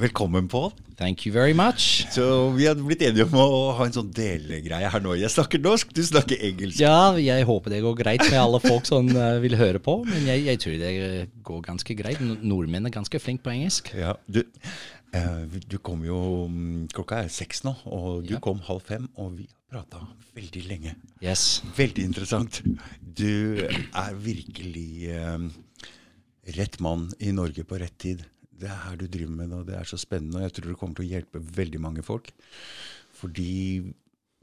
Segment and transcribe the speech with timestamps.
[0.00, 0.70] Velkommen, Pål.
[0.96, 2.06] Thank you very much.
[2.10, 5.12] Så vi har blitt enige om å ha en sånn delegreie her nå.
[5.20, 6.80] Jeg snakker norsk, du snakker engelsk.
[6.80, 10.24] Ja, jeg håper det går greit med alle folk som uh, vil høre på, men
[10.24, 10.94] jeg, jeg, tror det
[11.44, 12.24] går ganske greit.
[12.24, 13.92] Nordmenn er ganske flinke på engelsk.
[13.92, 14.40] Ja, du,
[15.12, 18.40] uh, du kom jo mm, Klokka er seks nå, og du ja.
[18.40, 20.96] kom halv fem, og vi har prata veldig lenge.
[21.20, 21.60] Yes.
[21.76, 22.62] Veldig interessant.
[23.04, 25.48] Du er virkelig uh,
[26.56, 28.24] rett mann i Norge på rett tid
[28.60, 30.38] det er her du driver med det, og det er så spennende.
[30.38, 32.30] Og jeg tror det kommer til å hjelpe veldig mange folk.
[33.20, 33.80] Fordi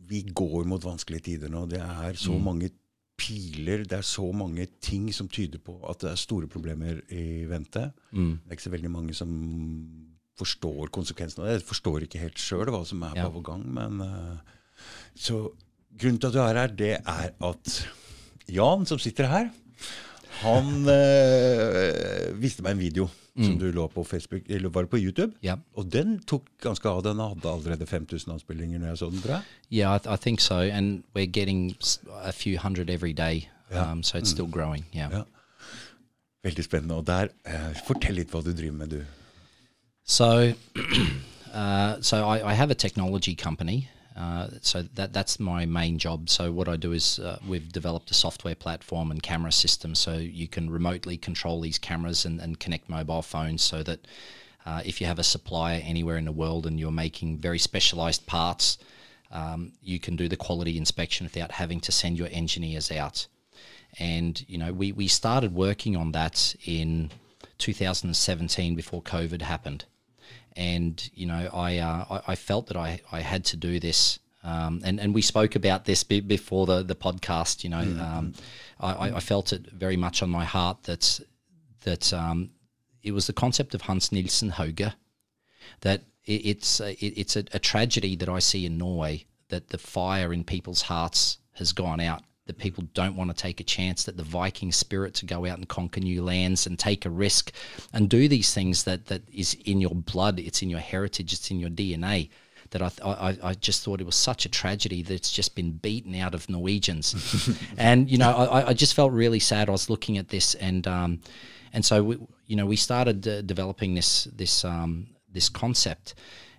[0.08, 1.66] vi går mot vanskelige tider nå.
[1.70, 2.44] Det er så mm.
[2.45, 2.72] mange
[3.17, 7.48] piler, det er så mange ting som tyder på at det er store problemer i
[7.49, 7.88] vente.
[8.11, 8.35] Mm.
[8.44, 9.31] Det er ikke så veldig mange som
[10.38, 11.55] forstår konsekvensene av det.
[11.58, 13.30] Jeg forstår ikke helt sjøl hva som er ja.
[13.34, 13.63] på gang.
[13.73, 14.84] Men, uh,
[15.17, 15.47] så
[15.97, 17.80] grunnen til at du er her, det er at
[18.53, 19.49] Jan, som sitter her,
[20.41, 23.44] han uh, viste meg en video mm.
[23.45, 25.34] som du lå på Facebook, eller var det på YouTube?
[25.45, 25.59] Yeah.
[25.76, 27.04] Og den tok ganske av.
[27.04, 29.44] Den hadde allerede 5000 avspillinger når jeg så den, tror jeg.
[29.72, 30.59] Yeah, I, I, think so.
[30.59, 31.76] And we're getting
[32.23, 33.50] a few hundred every day.
[33.72, 33.92] Yeah.
[33.92, 34.36] Um, so it's mm.
[34.36, 34.86] still growing.
[34.95, 35.23] Yeah.
[36.44, 36.95] Veldig spennende.
[36.95, 39.04] Og der, uh, fortell litt hva du driver med, du.
[40.06, 40.54] So,
[41.54, 43.89] uh, so I, I have a technology company.
[44.18, 46.28] Uh, so that that's my main job.
[46.30, 50.14] So what I do is uh, we've developed a software platform and camera system, so
[50.18, 54.08] you can remotely control these cameras and, and connect mobile phones, so that
[54.66, 58.26] uh, if you have a supplier anywhere in the world and you're making very specialized
[58.26, 58.80] parts,
[59.32, 63.28] um, you can do the quality inspection without having to send your engineers out.
[64.00, 67.12] And you know, we we started working on that in
[67.60, 69.86] 2017 before COVID happened
[70.58, 74.19] and you know I uh, I, felt that I, I had to do this.
[74.44, 77.64] Um, and, and we spoke about this before the, the podcast.
[77.64, 78.02] You know, mm-hmm.
[78.02, 78.33] um,
[78.80, 81.19] I, I, felt it very much on my heart that
[81.81, 82.52] that um,
[83.03, 84.94] it was the concept of Hans Nielsen Hauge
[85.81, 89.69] that it, it's a, it, it's a, a tragedy that I see in Norway that
[89.69, 93.63] the fire in people's hearts has gone out that people don't want to take a
[93.63, 97.09] chance, that the Viking spirit to go out and conquer new lands and take a
[97.09, 97.52] risk
[97.93, 101.52] and do these things that, that is in your blood, it's in your heritage, it's
[101.52, 102.30] in your DNA.
[102.71, 105.71] That I, I, I just thought it was such a tragedy that it's just been
[105.71, 109.69] beaten out of Norwegians, and you know I, I just felt really sad.
[109.69, 111.21] I was looking at this, and um,
[111.71, 116.15] and so we, you know we started uh, developing this this um, this concept,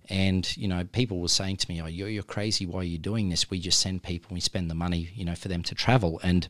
[0.09, 2.67] and you know, people were saying to me, "Oh, you're, you're crazy.
[2.67, 3.51] Why are you doing this?
[3.51, 6.49] We just send people, we spend the money, you know, for them to travel." And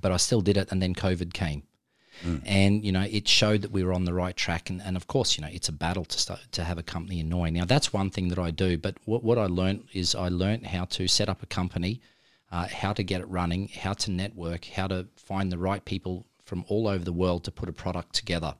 [0.00, 1.64] but I still did it, and then COVID came,
[2.24, 2.42] mm.
[2.44, 4.70] and you know, it showed that we were on the right track.
[4.70, 7.20] And, and of course, you know, it's a battle to start to have a company
[7.20, 7.50] in Norway.
[7.50, 8.78] Now, that's one thing that I do.
[8.78, 12.00] But what what I learned is I learned how to set up a company,
[12.50, 16.26] uh, how to get it running, how to network, how to find the right people
[16.44, 18.54] from all over the world to put a product together.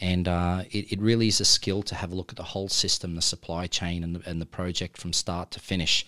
[0.00, 2.68] And uh, it, it really is a skill to have a look at the whole
[2.68, 6.06] system, the supply chain, and the, and the project from start to finish.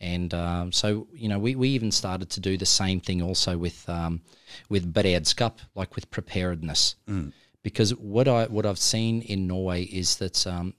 [0.00, 3.56] And um, so, you know, we, we even started to do the same thing also
[3.56, 4.20] with um,
[4.68, 6.96] with beredskap, like with preparedness.
[7.08, 7.32] Mm.
[7.62, 10.74] Because what I what I've seen in Norway is that um,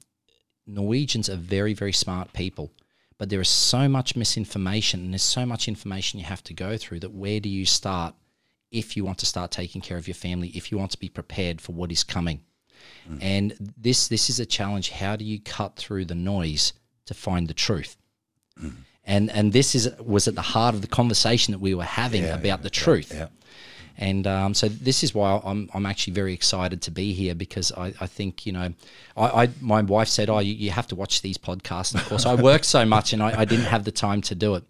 [0.68, 2.74] Norwegians are very very smart people,
[3.18, 6.76] but there is so much misinformation and there's so much information you have to go
[6.78, 8.16] through that where do you start
[8.73, 11.09] if you want to start taking care of your family, if you want to be
[11.09, 12.41] prepared for what is coming.
[13.09, 13.19] Mm.
[13.22, 14.89] And this this is a challenge.
[14.89, 16.73] How do you cut through the noise
[17.06, 17.95] to find the truth?
[18.61, 18.75] Mm.
[19.06, 22.23] And and this is was at the heart of the conversation that we were having
[22.23, 23.13] yeah, about yeah, the truth.
[23.13, 23.28] Yeah,
[23.97, 27.72] and um, so this is why I'm, I'm actually very excited to be here because
[27.72, 28.73] I, I think, you know,
[29.16, 31.94] I, I my wife said, oh, you, you, have to watch these podcasts.
[31.94, 34.35] And of course, I work so much and I, I, didn't have the time to
[34.35, 34.63] do it.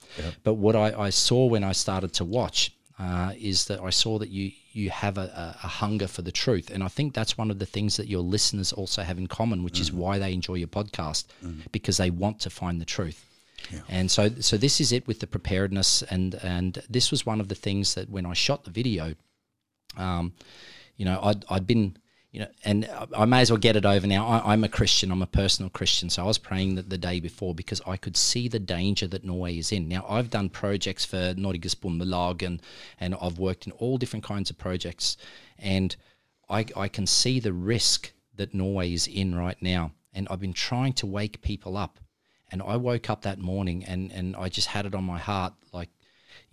[0.44, 4.20] But what I, I saw when I started to watch uh, is that I saw
[4.20, 7.52] that you you have a, a, hunger for the truth, and I think that's one
[7.52, 9.82] of the things that your listeners also have in common, which mm.
[9.82, 11.62] is why they enjoy your podcast mm.
[11.72, 13.26] because they want to find the truth.
[13.72, 13.80] Yeah.
[13.88, 17.48] And so, so this is it with the preparedness, and and this was one of
[17.48, 19.16] the things that when I shot the video,
[19.98, 20.34] um,
[20.98, 21.98] you know, I'd I'd been
[22.34, 24.26] you know, and I may as well get it over now.
[24.26, 25.12] I, am a Christian.
[25.12, 26.10] I'm a personal Christian.
[26.10, 29.24] So I was praying that the day before because I could see the danger that
[29.24, 29.88] Norway is in.
[29.88, 32.60] Now I've done projects for Norges Bondelag and
[33.00, 35.16] and I've worked in all different kinds of projects,
[35.60, 35.96] and
[36.50, 39.92] I I can see the risk that Norway is in right now.
[40.12, 42.00] And I've been trying to wake people up.
[42.52, 45.54] And I woke up that morning and and I just had it on my heart
[45.72, 45.90] like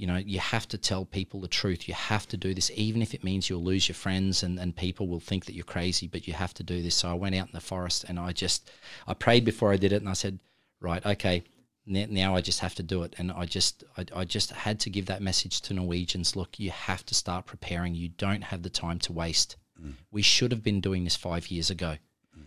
[0.01, 1.87] you know, you have to tell people the truth.
[1.87, 4.75] You have to do this, even if it means you'll lose your friends and, and
[4.75, 6.95] people will think that you're crazy, but you have to do this.
[6.95, 8.71] So I went out in the forest and I just,
[9.07, 10.39] I prayed before I did it and I said,
[10.81, 11.45] right, okay,
[11.85, 13.15] now I just have to do it.
[13.19, 16.35] And I just, I, I just had to give that message to Norwegians.
[16.35, 17.95] Look, you have to start preparing.
[17.95, 19.57] You don't have the time to waste.
[19.79, 19.97] Mm.
[20.11, 21.97] We should have been doing this five years ago.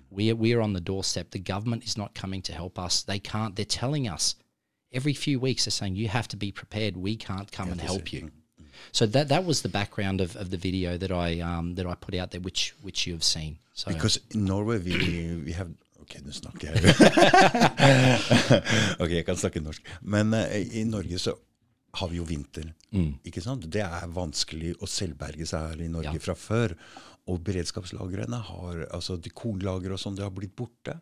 [0.09, 1.29] We are, we are on the doorstep.
[1.29, 3.03] The government is not coming to help us.
[3.03, 3.56] They can't.
[3.56, 4.35] They're telling us
[4.94, 5.66] every few weeks.
[5.66, 6.98] They're saying you have to be prepared.
[6.98, 8.30] We can't come and help you.
[8.92, 11.95] So that that was the background of, of the video that I um, that I
[11.95, 13.57] put out there, which which you have seen.
[13.74, 15.69] So Because in Norway we we have
[16.04, 16.84] Ok, nå snakker jeg.
[19.01, 19.86] ok, jeg kan snakke norsk.
[20.01, 21.31] Men uh, i Norge så
[22.00, 22.74] har vi jo vinter.
[23.24, 23.63] Ikke sant?
[23.72, 26.24] Det er vanskelig å selvberge seg her i Norge Ja.
[26.25, 26.74] fra før.
[27.30, 30.98] Og beredskapslagrene har altså de kornlagre og sånn, det har blitt borte.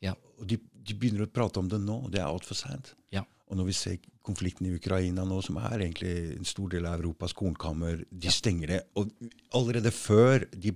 [0.00, 0.56] ja, Og de,
[0.88, 1.98] de begynner å prate om det nå.
[2.12, 2.94] Det er altfor seint.
[3.14, 6.84] ja, Og når vi ser konflikten i Ukraina nå, som er egentlig en stor del
[6.88, 8.80] av Europas kornkammer, de stenger det.
[9.00, 9.08] Og
[9.56, 10.74] allerede før de,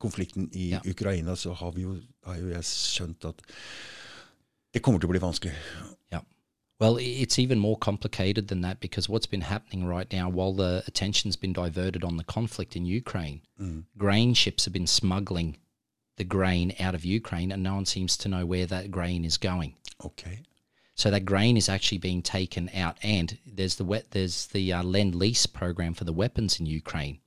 [0.00, 0.80] konflikten i Ja.
[0.84, 3.40] Ukraina, så har, vi jo, har jo jeg skjønt at
[4.74, 5.52] det kommer til å bli vanskelig.
[6.12, 6.20] Ja.
[6.78, 10.82] Well, it's even more complicated than that because what's been happening right now, while the
[10.86, 13.40] attention's been diverted on the conflict in Ukraine,
[13.96, 15.56] grain ships have been smuggling
[16.16, 19.36] the grain out of Ukraine, and no one seems to know where that grain is
[19.36, 19.74] going.
[20.04, 20.40] Ok.
[20.94, 24.82] So that grain is actually being taken out, and there's the wet, there's the uh,
[24.82, 27.18] lend lease program for the weapons in Ukraine,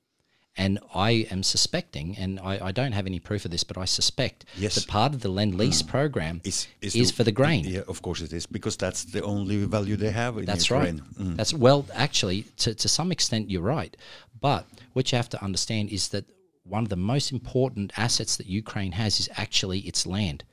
[0.58, 3.86] and I am suspecting, and I, I don't have any proof of this, but I
[3.86, 4.74] suspect Yes.
[4.74, 7.64] that part of the lend lease program Is, is, for the grain.
[7.66, 11.04] Yeah, of course it is, because that's the only value they have in That's Ukraine.
[11.20, 11.38] right.
[11.38, 13.96] That's well, actually, to to some extent, you're right.
[14.42, 16.26] But what you have to understand is that
[16.69, 20.44] one of the most important assets that Ukraine has is actually its land,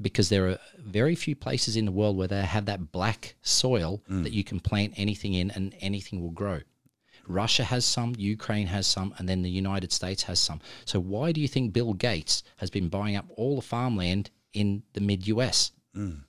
[0.00, 4.02] because there are very few places in the world where they have that black soil
[4.10, 4.22] mm.
[4.22, 6.60] that you can plant anything in and anything will grow.
[7.28, 10.60] Russia has some, Ukraine has some, and then the United States has some.
[10.84, 14.82] So why do you think Bill Gates has been buying up all the farmland in
[14.92, 15.72] the mid US?
[15.96, 16.22] Mm.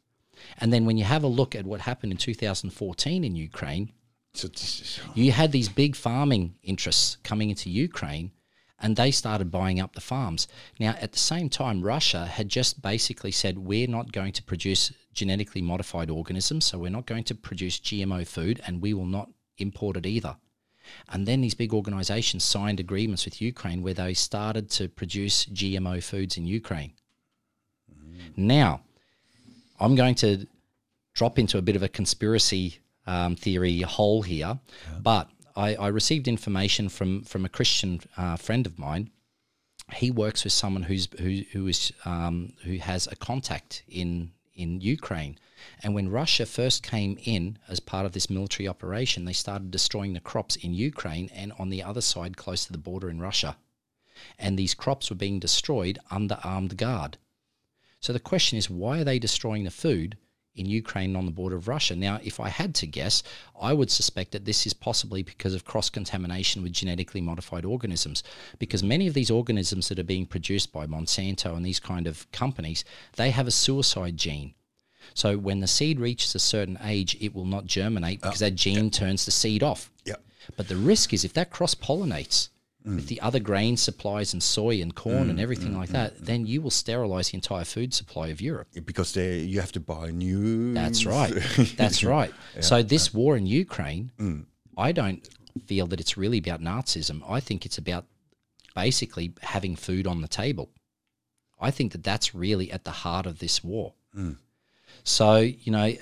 [0.59, 3.91] And then when you have a look at what happened in 2014 in Ukraine,
[4.33, 8.31] So this is, you had these big farming interests coming into Ukraine
[8.79, 10.47] and they started buying up the farms.
[10.79, 14.91] Now, at the same time, Russia had just basically said, we're not going to produce
[15.13, 19.29] genetically modified organisms, so we're not going to produce GMO food and we will not
[19.57, 20.37] import it either.
[21.09, 26.01] And then these big organizations signed agreements with Ukraine where they started to produce GMO
[26.01, 26.93] foods in Ukraine.
[28.35, 28.81] Now,
[29.79, 30.47] I'm going to
[31.13, 34.59] drop into a bit of a conspiracy um, theory hole here,
[35.01, 39.09] but I, I received information from from a Christian uh, friend of mine.
[39.93, 44.81] He works with someone who's who who is um, who has a contact in in
[44.81, 45.37] Ukraine,
[45.81, 50.13] and when Russia first came in as part of this military operation, they started destroying
[50.13, 53.57] the crops in Ukraine and on the other side, close to the border in Russia,
[54.37, 57.17] and these crops were being destroyed under armed guard.
[57.99, 60.17] So the question is, why are they destroying the food
[60.57, 61.95] in Ukraine on the border of Russia?
[61.95, 63.23] Now, if I had to guess,
[63.59, 68.23] I would suspect that this is possibly because of cross contamination with genetically modified organisms.
[68.59, 72.29] Because many of these organisms that are being produced by Monsanto and these kind of
[72.31, 72.83] companies,
[73.15, 74.53] they have a suicide gene.
[75.13, 78.55] So when the seed reaches a certain age, it will not germinate uh, because that
[78.55, 79.91] gene turns the seed off.
[80.05, 80.15] yeah.
[80.55, 82.49] But the risk is if that cross pollinates
[82.95, 83.07] with mm.
[83.07, 86.45] the other grain supplies and soy and corn and mm, everything mm, like that, then
[86.45, 88.67] you will sterilize the entire food supply of Europe.
[88.85, 90.73] Because they, you have to buy new.
[90.73, 91.33] That's right.
[91.75, 92.33] That's right.
[92.61, 94.11] So this war in Ukraine,
[94.77, 95.27] I don't
[95.65, 97.21] feel that it's really about Nazism.
[97.29, 98.05] I think it's about
[98.73, 100.69] basically having food on the table.
[101.59, 103.93] I think that that's really at the heart of this war.
[105.03, 105.93] So you know,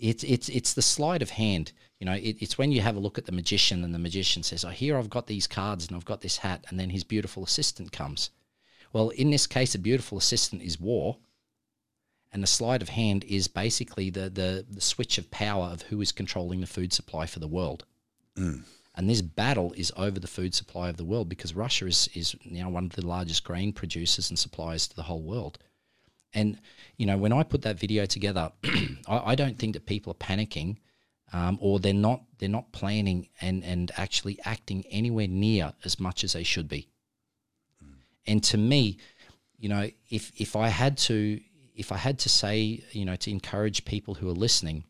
[0.00, 1.72] it's it's it's the sleight of hand.
[2.04, 4.42] You know, it, it's when you have a look at the magician and the magician
[4.42, 7.02] says, "Oh, here I've got these cards and I've got this hat," and then his
[7.02, 8.28] beautiful assistant comes.
[8.92, 11.16] Well, in this case, a beautiful assistant is war,
[12.30, 16.02] and the sleight of hand is basically the the, the switch of power of who
[16.02, 17.86] is controlling the food supply for the world.
[18.36, 18.64] Mm.
[18.94, 22.36] And this battle is over the food supply of the world because Russia is, is
[22.44, 25.58] now one of the largest grain producers and suppliers to the whole world.
[26.34, 26.58] And
[26.98, 28.52] you know, when I put that video together,
[29.08, 30.76] I, I don't think that people are panicking,
[31.34, 36.22] um, or they're not they're not planning and and actually acting anywhere near as much
[36.22, 36.88] as they should be.
[38.26, 38.98] And to me,
[39.58, 41.40] you know, if if I had to
[41.74, 44.84] if I had to say, you know, to encourage people who are listening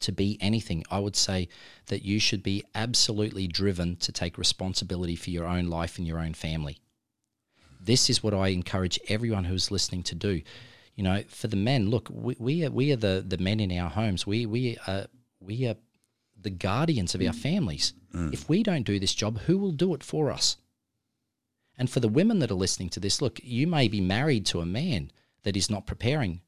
[0.00, 1.48] to be anything, I would say
[1.86, 6.18] that you should be absolutely driven to take responsibility for your own life and your
[6.18, 6.76] own family.
[7.80, 10.42] This is what I encourage everyone who's listening to do.
[10.96, 13.72] You know, for the men, look, we, we are we are the, the men in
[13.72, 14.26] our homes.
[14.26, 15.06] We we are
[15.46, 15.76] we are
[16.40, 17.34] the guardians of our mm.
[17.34, 17.94] families.
[18.14, 18.32] Mm.
[18.32, 20.56] If we don't do this job, who will do it for us?
[21.78, 24.60] And for the women that are listening to this, look, you may be married to
[24.60, 25.10] a man
[25.42, 26.40] that is not preparing,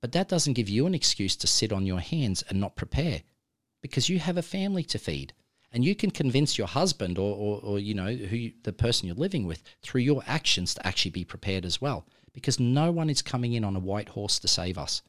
[0.00, 3.22] but that doesn't give you an excuse to sit on your hands and not prepare
[3.80, 5.32] because you have a family to feed.
[5.74, 9.06] And you can convince your husband or, or, or you know, who you, the person
[9.06, 13.08] you're living with through your actions to actually be prepared as well because no one
[13.08, 15.02] is coming in on a white horse to save us.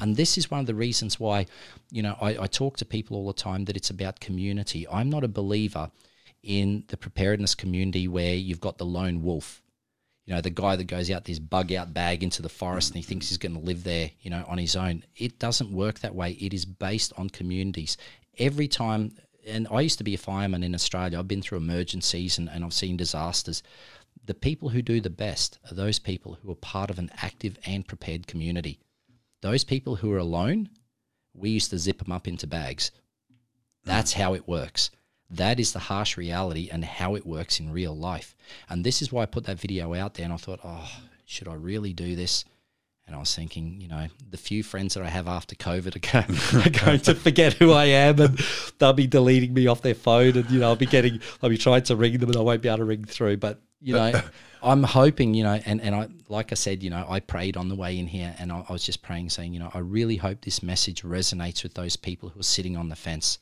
[0.00, 1.46] And this is one of the reasons why,
[1.90, 4.86] you know, I, I talk to people all the time that it's about community.
[4.88, 5.90] I'm not a believer
[6.42, 9.62] in the preparedness community where you've got the lone wolf.
[10.24, 12.96] You know, the guy that goes out this bug out bag into the forest and
[12.96, 15.04] he thinks he's going to live there, you know, on his own.
[15.16, 16.32] It doesn't work that way.
[16.32, 17.96] It is based on communities.
[18.38, 19.12] Every time,
[19.46, 22.64] and I used to be a fireman in Australia, I've been through emergencies and, and
[22.64, 23.62] I've seen disasters.
[24.24, 27.56] The people who do the best are those people who are part of an active
[27.64, 28.80] and prepared community.
[29.42, 30.70] Those people who are alone,
[31.34, 32.90] we used to zip them up into bags.
[33.84, 34.90] That's how it works.
[35.28, 38.36] That is the harsh reality and how it works in real life.
[38.68, 40.90] And this is why I put that video out there and I thought, oh,
[41.24, 42.44] should I really do this?
[43.06, 46.24] And I was thinking, you know, the few friends that I have after COVID are
[46.24, 48.38] going, are going to forget who I am and
[48.78, 51.58] they'll be deleting me off their phone and, you know, I'll be getting, I'll be
[51.58, 53.36] trying to ring them and I won't be able to ring through.
[53.36, 54.20] But, you know,
[54.62, 57.68] I'm hoping, you know, and, and I, like I said, you know, I prayed on
[57.68, 60.16] the way in here and I, I was just praying saying, you know, I really
[60.16, 63.38] hope this message resonates with those people who are sitting on the fence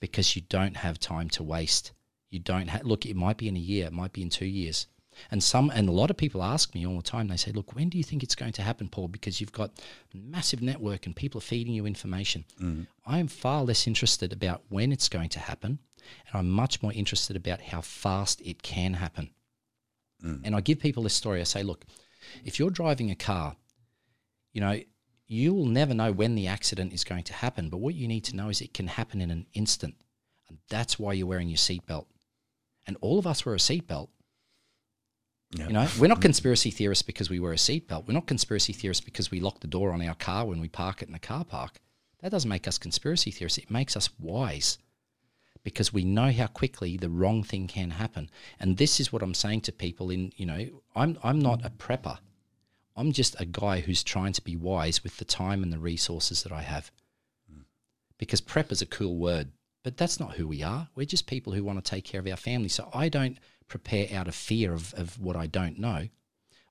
[0.00, 1.92] because you don't have time to waste.
[2.30, 4.46] You don't have, look, it might be in a year, it might be in two
[4.46, 4.88] years.
[5.30, 7.74] And some and a lot of people ask me all the time, they say, Look,
[7.74, 9.08] when do you think it's going to happen, Paul?
[9.08, 9.70] Because you've got
[10.14, 12.44] massive network and people are feeding you information.
[12.60, 12.86] Mm.
[13.06, 15.78] I am far less interested about when it's going to happen,
[16.26, 19.30] and I'm much more interested about how fast it can happen.
[20.24, 20.42] Mm.
[20.44, 21.40] And I give people this story.
[21.40, 21.84] I say, look,
[22.44, 23.56] if you're driving a car,
[24.52, 24.80] you know,
[25.28, 27.68] you will never know when the accident is going to happen.
[27.68, 29.96] But what you need to know is it can happen in an instant.
[30.48, 32.06] And that's why you're wearing your seatbelt.
[32.86, 34.08] And all of us wear a seatbelt.
[35.56, 35.66] Yeah.
[35.66, 38.06] You know, we're not conspiracy theorists because we wear a seatbelt.
[38.06, 41.02] We're not conspiracy theorists because we lock the door on our car when we park
[41.02, 41.80] it in the car park.
[42.20, 43.58] That doesn't make us conspiracy theorists.
[43.58, 44.78] It makes us wise
[45.62, 48.30] because we know how quickly the wrong thing can happen.
[48.60, 51.70] And this is what I'm saying to people in, you know, I'm I'm not a
[51.70, 52.18] prepper.
[52.96, 56.42] I'm just a guy who's trying to be wise with the time and the resources
[56.42, 56.90] that I have.
[58.18, 59.48] Because prep is a cool word,
[59.82, 60.88] but that's not who we are.
[60.94, 62.68] We're just people who want to take care of our family.
[62.68, 63.36] So I don't
[63.68, 66.08] prepare out of fear of, of what I don't know.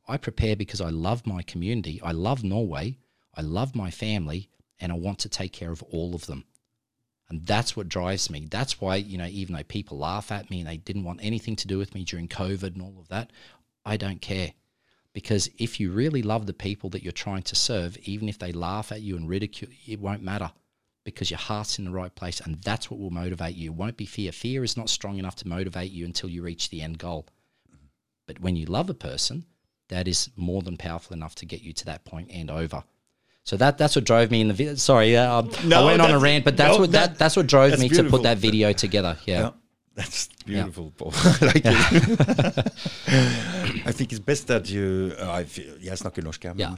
[0.07, 1.99] I prepare because I love my community.
[2.03, 2.97] I love Norway.
[3.33, 4.49] I love my family
[4.79, 6.45] and I want to take care of all of them.
[7.29, 8.47] And that's what drives me.
[8.49, 11.55] That's why, you know, even though people laugh at me and they didn't want anything
[11.57, 13.31] to do with me during COVID and all of that,
[13.83, 14.53] I don't care.
[15.11, 18.51] Because if you really love the people that you're trying to serve, even if they
[18.51, 20.51] laugh at you and ridicule, it won't matter
[21.05, 23.71] because your heart's in the right place and that's what will motivate you.
[23.71, 24.31] It won't be fear.
[24.33, 27.27] Fear is not strong enough to motivate you until you reach the end goal.
[28.27, 29.45] But when you love a person,
[29.89, 32.83] that is more than powerful enough to get you to that point and over.
[33.43, 34.73] So that that's what drove me in the video.
[34.73, 37.35] Sorry, uh, No, I went on a rant, but that's no, what that, that- that's
[37.37, 39.15] what drove that's me to put that video together.
[39.25, 39.39] Yeah.
[39.39, 39.49] Yeah,
[39.95, 41.13] that's beautiful, Paul.
[41.15, 41.73] I like it.
[43.87, 46.69] I think it's best that you uh, I feel- Jeg snakker norsk, jeg, men Ja.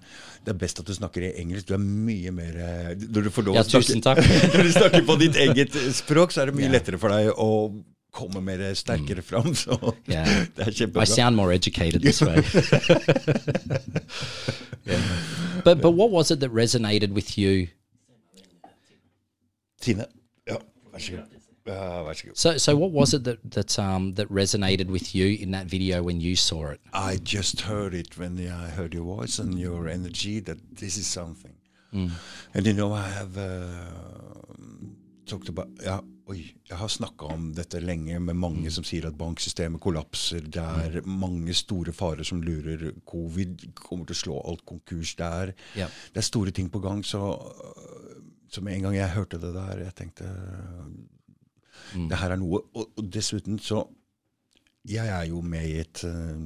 [0.45, 1.67] det er best at du snakker i engelsk.
[1.67, 4.17] Du er mye mer eh, Når du får lov Ja, å snakke- tusen takk.
[4.55, 6.75] Når du snakker på ditt eget språk, så er det mye Ja.
[6.77, 7.49] lettere for deg å
[8.17, 9.53] komme mer sterkere fram.
[9.55, 9.75] Så
[10.07, 12.41] det er I sound more educated this way.
[14.85, 15.01] Yeah.
[15.65, 17.67] But but what was it that resonated with you?
[19.81, 20.05] Tine.
[20.47, 20.57] Ja,
[20.93, 21.36] vær så god.
[21.67, 22.35] Vær så god.
[22.35, 26.01] So so what was it that that um that resonated with you in that video
[26.03, 26.79] when you saw it?
[26.93, 31.07] I just heard it when I heard your voice and your energy that this is
[31.07, 31.53] something.
[32.53, 34.53] And you know, I have uh,
[35.25, 39.15] talked about yeah, Oi, jeg har snakka om dette lenge med mange som sier at
[39.15, 40.41] banksystemet kollapser.
[40.43, 42.89] Det er mange store farer som lurer.
[43.07, 45.15] Covid kommer til å slå alt konkurs.
[45.15, 45.53] der.
[45.77, 45.89] Yep.
[46.13, 46.99] Det er store ting på gang.
[47.05, 47.21] Så,
[48.51, 50.27] så med en gang jeg hørte det der, jeg tenkte
[51.95, 52.63] det her er noe.
[52.73, 53.85] Og, og dessuten så
[54.87, 56.37] Jeg er jo med i et uh,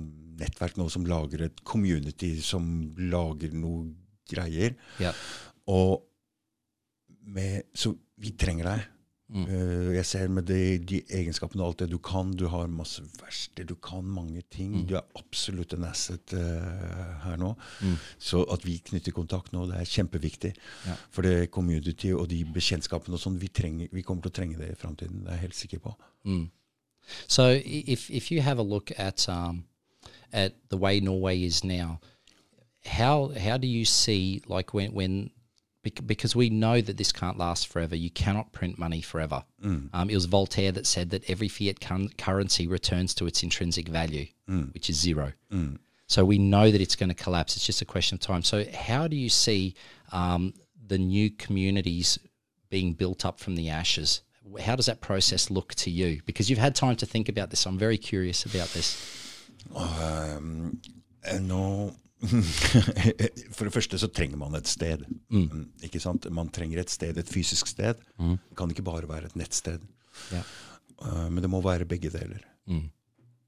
[0.41, 2.63] nettverk nå som lager et community som
[2.97, 3.91] lager noe
[4.31, 4.73] greier.
[5.01, 5.11] Ja.
[5.69, 6.01] Og
[7.29, 8.87] med, så vi trenger deg.
[9.31, 12.33] Eh, jeg ser med de, de egenskapene og alt det du kan.
[12.35, 14.73] Du har masse verksted, du kan mange ting.
[14.89, 17.53] Du er absolutt en asset uh, her nå.
[18.19, 20.53] Så at vi knytter kontakt nå, det er kjempeviktig.
[20.87, 20.97] Ja.
[21.15, 23.49] For det community og de bekjentskapene og sånn, vi,
[23.91, 25.23] vi kommer til å trenge det i framtiden.
[25.23, 25.95] Det er jeg helt sikker på.
[27.27, 29.65] So hvis if if you have a look at um
[30.31, 31.99] at the way Norway is now,
[32.85, 35.40] how how do you see like when when bec-
[35.83, 37.95] because we know that this can't last forever.
[37.95, 39.43] You cannot print money forever.
[39.93, 41.79] Um, it was Voltaire that said that every fiat
[42.17, 44.27] currency returns to its intrinsic value,
[44.73, 45.33] which is zero.
[46.07, 47.55] So we know that it's going to collapse.
[47.55, 48.43] It's just a question of time.
[48.43, 49.75] So how do you see
[50.11, 50.53] um,
[50.87, 52.19] the new communities
[52.69, 54.21] being built up from the ashes?
[54.59, 56.21] How does that process look to you?
[56.25, 57.65] Because you've had time to think about this.
[57.65, 59.47] I'm very curious about this.
[59.75, 60.81] Um,
[61.23, 61.95] eh, nå
[63.55, 65.03] For det første så trenger man et sted.
[65.33, 66.27] Mm, Ikke sant?
[66.33, 68.01] Man trenger et sted, et fysisk sted.
[68.17, 69.83] Det kan ikke bare være et nettsted.
[70.33, 70.43] Ja.
[71.01, 72.43] Uh, men det må være begge deler.
[72.69, 72.85] Mm.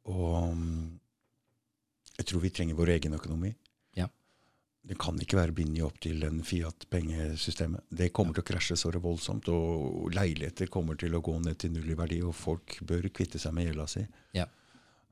[0.09, 0.99] Og um,
[2.17, 3.53] jeg tror vi trenger vår egen økonomi.
[3.97, 4.07] Ja.
[4.83, 7.85] Det kan ikke være bindet opp til en Fiat-pengesystemet.
[7.93, 11.75] Det kommer til å krasje så voldsomt, og leiligheter kommer til å gå ned til
[11.75, 14.03] null i verdi, og folk bør kvitte seg med gjelda si.
[14.35, 14.49] Ja.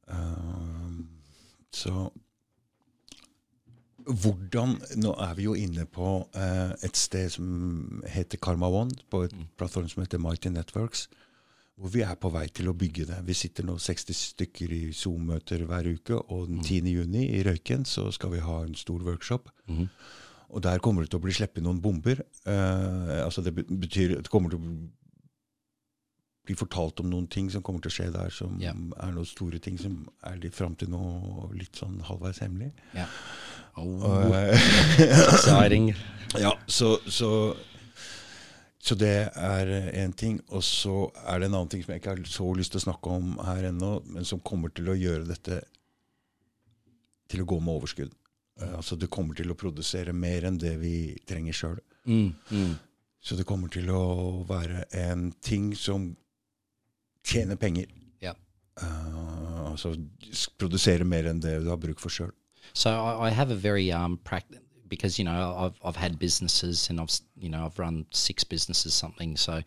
[0.09, 1.05] Uh,
[1.71, 2.09] så
[4.05, 9.25] hvordan Nå er vi jo inne på eh, et sted som heter Karma One, på
[9.27, 11.07] et plattform som heter Mighty Networks,
[11.75, 13.19] hvor vi er på vei til å bygge det.
[13.25, 16.91] Vi sitter nå 60 stykker i Zoom-møter hver uke, og den 10.
[16.93, 19.49] juni i Røyken så skal vi ha en stor workshop.
[20.51, 22.21] Og der kommer det til å bli sluppet noen bomber.
[22.45, 24.73] Eh, altså det betyr Det kommer til å
[26.45, 28.75] bli fortalt om noen ting som kommer til å skje der, som yeah.
[29.05, 31.01] er noen store ting som er litt fram til nå
[31.53, 32.71] litt sånn halvveis hemmelig.
[32.97, 33.11] Yeah.
[33.79, 34.59] Oh, eh,
[36.39, 37.55] ja, så, så,
[38.79, 39.71] så det er
[40.03, 40.39] en ting.
[40.49, 42.87] Og så er det en annen ting som jeg ikke har så lyst til å
[42.87, 45.61] snakke om her ennå, men som kommer til å gjøre dette
[47.31, 48.11] til å gå med overskudd.
[48.59, 50.95] Eh, altså Det kommer til å produsere mer enn det vi
[51.27, 51.79] trenger sjøl.
[52.05, 52.73] Mm, mm.
[53.21, 56.09] Så det kommer til å være en ting som
[57.27, 57.91] tjener penger.
[58.21, 58.33] Ja.
[58.81, 59.93] Uh, altså
[60.57, 62.33] produsere mer enn det du har bruk for sjøl.
[62.73, 64.43] So I, I have a very um pract
[64.87, 68.93] because you know I've I've had businesses and I've you know I've run six businesses
[68.93, 69.61] something so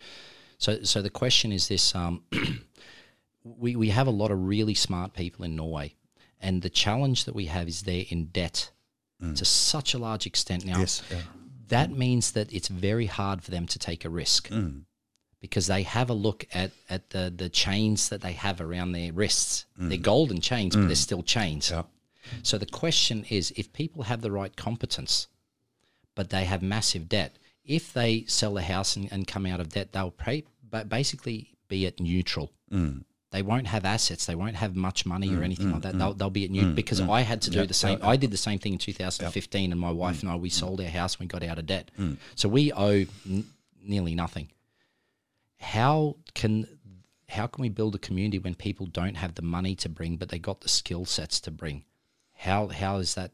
[0.57, 2.23] so so the question is this um
[3.43, 5.93] we we have a lot of really smart people in Norway
[6.39, 8.71] and the challenge that we have is they're in debt
[9.35, 11.21] to such a large extent now Yes, yeah.
[11.69, 14.49] that means that it's very hard for them to take a risk
[15.39, 19.13] because they have a look at, at the, the chains that they have around their
[19.13, 19.65] wrists.
[19.77, 21.69] They're golden chains, but they're still chains.
[21.69, 21.83] Ja.
[22.43, 25.27] So the question is if people have the right competence,
[26.15, 29.69] but they have massive debt, if they sell the house and, and come out of
[29.69, 32.51] debt, they'll pay, but basically be at neutral.
[32.71, 33.03] Mm.
[33.31, 34.25] They won't have assets.
[34.25, 35.97] They won't have much money or mm, anything mm, like that.
[35.97, 37.99] They'll, they'll be at neutral because I had to do the same.
[38.01, 40.87] I did the same thing in 2015, and my wife and I we sold our
[40.87, 41.91] house and we got out of debt.
[42.35, 43.45] So we owe n-
[43.83, 44.49] nearly nothing.
[45.59, 46.67] How can
[47.27, 50.29] how can we build a community when people don't have the money to bring, but
[50.29, 51.83] they got the skill sets to bring?
[52.35, 53.31] How how is that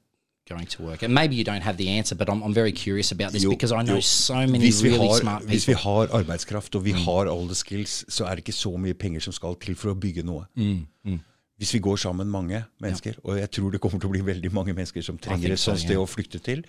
[0.49, 1.03] going to work?
[1.03, 3.49] And maybe you don't have the answer, but I'm, I'm very curious about this Jo,
[3.49, 4.01] because I know jo.
[4.01, 5.83] so many really har, smart hvis vi people.
[5.83, 9.19] har arbeidskraft og vi har all the skills, så er det ikke så mye penger
[9.19, 10.45] som skal til for å bygge noe.
[11.57, 14.51] Hvis vi går sammen mange mennesker, og jeg tror det kommer til å bli veldig
[14.53, 16.63] mange mennesker som trenger et sånt sted å flykte til,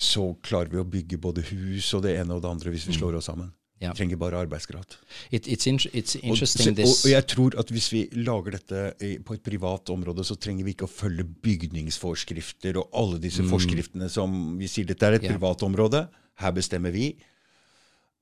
[0.00, 2.92] så klarer vi å bygge både hus og det ene og det andre hvis vi
[2.98, 3.52] slår oss sammen.
[3.80, 3.94] Ja.
[3.96, 4.98] Trenger bare arbeidskraft.
[5.30, 9.14] It, it's in, it's Og, så, og, og jeg tror at hvis vi lager dette
[9.24, 14.10] på et privat område, så trenger vi ikke å følge bygningsforskrifter og alle disse forskriftene
[14.12, 15.32] som vi sier dette er et yeah.
[15.32, 16.04] Privat område,
[16.44, 17.14] her bestemmer vi.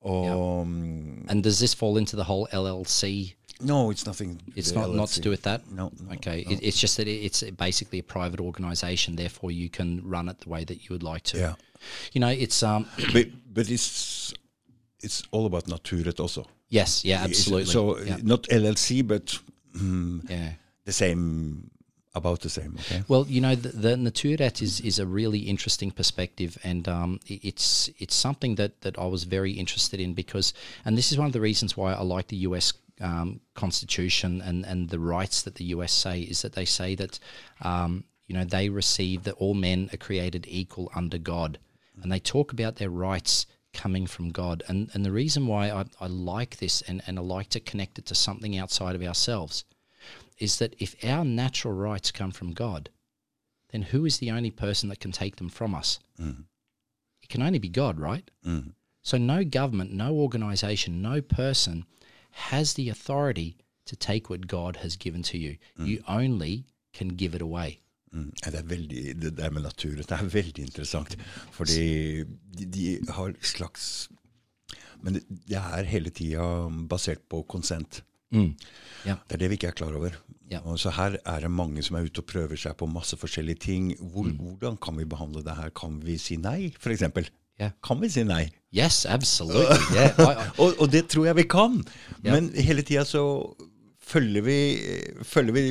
[0.06, 1.32] Og yeah.
[1.32, 3.34] and does this fall into the whole LLC?
[3.60, 4.40] No, it's nothing.
[4.54, 5.62] It's not not to do with that.
[5.72, 6.44] No, no, Okay.
[6.46, 6.52] no.
[6.52, 9.16] It, it's just that it, it's basically a private organisation.
[9.16, 11.38] Therefore, you can run it the way that you would like to.
[11.38, 11.54] Yeah.
[12.12, 12.86] You know, it's um.
[13.12, 14.32] But, but it's
[15.02, 16.46] it's all about naturrett also.
[16.68, 17.04] yes.
[17.04, 17.24] Yeah.
[17.24, 17.66] Absolutely.
[17.66, 18.18] So yeah.
[18.22, 19.38] not LLC, but
[19.76, 20.52] mm, yeah.
[20.84, 21.70] the same,
[22.14, 22.76] about the same.
[22.80, 23.02] Okay.
[23.08, 27.90] Well, you know, the, the naturrett is, is a really interesting perspective, and um, it's
[27.98, 30.52] it's something that, that I was very interested in because,
[30.84, 32.72] and this is one of the reasons why I like the U.S.
[33.00, 35.92] Um, Constitution and, and the rights that the U.S.
[35.92, 37.20] say is that they say that,
[37.62, 41.58] um, you know, they receive that all men are created equal under God,
[42.02, 43.46] and they talk about their rights
[43.78, 47.22] coming from God, and and the reason why I, I like this and, and I
[47.22, 49.64] like to connect it to something outside of ourselves
[50.38, 52.90] is that if our natural rights come from God,
[53.70, 56.00] then who is the only person that can take them from us?
[57.22, 58.28] It can only be God, right?
[58.44, 58.72] Mm.
[59.02, 61.84] So no government, no organization, no person
[62.30, 65.56] has the authority to take what God has given to you.
[65.88, 67.80] You only can give it away.
[68.12, 68.30] Mm.
[68.44, 71.16] Det, er veldig, det der med naturen det er veldig interessant.
[71.52, 72.24] Fordi
[72.56, 74.08] de, de har slags
[75.02, 76.46] Men det, det er hele tida
[76.90, 78.00] basert på konsent.
[78.34, 79.14] Ja.
[79.28, 80.16] Det er det vi ikke er klar over.
[80.50, 80.60] Ja.
[80.76, 83.92] Så her er det mange som er ute og prøver seg på masse forskjellige ting.
[84.00, 84.38] Hvor, Mm.
[84.40, 85.70] Hvordan kan vi behandle det her?
[85.70, 87.02] Kan vi si nei, f.eks.?
[87.60, 87.72] Yeah.
[87.82, 88.48] Kan vi si nei?
[88.74, 89.78] Yes, absolutely.
[89.96, 90.50] yeah.
[90.62, 91.80] Og, og det tror jeg vi kan.
[92.24, 92.34] Yeah.
[92.34, 93.22] Men hele tida så
[94.08, 94.56] følger vi,
[95.28, 95.62] følger vi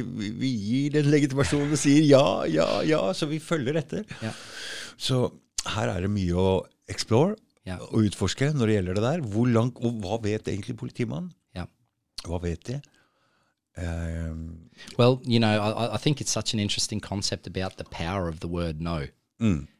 [0.43, 4.06] Vi gir den legitimasjonen og sier ja, ja, ja, så vi følger etter.
[4.23, 4.32] Ja.
[4.97, 5.23] Så
[5.76, 6.52] her er det mye å
[6.89, 7.36] explore
[7.67, 7.76] Ja.
[7.91, 9.23] og utforske når det gjelder det der.
[9.34, 11.34] Hvor langt, og hva vet egentlig politimannen?
[11.58, 11.65] ja.
[12.28, 12.78] Hva vet de?
[13.78, 18.28] Um, Well, you know, I, I think it's such an interesting concept about the power
[18.28, 19.08] of the word no.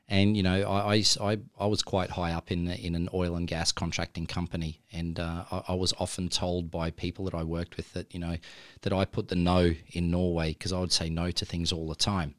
[0.10, 3.46] And you know, I, I, I, was quite high up in in an oil and
[3.46, 7.76] gas contracting company, and uh, I, I was often told by people that I worked
[7.76, 8.38] with that you know
[8.84, 11.90] that I put the no in Norway because I would say no to things all
[11.90, 12.36] the time,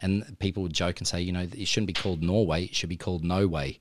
[0.00, 2.90] and people would joke and say, you know, it shouldn't be called Norway; it should
[2.90, 3.78] be called No Way.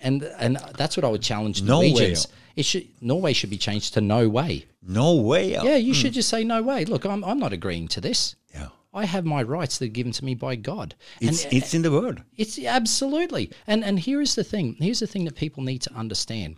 [0.00, 1.82] And and that's what I would challenge No.
[1.82, 2.28] Norwegians.
[2.56, 4.64] It should Norway should be changed to No Way.
[4.80, 5.52] no way.
[5.52, 6.86] Yeah, you should just say no way.
[6.86, 8.36] Look, I'm I'm not agreeing to this.
[8.54, 8.68] Yeah.
[8.94, 10.94] I have my rights that are given to me by God.
[11.20, 12.22] It's, and it's in the word.
[12.36, 13.50] it's absolutely.
[13.66, 14.76] And and here is the thing.
[14.78, 16.56] Here's the thing that people need to understand.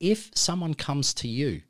[0.00, 1.62] If someone comes to you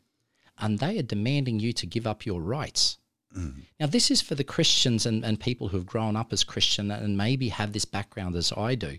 [0.58, 2.98] and they are demanding you to give up your rights.
[3.36, 3.62] Mm.
[3.78, 6.90] Now this is for the Christians and, and people who have grown up as Christian
[6.90, 8.98] and maybe have this background as I do.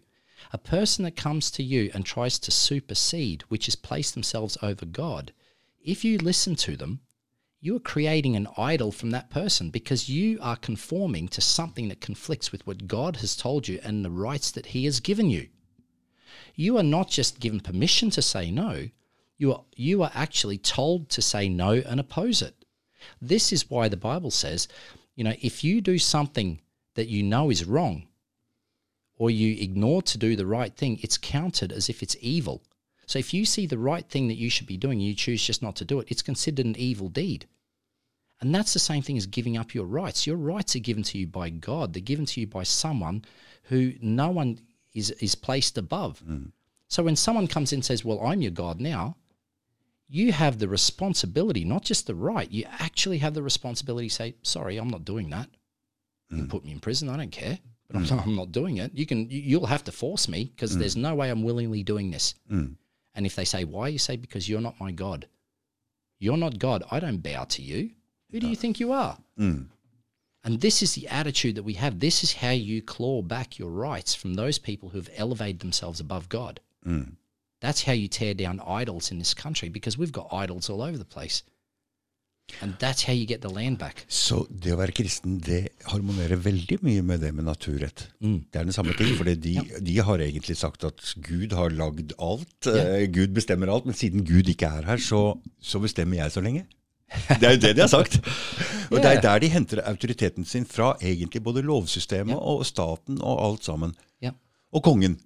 [0.54, 4.86] A person that comes to you and tries to supersede, which is place themselves over
[4.86, 5.34] God,
[5.84, 7.02] if you listen to them,
[7.64, 12.02] you are creating an idol from that person because you are conforming to something that
[12.02, 15.48] conflicts with what God has told you and the rights that He has given you.
[16.56, 18.90] You are not just given permission to say no,
[19.38, 22.66] you are, you are actually told to say no and oppose it.
[23.22, 24.68] This is why the Bible says,
[25.16, 26.62] you know, if you do something
[26.96, 28.08] that you know is wrong,
[29.18, 32.64] or you ignore to do the right thing, it's counted as if it's evil.
[33.06, 35.62] So if you see the right thing that you should be doing you choose just
[35.62, 37.48] not to do it, it's considered an evil deed.
[38.42, 40.26] And that's the same thing as giving up your rights.
[40.26, 41.94] Your rights are given to you by God.
[41.94, 43.24] They're given to you by someone
[43.64, 44.60] who no one
[44.94, 46.20] is is placed above.
[46.20, 46.46] Hmm.
[46.88, 49.16] So when someone comes in and says, "Well, I'm your God now,"
[50.10, 52.52] you have the responsibility, not just the right.
[52.52, 55.50] You actually have the responsibility to say, "Sorry, I'm not doing that.
[56.30, 57.10] You can put me in prison.
[57.10, 58.20] I don't care." But I'm, hmm.
[58.20, 58.92] I'm not doing it.
[58.96, 59.30] You can.
[59.30, 62.36] you- You'll have to force me because there's no way I'm willingly doing this.
[63.14, 65.28] And if they say why, you say because you're not my God.
[66.20, 66.84] You're not God.
[66.90, 67.92] I don't bow to you.
[68.32, 69.18] Who do you think you are?
[70.44, 72.00] And this is the attitude that we have.
[72.00, 76.30] This is how you claw back your rights from those people who've elevated themselves above
[76.30, 76.60] God.
[77.62, 80.98] That's how you tear down idols in this country because we've got idols all over
[80.98, 81.44] the place.
[82.60, 84.04] And that's how you get the land back.
[84.10, 88.08] Så det å være kristen, det harmonerer veldig mye med det med naturrett.
[88.20, 89.36] Det er den samme ting, for de,
[89.80, 92.68] de har egentlig sagt at Gud har lagd alt.
[92.68, 96.42] eh, Gud bestemmer alt, men siden Gud ikke er her, så, så bestemmer jeg så
[96.44, 96.66] lenge.
[97.40, 98.20] Det er jo det de har sagt.
[98.92, 103.50] Og det er der de henter autoriteten sin fra, egentlig både lovsystemet og staten og
[103.50, 103.96] alt sammen.
[104.72, 105.20] Og kongen,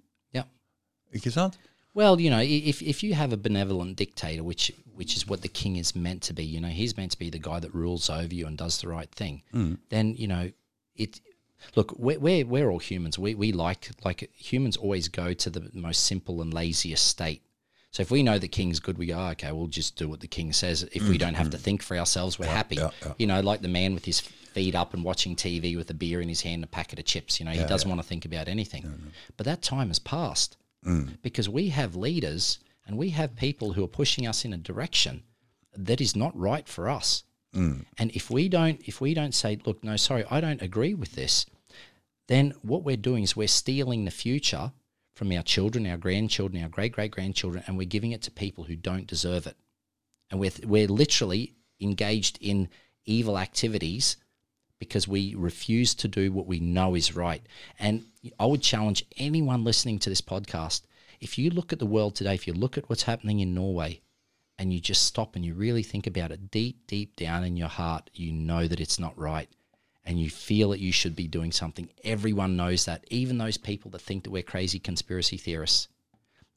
[1.12, 1.58] ikke sant?
[1.96, 5.48] Well, you know, if if you have a benevolent dictator, which which is what the
[5.48, 8.10] king is meant to be, you know, he's meant to be the guy that rules
[8.10, 9.42] over you and does the right thing.
[9.88, 10.50] Then you know,
[10.94, 11.20] it.
[11.74, 13.18] Look, we're we're, we're all humans.
[13.18, 17.40] We we like like humans always go to the most simple and laziest state.
[17.92, 20.20] So if we know the king's good, we go, "Oh, okay, we'll just do what
[20.20, 20.82] the king says.
[20.92, 21.20] If we mm.
[21.20, 21.60] don't have to mm.
[21.60, 22.76] think for ourselves, we're happy.
[22.76, 23.14] yeah, yeah.
[23.18, 26.20] You know, like the man with his feet up and watching TV with a beer
[26.20, 27.38] in his hand and a packet of chips.
[27.38, 29.12] You know, he doesn't want to think about anything.
[29.36, 31.16] But that time has passed mm.
[31.22, 35.22] because we have leaders and we have people who are pushing us in a direction
[35.76, 37.24] that is not right for us.
[37.98, 41.12] And if we don't if we don't say, look, no, sorry, I don't agree with
[41.12, 41.46] this,
[42.28, 44.72] then what we're doing is we're stealing the future
[45.16, 48.64] from our children, our grandchildren, our great great grandchildren, and we're giving it to people
[48.64, 49.56] who don't deserve it.
[50.30, 52.68] And we're we're literally engaged in
[53.04, 54.16] evil activities
[54.78, 57.42] because we refuse to do what we know is right.
[57.78, 58.04] And
[58.38, 60.82] I would challenge anyone listening to this podcast
[61.18, 64.02] if you look at the world today, if you look at what's happening in Norway,
[64.58, 67.68] and you just stop and you really think about it deep, deep down in your
[67.68, 69.48] heart, you know that it's not right.
[70.06, 71.90] And you feel that you should be doing something.
[72.04, 75.88] Everyone knows that, even those people that think that we're crazy conspiracy theorists.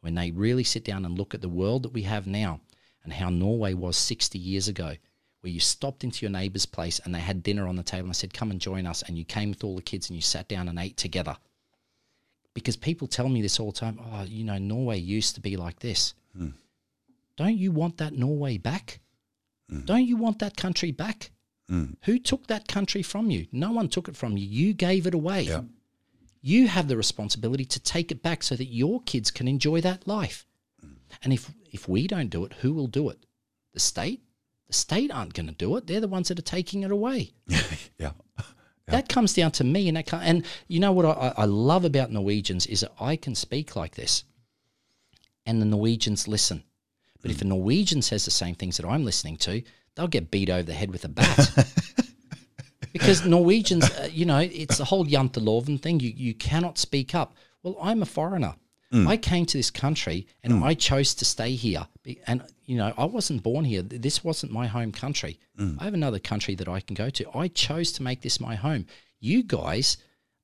[0.02, 2.62] When they really sit down and look at the world that we have now
[3.04, 4.96] and how Norway was 60 years ago,
[5.42, 8.10] where you stopped into your neighbour's place and they had dinner on the table and
[8.14, 9.02] they said, Come and join us.
[9.04, 11.36] And you came with all the kids and you sat down and ate together.
[12.54, 15.58] Because people tell me this all the time oh, you know, Norway used to be
[15.58, 16.14] like this.
[16.36, 16.50] Hmm.
[17.38, 19.00] Don't you want that Norway back?
[19.70, 19.86] Hmm.
[19.86, 21.32] Don't you want that country back?
[21.70, 21.96] Mm.
[22.04, 23.48] Who took that country from you?
[23.52, 24.46] No one took it from you.
[24.46, 25.44] You gave it away.
[25.44, 25.62] Yeah.
[26.42, 30.08] You have the responsibility to take it back so that your kids can enjoy that
[30.08, 30.46] life.
[30.86, 30.96] Mm.
[31.24, 33.26] And if if we don't do it, who will do it?
[33.74, 34.22] The state?
[34.68, 35.88] The state aren't going to do it.
[35.88, 37.32] They're the ones that are taking it away.
[38.00, 38.12] Ja.
[38.92, 42.12] That comes down to me, and that and you know what I, I love about
[42.12, 44.24] Norwegians is that I can speak like this,
[45.46, 46.64] and the Norwegians listen.
[47.22, 47.42] But if mm.
[47.42, 49.62] a Norwegian says the same things that I'm listening to,
[50.00, 51.68] they'll get beat over the head with a bat.
[52.94, 56.00] because Norwegians, uh, you know, it's the whole janteloven thing.
[56.00, 57.36] You you cannot speak up.
[57.64, 58.56] Well, I'm a foreigner.
[58.94, 59.08] Mm.
[59.08, 60.64] I came to this country and mm.
[60.64, 61.86] I chose to stay here.
[62.26, 63.84] And, you know, I wasn't born here.
[63.84, 65.38] This wasn't my home country.
[65.60, 65.78] Mm.
[65.80, 67.38] I have another country that I can go to.
[67.38, 68.88] I chose to make this my home.
[69.20, 69.98] You guys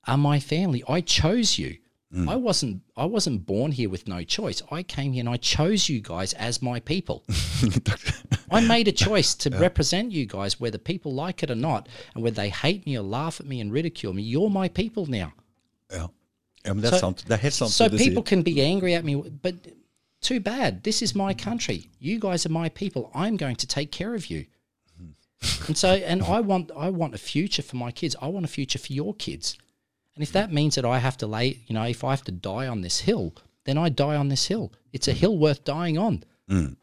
[0.06, 0.84] are my family.
[0.88, 1.78] I chose you.
[2.16, 4.62] I wasn't I wasn't born here with no choice.
[4.72, 7.24] I came here and I chose you guys as my people.
[8.52, 12.24] I made a choice to represent you guys, whether people like it or not, and
[12.24, 14.22] whether they hate me or laugh at me and ridicule me.
[14.22, 15.32] You're my people now.
[16.66, 17.18] Men det er Så- sant.
[17.18, 19.54] Det er helt sant So people can be angry at me, but
[20.22, 20.72] too bad.
[20.84, 21.90] This is my country.
[22.02, 23.12] You guys are my people.
[23.14, 24.46] I'm going to take care of you.
[25.68, 28.16] And so, and I want, I want a future for my kids.
[28.22, 29.58] I want a future for your kids.
[30.16, 32.32] And if that means that I have to lay, you know, if I have to
[32.32, 33.34] die on this hill,
[33.66, 34.72] then I die on this hill.
[34.94, 35.18] It's a mm.
[35.18, 36.24] hill worth dying on.
[36.50, 36.78] Mm.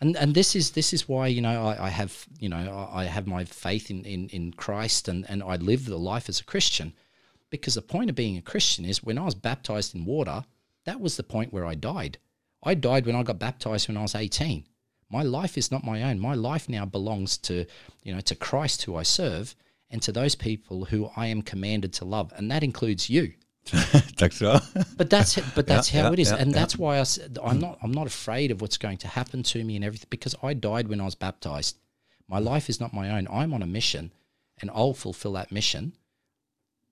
[0.00, 3.02] And and this is this is why you know I, I have you know I,
[3.02, 6.38] I have my faith in, in, in Christ and, and I live the life as
[6.38, 6.92] a Christian,
[7.50, 10.44] because the point of being a Christian is when I was baptized in water,
[10.84, 12.18] that was the point where I died.
[12.62, 14.66] I died when I got baptized when I was eighteen.
[15.08, 16.18] My life is not my own.
[16.18, 17.64] My life now belongs to
[18.02, 19.54] you know to Christ who I serve
[19.90, 23.32] and to those people who I am commanded to love, and that includes you.
[24.16, 24.84] Du ha.
[24.96, 27.04] But that's but that's Yeah, how yeah, it is, yeah, and that's why I
[27.42, 30.36] I'm not I'm not afraid of what's going to happen to me and everything because
[30.42, 31.78] I died when I was baptized.
[32.28, 33.26] My life is not my own.
[33.30, 34.12] I'm on a mission,
[34.60, 35.94] and I'll fulfill that mission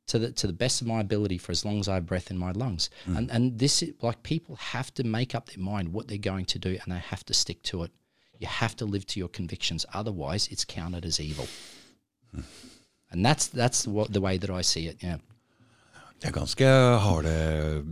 [0.06, 2.30] to the to the best of my ability for as long as I have breath
[2.30, 2.90] in my lungs.
[3.06, 3.18] Mm.
[3.18, 6.46] And and this is like people have to make up their mind what they're going
[6.46, 7.92] to do, and they have to stick to it.
[8.38, 11.46] You have to live to your convictions, otherwise, it's counted as evil.
[12.34, 12.44] Mm.
[13.14, 15.02] And that's that's what the way that I see it.
[15.02, 15.18] Yeah.
[16.20, 16.64] Det er ganske
[16.98, 17.84] harde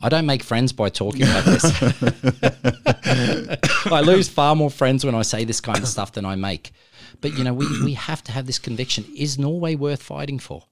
[0.00, 1.64] I don't make friends by talking like this.
[3.92, 6.72] I lose far more friends when I say this kind of stuff than I make.
[7.20, 9.04] But you know, we, we have to have this conviction.
[9.16, 10.64] Is Norway worth fighting for?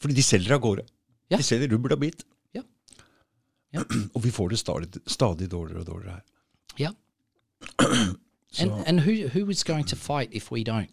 [0.00, 0.82] Fordi de selger av gårde.
[1.30, 1.38] Yeah.
[1.38, 2.24] De selger rubbel og bit.
[2.56, 2.64] Yeah.
[3.74, 3.84] Yeah.
[4.14, 6.20] Og vi får det stadig, stadig dårligere og dårligere her.
[6.80, 6.92] Yeah.
[8.58, 10.90] and and who who is going to fight if we don't?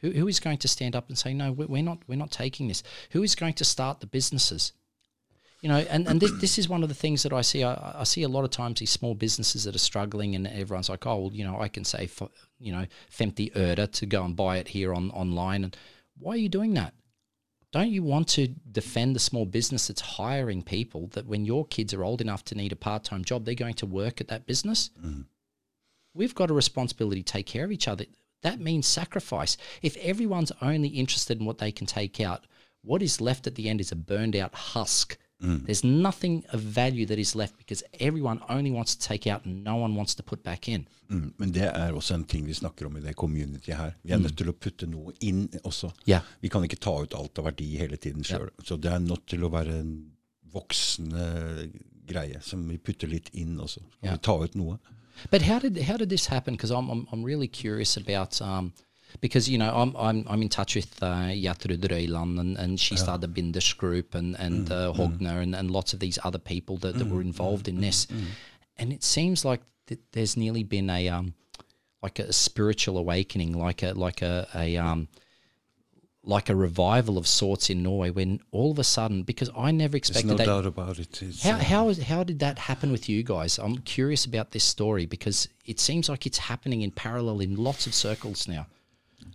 [0.00, 1.52] Who who is going to stand up and say no?
[1.52, 2.82] We're, we're not we're not taking this.
[3.10, 4.72] Who is going to start the businesses?
[5.60, 7.64] You know, and, and this, this is one of the things that I see.
[7.64, 10.88] I, I see a lot of times these small businesses that are struggling, and everyone's
[10.88, 12.30] like, "Oh, well, you know, I can say, f-
[12.60, 15.76] you know, femty öre to go and buy it here on online." And
[16.16, 16.94] why are you doing that?
[17.72, 21.92] Don't you want to defend the small business that's hiring people that when your kids
[21.92, 24.46] are old enough to need a part time job, they're going to work at that
[24.46, 24.90] business?
[25.04, 25.26] Mm.
[26.14, 28.06] We've got a responsibility to take care of each other.
[28.42, 29.56] That means sacrifice.
[29.82, 32.46] If everyone's only interested in what they can take out,
[32.82, 35.18] what is left at the end is a burned out husk.
[35.40, 39.62] There's nothing of value that is left because everyone only wants to take out and
[39.62, 40.88] no one wants to put back in.
[41.10, 43.94] Mm, men det er også en ting vi snakker om i det community her.
[44.02, 45.92] Vi er nødt til å putte noe inn også.
[46.08, 46.26] Yeah.
[46.42, 48.50] Vi kan ikke ta ut alt av verdi hele tiden sjøl.
[48.64, 49.94] Så det er nødt til å være en
[50.52, 51.70] voksende
[52.08, 53.80] greie som vi putter litt inn også.
[53.80, 54.18] Så kan yeah.
[54.18, 54.78] vi ta ut noe.
[55.30, 56.54] But how did how did this happen?
[56.54, 58.72] Because I'm, I'm I'm really curious about um,
[59.20, 62.94] because you know I'm I'm I'm in touch with uh, Gertrud Røyland and, and she
[62.96, 66.76] started the Binders group and and uh, Hogner and, and lots of these other people
[66.78, 68.06] that, that were involved in this,
[68.76, 71.34] and it seems like th- there's nearly been a um
[72.02, 75.08] like a spiritual awakening, like a like a a um
[76.28, 79.96] like a revival of sorts in Norway when all of a sudden because I never
[79.96, 81.22] expected There's no that doubt about it.
[81.22, 83.58] It's, how uh, how is how did that happen with you guys?
[83.58, 87.86] I'm curious about this story because it seems like it's happening in parallel in lots
[87.86, 88.66] of circles now.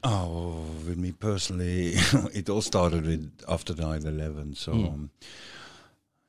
[0.03, 1.93] Oh, with me personally,
[2.33, 4.55] it all started with after 9/11.
[4.55, 5.09] So um,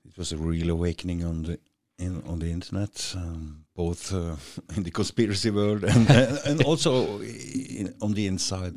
[0.08, 1.58] it was a real awakening on the
[1.98, 4.36] in, on the internet, um, both uh,
[4.76, 6.10] in the conspiracy world and
[6.46, 8.76] and also in, on the inside.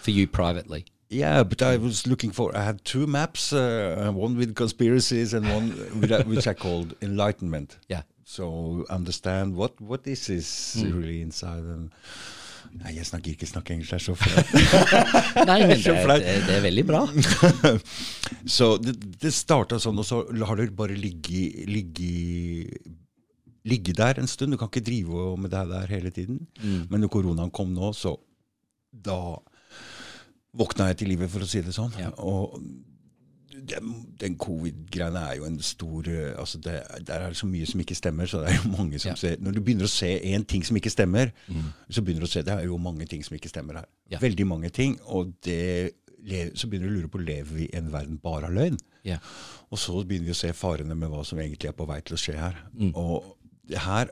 [0.00, 2.56] For you privately, Yeah, but I was looking for.
[2.56, 5.68] I had two maps, uh, one with conspiracies and one
[6.00, 7.78] with, which I called enlightenment.
[7.88, 11.62] yeah, So understand what what this is really inside.
[11.62, 11.90] And,
[12.76, 15.46] Nei, jeg snakker ikke snakke engelsk, det er så flaut.
[15.48, 17.00] Nei, men det, det, det er veldig bra.
[18.56, 20.18] Så det, det starta sånn, og så
[20.50, 22.66] har det bare ligget ligge,
[23.70, 24.52] ligge der en stund.
[24.52, 26.42] Du kan ikke drive med det der hele tiden.
[26.90, 28.16] Men når koronaen kom nå, så
[28.92, 29.38] da
[30.56, 31.92] våkna jeg til livet, for å si det sånn.
[32.00, 32.10] Ja.
[32.18, 32.60] Og
[33.66, 36.74] den, den covid-greiene er jo en stor eh, altså det,
[37.08, 38.28] Der er det så mye som ikke stemmer.
[38.30, 39.14] så det er jo mange som Ja.
[39.16, 41.32] ser, Når du begynner å se én ting som ikke stemmer,
[41.90, 43.86] så begynner du å se det er jo mange ting som ikke stemmer her.
[44.12, 44.18] Ja.
[44.22, 44.98] Veldig mange ting.
[45.06, 45.94] Og det,
[46.54, 48.78] så begynner du å lure på lever vi i en verden bare av løgn.
[49.06, 49.18] Ja,
[49.70, 52.16] Og så begynner vi å se farene med hva som egentlig er på vei til
[52.16, 52.56] å skje her.
[52.76, 52.92] Mm.
[52.94, 54.10] Og det her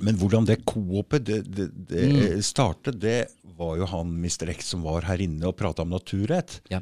[0.00, 2.04] men hvordan det coopet det, det, det
[2.36, 2.42] Mm.
[2.46, 3.28] startet, det
[3.60, 4.48] var jo han Mr.
[4.56, 6.58] X som var her inne og prata om naturrett.
[6.72, 6.80] ja,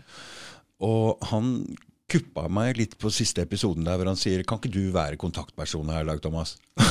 [0.80, 1.52] Og han
[2.08, 5.90] kuppa meg litt på siste episoden der hvor han sier Kan ikke du være kontaktperson
[5.92, 6.54] her, Dag Thomas?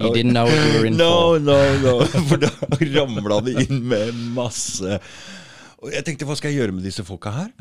[0.00, 1.40] You didn't know what you were in No, for.
[1.44, 1.92] no, no.
[2.30, 2.48] For da
[2.94, 4.96] ramla det inn med masse
[5.80, 7.52] og jeg tenkte, hva skal jeg gjøre med disse folka her?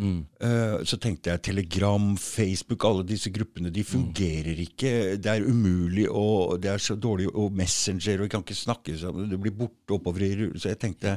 [0.44, 4.92] Eh, så tenkte jeg Telegram, Facebook, alle disse gruppene, de fungerer ikke.
[5.24, 8.98] Det er umulig, og det er så dårlig, og Messenger, og vi kan ikke snakke
[9.00, 9.30] sammen.
[9.32, 11.16] Det blir borte oppover i Så jeg tenkte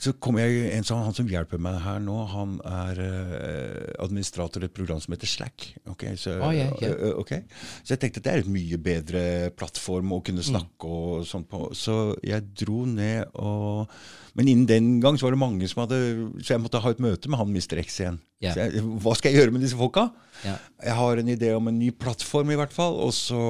[0.00, 4.68] så kom jeg, en Han som hjelper meg her nå, han er eh, administrator i
[4.70, 5.66] et program som heter Slack.
[5.92, 7.18] Ok, så, oh, yeah, yeah.
[7.20, 7.44] Okay.
[7.82, 9.22] så jeg tenkte at det er et mye bedre
[9.56, 11.68] plattform å kunne snakke og sånn på.
[11.76, 13.92] Så jeg dro ned og
[14.38, 15.96] Men innen den gang så var det mange som hadde
[16.38, 17.80] Så jeg måtte ha et møte med han Mr.
[17.82, 18.20] X igjen.
[18.40, 18.54] Yeah.
[18.54, 20.06] Så jeg, hva skal jeg gjøre med disse folka?
[20.44, 22.96] Jeg har en idé om en ny plattform, i hvert fall.
[23.04, 23.40] Og så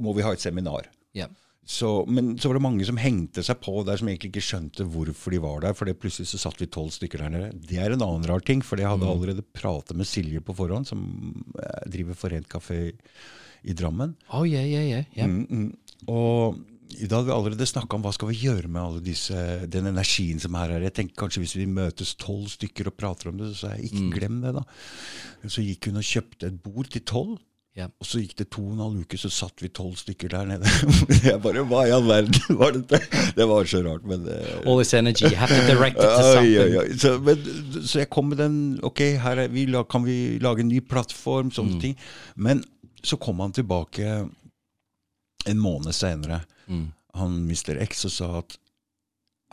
[0.00, 0.88] må vi ha et seminar.
[1.14, 1.30] Yeah.
[1.66, 4.86] Så, men så var det mange som hengte seg på der, som egentlig ikke skjønte
[4.90, 5.76] hvorfor de var der.
[5.76, 7.50] For plutselig så satt vi tolv stykker der nede.
[7.68, 10.88] Det er en annen rar ting, for jeg hadde allerede pratet med Silje på forhånd,
[10.90, 11.04] som
[11.60, 12.80] eh, driver Forent kafé
[13.62, 14.16] i Drammen.
[14.32, 15.28] Oh yeah, yeah, yeah, yeah.
[15.30, 16.10] Mm, mm.
[16.10, 16.58] Og
[16.90, 19.36] da hadde vi allerede snakka om hva skal vi gjøre med alle disse,
[19.70, 20.86] den energien som er her.
[20.88, 23.92] Jeg tenker kanskje Hvis vi møtes tolv stykker og prater om det, så sa jeg
[23.92, 24.64] ikke glem det, da.
[25.46, 27.38] Så gikk hun og kjøpte et bord til tolv.
[27.78, 27.90] Yeah.
[28.02, 30.48] Og så gikk det to og en halv uke, så satt vi tolv stykker der
[30.48, 30.66] nede.
[31.28, 32.98] jeg bare Hva i all verden var dette?
[33.36, 36.32] Det var så rart, men eh, All this energy, you have to direct it to
[36.32, 36.50] something.
[36.50, 37.44] Ja, ja, Så, men,
[37.86, 41.54] så jeg kom med den Ok, her er vi, kan vi lage en ny plattform,
[41.54, 41.94] sånne ting.
[42.34, 42.64] Men
[43.06, 44.18] så kom han tilbake
[45.46, 46.42] en måned seinere,
[47.14, 47.78] han Mr.
[47.86, 48.58] X, og sa at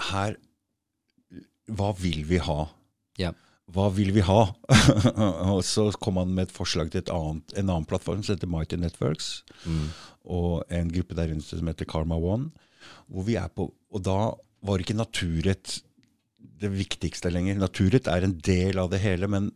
[0.09, 0.35] her
[1.69, 2.63] Hva vil vi ha?
[3.21, 3.37] Yeah.
[3.75, 4.41] Hva vil vi ha?
[5.51, 8.47] og så kom han med et forslag til et annet, en annen plattform som heter
[8.51, 9.41] Mighty Networks,
[10.23, 12.49] og en gruppe der inne som heter Karma One.
[13.11, 14.15] Hvor vi er på, og da
[14.67, 15.81] var ikke naturrett
[16.57, 17.59] det viktigste lenger.
[17.59, 19.51] Naturrett er en del av det hele, men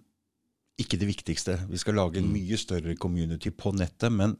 [0.81, 1.55] ikke det viktigste.
[1.71, 4.35] Vi skal lage en mye større community på nettet, men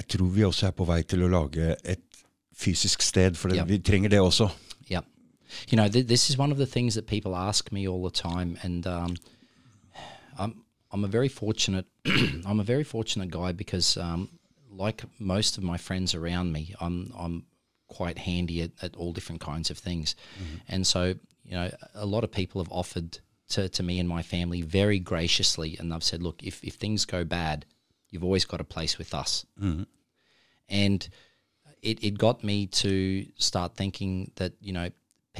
[0.00, 2.04] jeg tror vi også er på vei til å lage et
[2.60, 3.64] fysisk sted, for Ja.
[3.64, 4.50] vi trenger det også.
[4.90, 5.04] Yeah.
[5.68, 8.10] You know, th- this is one of the things that people ask me all the
[8.10, 9.16] time, and um,
[10.38, 14.28] I'm I'm a very fortunate I'm a very fortunate guy because, um,
[14.70, 17.46] like most of my friends around me, I'm I'm
[17.88, 20.14] quite handy at, at all different kinds of things,
[20.68, 24.22] and so you know, a lot of people have offered to, to me and my
[24.22, 27.66] family very graciously, and they've said, look, if if things go bad,
[28.10, 29.44] you've always got a place with us,
[30.68, 31.08] and
[31.82, 34.90] it, it got me to start thinking that you know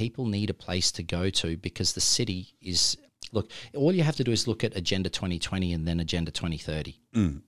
[0.01, 2.97] people need a place to go to because the city is
[3.31, 6.99] look all you have to do is look at agenda 2020 and then agenda 2030
[7.13, 7.39] mm.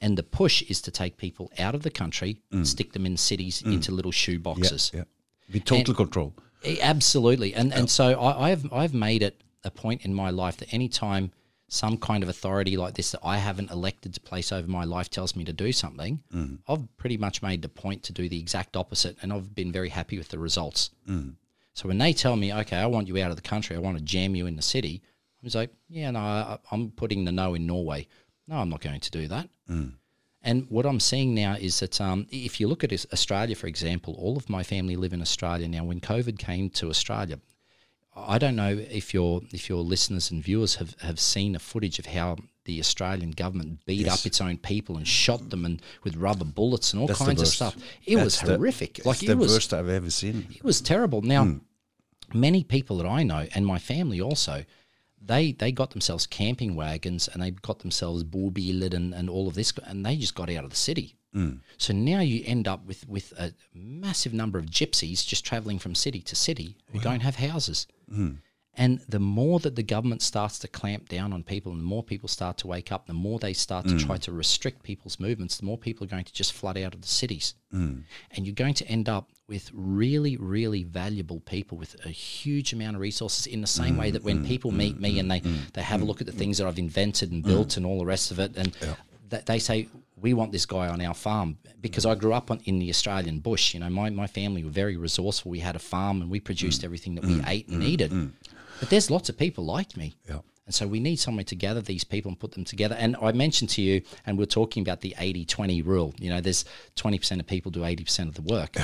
[0.00, 2.64] and the push is to take people out of the country mm.
[2.64, 3.72] stick them in cities mm.
[3.72, 4.92] into little shoe boxes.
[4.94, 5.02] yeah.
[5.52, 6.34] With total control.
[6.62, 10.56] Eh, Absolutely, and and so I, I've I've made it a point in my life
[10.58, 11.32] that any time
[11.68, 15.08] some kind of authority like this that I haven't elected to place over my life
[15.10, 16.20] tells me to do something,
[16.68, 19.90] I've pretty much made the point to do the exact opposite, and I've been very
[19.90, 20.90] happy with the results.
[21.78, 23.96] So when they tell me, okay, I want you out of the country, I want
[23.98, 25.00] to jam you in the city,
[25.40, 28.08] I was like, yeah, no, I, I'm putting the no in Norway.
[28.48, 29.48] No, I'm not going to do that.
[30.42, 34.14] And what I'm seeing now is that um, if you look at Australia, for example,
[34.18, 35.84] all of my family live in Australia now.
[35.84, 37.38] When COVID came to Australia,
[38.16, 42.00] I don't know if your if your listeners and viewers have, have seen a footage
[42.00, 44.20] of how the Australian government beat Yes.
[44.20, 47.40] up its own people and shot them and with rubber bullets and all That's kinds
[47.40, 47.76] of stuff.
[48.04, 48.98] It was That's the- horrific.
[48.98, 50.46] It's like the it was worst I've ever seen.
[50.50, 51.22] it was terrible.
[51.22, 51.60] Now,
[52.32, 54.64] many people that I know and my family also,
[55.20, 59.54] they they got themselves camping wagons and they got themselves bobiler and, and all of
[59.54, 61.16] this, and they just got out of the city.
[61.34, 61.60] Mm.
[61.76, 65.94] So now you end up with with a massive number of gypsies just traveling from
[65.94, 67.86] city to city who don't have houses.
[68.10, 68.38] Mm.
[68.78, 72.04] And the more that the government starts to clamp down on people and the more
[72.04, 74.20] people start to wake up, the more they start to try mm.
[74.20, 77.08] to restrict people's movements, the more people are going to just flood out of the
[77.08, 77.54] cities.
[77.74, 78.04] Mm.
[78.30, 82.94] And you're going to end up with really, really valuable people with a huge amount
[82.94, 85.40] of resources in the same mm, way that when people meet me and they,
[85.72, 88.06] they have a look at the things that I've invented and built and all the
[88.06, 88.76] rest of it, and
[89.30, 89.88] that they say,
[90.20, 93.40] we want this guy on our farm because I grew up on, in the Australian
[93.40, 93.74] bush.
[93.74, 95.50] You know, my, my family were very resourceful.
[95.50, 98.12] We had a farm and we produced everything that we ate and needed.
[98.80, 100.14] But there's lots of people like me.
[100.28, 100.40] Yeah.
[100.68, 102.94] And so we need somewhere to gather these people and put them together.
[102.98, 106.14] And I mentioned to you, and we're talking about the 80 20 rule.
[106.18, 106.66] You know, there's
[106.96, 108.76] 20% of people do 80% of the work.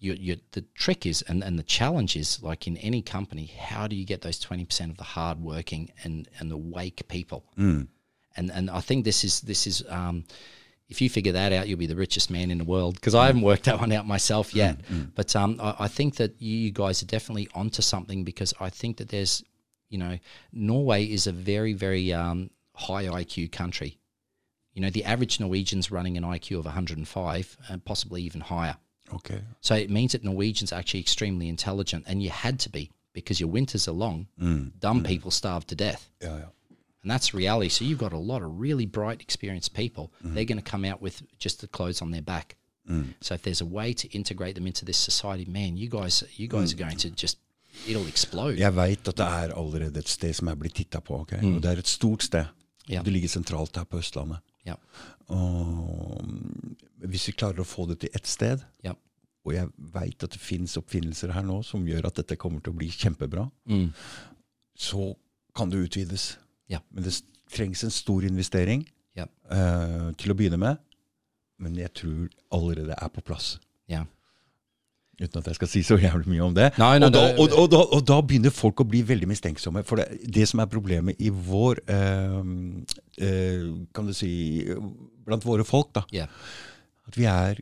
[0.00, 3.86] You, you, the trick is, and, and the challenge is, like in any company, how
[3.86, 7.44] do you get those 20% of the hardworking and, and the wake people?
[8.36, 10.24] And, and I think this is, this is, um,
[10.88, 12.94] if you figure that out, you'll be the richest man in the world.
[12.94, 14.78] Because I haven't worked that one out myself yet.
[14.86, 15.10] Mm, mm.
[15.14, 18.96] But um, I, I think that you guys are definitely onto something because I think
[18.96, 19.42] that there's
[19.90, 20.18] You know,
[20.52, 23.98] Norway is a very, very um, high IQ country.
[24.74, 28.76] You know, the average Norwegian's running an IQ of 105 and uh, possibly even higher.
[29.14, 29.40] Okay.
[29.60, 33.40] So it means that Norwegians are actually extremely intelligent, and you had to be because
[33.40, 34.26] your winters are long.
[34.38, 36.10] Mm, Dumb people starve to death.
[36.20, 36.44] Ja, ja.
[37.02, 37.68] And that's reality.
[37.68, 40.10] So you've got a lot of really bright, experienced people.
[40.20, 42.56] They're going to come out with just the clothes on their back.
[43.20, 46.48] So if there's a way to integrate them into this society, man, you guys, you
[46.48, 47.36] guys are going to just,
[47.86, 48.56] it'll explode.
[48.58, 51.20] Jeg veit at det er allerede et sted som er blitt titta på.
[51.20, 51.32] ok?
[51.42, 52.46] Og det er et stort sted.
[52.88, 53.02] Ja.
[53.02, 54.38] Det ligger sentralt her på Østlandet.
[54.66, 54.78] Yeah.
[55.28, 56.76] Og mm,
[57.12, 58.96] hvis vi klarer å få det til ett sted, Yeah.
[59.44, 62.72] og jeg veit at det finnes oppfinnelser her nå som gjør at dette kommer til
[62.72, 63.92] å bli kjempebra, Mm.
[64.76, 65.14] så
[65.54, 66.38] kan det utvides.
[66.68, 66.82] Ja.
[66.92, 67.16] Men det
[67.52, 68.84] trengs en stor investering
[69.16, 69.26] ja.
[69.52, 70.80] uh, til å begynne med.
[71.58, 73.56] Men jeg tror allerede er på plass.
[73.90, 74.04] Ja.
[75.18, 76.68] Uten at jeg skal si så jævlig mye om det.
[76.78, 79.82] Nei, nei, og, da, og, og, da, og da begynner folk å bli veldig mistenksomme.
[79.88, 83.64] For det, det som er problemet i vår uh, uh,
[83.96, 84.30] Kan du si
[85.26, 86.06] Blant våre folk, da.
[86.14, 86.30] Yeah.
[87.10, 87.58] At vi er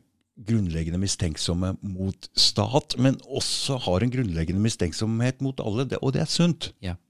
[0.47, 5.87] grunnleggende mistenksomme mot stat, men også har en grunnleggende mistenksomhet mot alle.
[5.89, 6.69] Det, og det er sunt.
[6.85, 7.01] Yeah.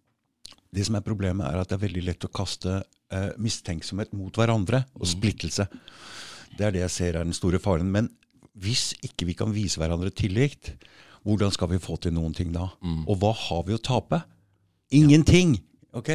[0.73, 2.79] Det som er problemet, er at det er veldig lett å kaste
[3.13, 5.67] eh, mistenksomhet mot hverandre, og splittelse.
[6.57, 7.91] Det er det jeg ser er den store faren.
[7.93, 8.09] Men
[8.57, 10.73] hvis ikke vi kan vise hverandre tillit,
[11.27, 12.69] hvordan skal vi få til noen ting da?
[13.07, 14.21] Og hva har vi å tape?
[14.95, 15.57] Ingenting!
[15.97, 16.11] Ok?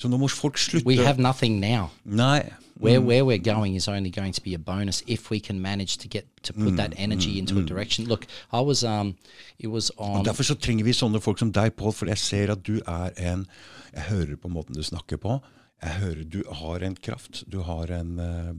[0.00, 1.90] Så nå må folk slutte We have nothing now.
[2.04, 2.40] Nei.
[2.80, 5.98] Where where we're going is only going to be a bonus if we can manage
[5.98, 8.06] to get to put that energy into a direction.
[8.08, 9.16] Look, I was um,
[9.58, 10.20] it was on.
[10.20, 12.78] Og Derfor så trenger vi sånne folk som deg, Pål, for jeg ser at du
[12.86, 13.44] er en
[13.92, 15.36] Jeg hører på måten du snakker på.
[15.82, 17.42] Jeg hører Du har en kraft.
[17.52, 18.54] Du har en uh,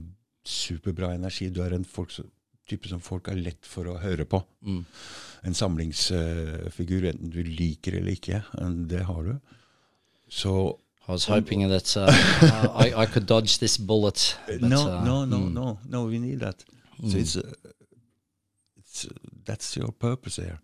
[0.46, 1.50] superbra energi.
[1.50, 2.30] Du er en folk, som-
[2.70, 4.38] type som folk er lett for å høre på.
[5.42, 8.42] En samlingsfigur, enten du liker eller ikke.
[8.86, 9.34] Det har du.
[10.30, 10.54] Så
[11.12, 12.06] I was hoping that uh,
[12.74, 14.34] I, I could dodge this bullet.
[14.46, 16.04] But, No, uh, no, no, no, no.
[16.06, 16.64] We need that.
[17.06, 17.52] So it's, uh,
[18.78, 19.10] it's uh,
[19.44, 20.60] that's your purpose there.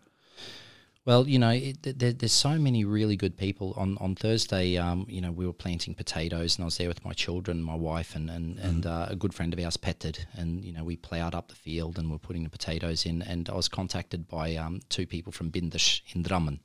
[1.05, 3.74] Well, you know, it, there, there's so many really good people.
[3.76, 7.05] On on Thursday, um, you know, we were planting potatoes, and I was there with
[7.05, 10.64] my children, my wife, and and, and uh, a good friend of ours, Petted, and
[10.64, 13.20] you know, we ploughed up the field and we're putting the potatoes in.
[13.20, 16.61] And I was contacted by um, two people from Bindish in Drammen,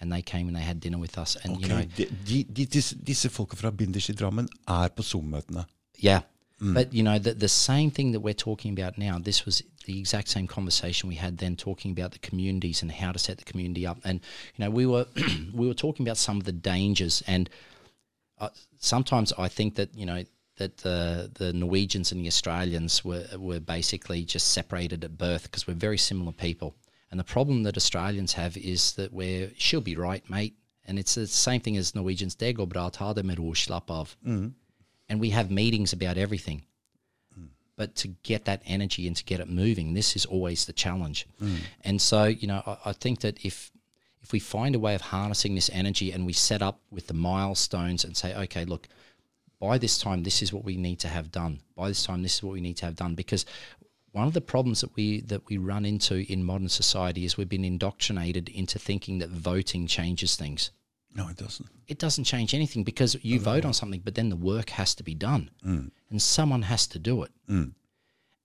[0.00, 1.36] and they came and they had dinner with us.
[1.44, 5.02] And Ok, you know, de, de, disse, disse folka fra Binders i Drammen er på
[5.02, 5.64] Zoom-møtene.
[6.02, 6.20] Yeah.
[6.60, 9.18] But you know the the same thing that we're talking about now.
[9.18, 13.12] This was the exact same conversation we had then, talking about the communities and how
[13.12, 13.98] to set the community up.
[14.04, 14.20] And
[14.56, 15.06] you know we were
[15.54, 17.22] we were talking about some of the dangers.
[17.26, 17.48] And
[18.38, 20.24] uh, sometimes I think that you know
[20.58, 25.66] that the the Norwegians and the Australians were were basically just separated at birth because
[25.66, 26.74] we're very similar people.
[27.10, 30.54] And the problem that Australians have is that we're she'll be right, mate.
[30.86, 32.34] And it's the same thing as Norwegians.
[32.34, 34.16] Det går bra, ta det med ro, slapp av
[35.10, 36.62] and we have meetings about everything.
[37.76, 41.26] But to get that energy and to get it moving, this is always the challenge.
[41.42, 41.56] Mm.
[41.82, 43.70] And so, you know, I, I think that if
[44.22, 47.14] if we find a way of harnessing this energy and we set up with the
[47.14, 48.86] milestones and say, okay, look,
[49.58, 51.60] by this time, this is what we need to have done.
[51.74, 53.14] By this time, this is what we need to have done.
[53.14, 53.46] Because
[54.12, 57.48] one of the problems that we that we run into in modern society is we've
[57.48, 60.70] been indoctrinated into thinking that voting changes things
[61.14, 61.68] No, it doesn't.
[61.86, 65.02] it doesn't change anything because you vote on something, but then the work has to
[65.02, 67.30] be done, and someone has to do it.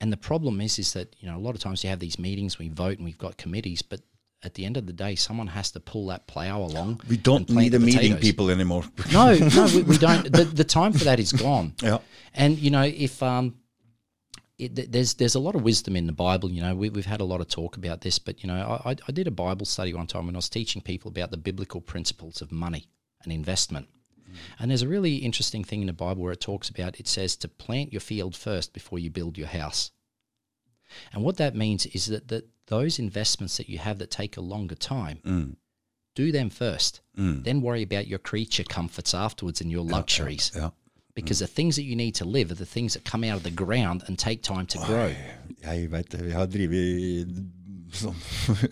[0.02, 2.20] And the problem is, is that you know a lot of times you have these
[2.20, 4.02] meetings, we vote, and we've got committees, but
[4.44, 7.02] at the end of the day, someone has to pull that plough along.
[7.10, 8.84] We don't need a the meeting people anymore.
[9.12, 10.32] No, no, we, we don't.
[10.32, 11.74] The, the time for that is gone.
[11.82, 12.00] Ja.
[12.34, 13.56] And you know, if um,
[14.58, 16.50] it, there's there's a lot of wisdom in the Bible.
[16.52, 18.92] You know, we, we've had a lot of talk about this, but you know, I,
[18.92, 21.38] I- I did a Bible study one time when I was teaching people about the
[21.38, 22.88] biblical principles of money
[23.24, 23.88] and investment.
[24.30, 24.36] Mm.
[24.60, 27.36] And there's a really interesting thing in the Bible where it talks about it says
[27.38, 29.92] to plant your field first before you build your house.
[31.12, 34.42] And what that means is that, that those investments that you have that take a
[34.42, 35.56] longer time, mm.
[36.16, 37.02] do them first.
[37.18, 37.44] Mm.
[37.44, 40.70] Then worry about your creature comforts afterwards and your luxuries Ja.
[41.16, 43.44] Because the things that you need to live are the things that come out of
[43.44, 45.12] the ground and take time to grow.
[45.64, 46.26] Jeg vet det.
[46.28, 47.36] Jeg har drevet
[47.96, 48.16] sånn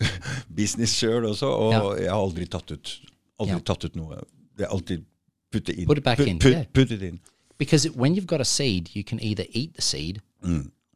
[0.60, 3.00] business sjøl også, og jeg har aldri tatt ut
[3.40, 3.58] Aldri Ja.
[3.66, 4.20] tatt ut noe.
[4.56, 5.04] Det er alltid
[5.50, 5.86] putte inn.
[5.88, 6.64] Put it back Put- in, Put, yeah.
[6.72, 7.18] put it in.
[7.58, 10.20] Because when you've got a seed, you can either eat the seed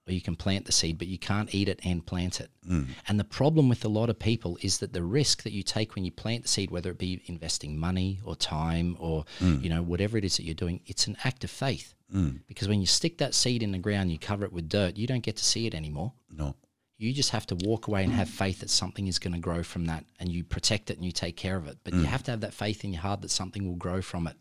[0.08, 2.50] or you can plant the seed, but you can't eat it and plant it.
[2.68, 2.88] Mm.
[3.06, 5.94] And the problem with a lot of people is that the risk that you take
[5.94, 9.62] when you plant the seed, whether it be investing money or time or mm.
[9.62, 11.94] you know whatever it is that you're doing, it's an act of faith.
[12.14, 12.40] Mm.
[12.46, 15.06] Because when you stick that seed in the ground, you cover it with dirt, you
[15.06, 16.12] don't get to see it anymore.
[16.30, 16.54] No.
[16.96, 19.62] You just have to walk away and have faith that something is going to grow
[19.62, 21.78] from that, and you protect it and you take care of it.
[21.84, 24.26] But you have to have that faith in your heart that something will grow from
[24.26, 24.36] it.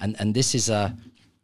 [0.00, 0.96] And and this is a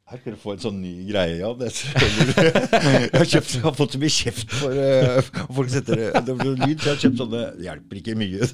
[0.07, 1.48] Her skal du få en sånn ny greie, ja.
[1.59, 5.18] Det jeg har, kjøpt, jeg har fått så mye kjeft for uh,
[5.57, 8.46] folk setter det lyd, så jeg har kjøpt sånne Det hjelper ikke mye.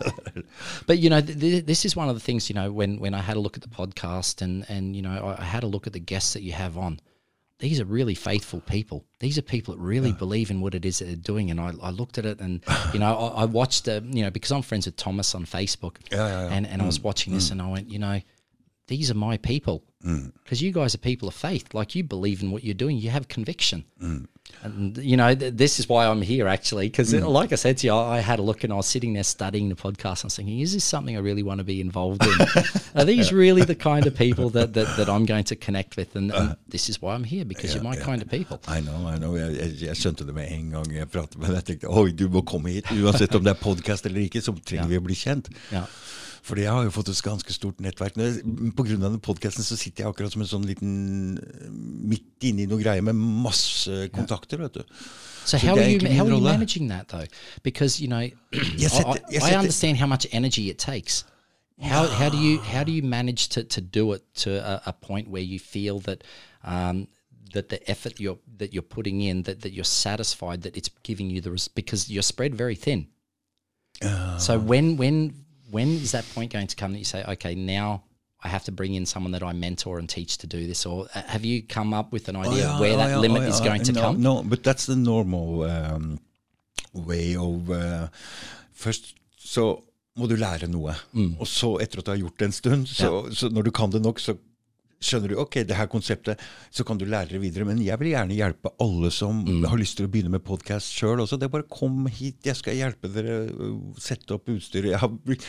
[0.89, 2.49] But you know, th- th- this is one of the things.
[2.49, 5.35] You know, when when I had a look at the podcast and and you know,
[5.39, 7.01] I, had a look at the guests that you have on.
[7.59, 9.05] These are really faithful people.
[9.21, 11.49] These are people that really believe in what it is that they're doing.
[11.51, 12.61] And I, I looked at it, and
[12.93, 13.87] you know, I, I watched.
[13.87, 16.55] Uh, you know, because I'm friends with Thomas on Facebook, Yeah, yeah, yeah.
[16.57, 18.21] and and I was watching this, and I went, you know,
[18.87, 20.33] these are my people mm.
[20.43, 21.73] because you guys are people of faith.
[21.75, 22.97] Like you believe in what you're doing.
[22.97, 23.85] You have conviction.
[24.03, 24.27] Mm.
[24.63, 27.27] And you know, th- this is why I'm here actually, because mm.
[27.27, 29.25] like I said to you, I I had a look and I was sitting there
[29.25, 30.23] studying the podcast.
[30.23, 32.33] and I was thinking, is this something I really want to be involved in?
[33.01, 36.15] are these really the kind of people that, that, that I'm going to connect with?
[36.17, 36.55] And, and uh-huh.
[36.69, 38.61] this is why I'm here because you're my kind of people.
[38.69, 39.37] I know, I know.
[39.37, 41.57] Jeg, jeg, jeg skjønte det med en gang jeg pratet med deg.
[41.57, 42.91] Jeg tenkte oi, du må komme hit.
[42.93, 45.49] Uansett om det er podkast eller ikke, så trenger vi å bli kjent.
[45.73, 45.87] Ja.
[46.43, 48.17] Fordi jeg har jo fått et ganske stort nettverk.
[48.17, 51.39] Når jeg- På grunn av den podkasten så sitter jeg akkurat som en sånn liten
[51.39, 54.83] eh, Midt inni noe greier med masse kontakter, vet du.
[55.45, 57.27] So how are er you how are you managing that though?
[57.63, 58.19] Because you know,
[58.53, 61.25] I, I- I understand how much energy it takes.
[61.81, 64.93] How how do you how do you manage to, to do it to a, a
[64.93, 66.23] point where you feel that
[66.65, 67.07] um,
[67.55, 71.29] that the effort you're that you're putting in that, that you're satisfied that it's giving
[71.31, 73.07] you the res- because you're spread very thin.
[74.39, 75.42] so when when
[75.73, 78.05] when is that point going to come that you say, okay, now
[78.45, 81.07] I have to bring in someone that I mentor and teach to do this, or
[81.15, 83.53] uh, have you come up with an idea of where oh, that yeah, limit oh,
[83.53, 84.23] is yeah, going to no, come?
[84.23, 86.21] No, but that's the normal um,
[86.93, 88.09] way of uh,
[88.83, 89.77] Først så
[90.19, 90.95] må du lære noe.
[91.13, 91.37] Mm.
[91.39, 93.93] Og så, etter at du har gjort det en stund, så, så når du kan
[93.93, 94.35] det nok, så
[95.03, 96.39] skjønner du ok, det her konseptet,
[96.71, 97.67] så kan du lære det videre.
[97.69, 99.65] Men jeg vil gjerne hjelpe alle som Mm.
[99.69, 101.37] har lyst til å begynne med podkast sjøl også.
[101.39, 103.51] Det er bare kom hit, jeg skal hjelpe dere
[103.99, 104.85] sette opp utstyr.
[104.93, 105.45] Jeg har brukt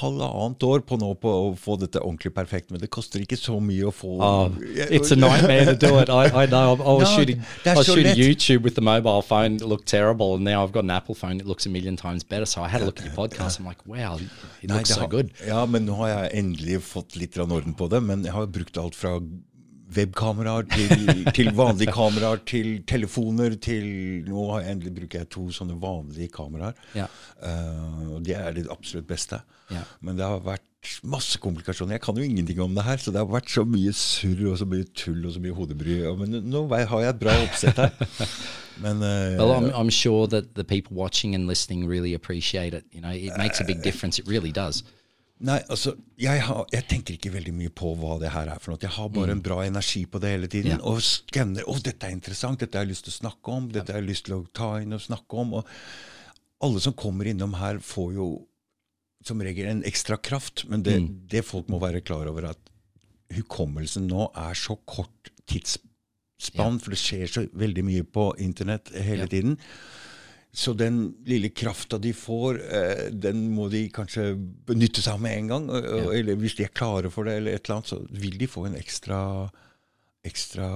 [0.00, 3.58] halvannet år på nå på å få dette ordentlig perfekt, men det koster ikke så
[3.60, 4.48] mye å få Oh,
[4.88, 6.08] it's a nightmare to do it.
[6.08, 6.72] I, I know.
[6.74, 7.42] I was No, shooting.
[7.66, 8.14] I was shooting.
[8.16, 9.56] YouTube with the mobile phone.
[9.56, 11.40] It looked terrible, and now I've got an Apple phone.
[11.40, 12.46] It looks a million times better.
[12.46, 13.58] So I had a look at your podcast.
[13.60, 14.16] I'm like, wow,
[14.62, 15.30] it Nei, looks so har- good.
[15.46, 18.02] Ja, men nå har jeg endelig fått litt orden på det.
[18.02, 19.18] Men jeg har brukt alt fra
[19.92, 23.86] webkameraer til, til vanlige kameraer, til telefoner, til
[24.28, 26.76] Nå endelig bruker jeg to sånne vanlige kameraer.
[26.96, 27.08] Ja.
[27.42, 29.42] Uh, og det er det absolutt beste.
[29.72, 29.84] Ja.
[30.00, 30.68] Men det har vært
[31.06, 31.96] masse komplikasjoner.
[31.96, 34.58] Jeg kan jo ingenting om det her, så det har vært så mye surr og
[34.58, 36.00] så mye tull og så mye hodebry.
[36.18, 37.94] Men nå har jeg et bra oppsett her.
[38.82, 42.84] Men uh, Well, I'm, I'm sure that the people watching and listening really appreciate it.
[42.90, 44.18] You know, it makes a big difference.
[44.18, 44.82] It really does.
[45.42, 48.72] Nei, altså, jeg, har, jeg tenker ikke veldig mye på hva det her er for
[48.74, 48.82] noe.
[48.84, 50.76] Jeg har bare en bra energi på det hele tiden.
[50.76, 50.80] Ja.
[50.86, 51.66] Og skanner.
[51.66, 52.60] 'Å, dette er interessant.
[52.62, 53.66] Dette har jeg lyst til å snakke om.
[53.74, 55.66] Dette har jeg lyst til å ta inn og snakke om.' Og
[56.62, 58.28] alle som kommer innom her, får jo
[59.26, 60.64] som regel en ekstra kraft.
[60.70, 62.70] Men det, det folk må være klar over, at
[63.34, 69.26] hukommelsen nå er så kort tidsspann, for det skjer så veldig mye på internett hele
[69.26, 69.32] Ja.
[69.34, 69.58] tiden.
[70.54, 74.34] Så den lille krafta de får, eh, den må de kanskje
[74.68, 75.70] benytte seg av med en gang.
[75.70, 78.46] og- Eller hvis de er klare for det, eller et eller annet, så vil de
[78.46, 79.50] få en ekstra
[80.24, 80.68] ekstra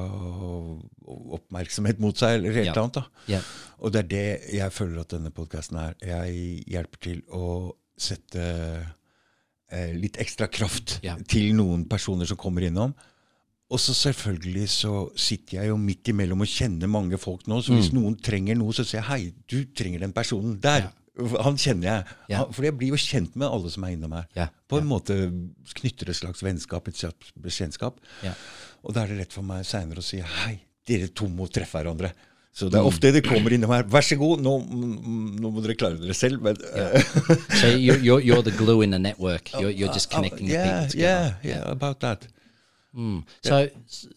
[1.06, 2.72] oppmerksomhet mot seg, eller et Ja.
[2.72, 2.94] eller annet.
[2.94, 3.04] da.
[3.28, 3.40] Ja.
[3.80, 5.94] Og det er det jeg føler at denne podkasten er.
[6.02, 8.92] Jeg hjelper til å sette
[9.68, 11.16] eh, litt ekstra kraft Ja.
[11.28, 12.94] til noen personer som kommer innom.
[13.70, 17.58] Og så selvfølgelig så sitter jeg jo midt imellom og kjenner mange folk nå.
[17.62, 17.80] Så Mm.
[17.80, 20.92] hvis noen trenger noe, så sier jeg hei, du trenger den personen der.
[21.42, 22.04] Han kjenner jeg.
[22.28, 22.36] Ja.
[22.44, 24.26] Han, for jeg blir jo kjent med alle som er innom her.
[24.36, 24.46] Ja.
[24.68, 25.16] På en måte
[25.80, 27.98] knytter et slags vennskap, et slags bekjentskap.
[28.22, 28.34] Ja.
[28.84, 31.80] Og da er det lett for meg seinere å si hei, dere to må treffe
[31.80, 32.12] hverandre.
[32.56, 33.82] Så det er ofte det kommer innom her.
[33.82, 36.40] Vær så god, nå, mm, nå må dere klare dere selv.
[36.40, 37.02] Men, yeah.
[37.60, 39.50] So you're, you're you're the glue in the network.
[39.60, 41.36] You're you're just uh, connecting the yeah, people together.
[41.42, 42.28] yeah, yeah, about that.
[42.94, 43.24] Mm.
[43.42, 43.68] So,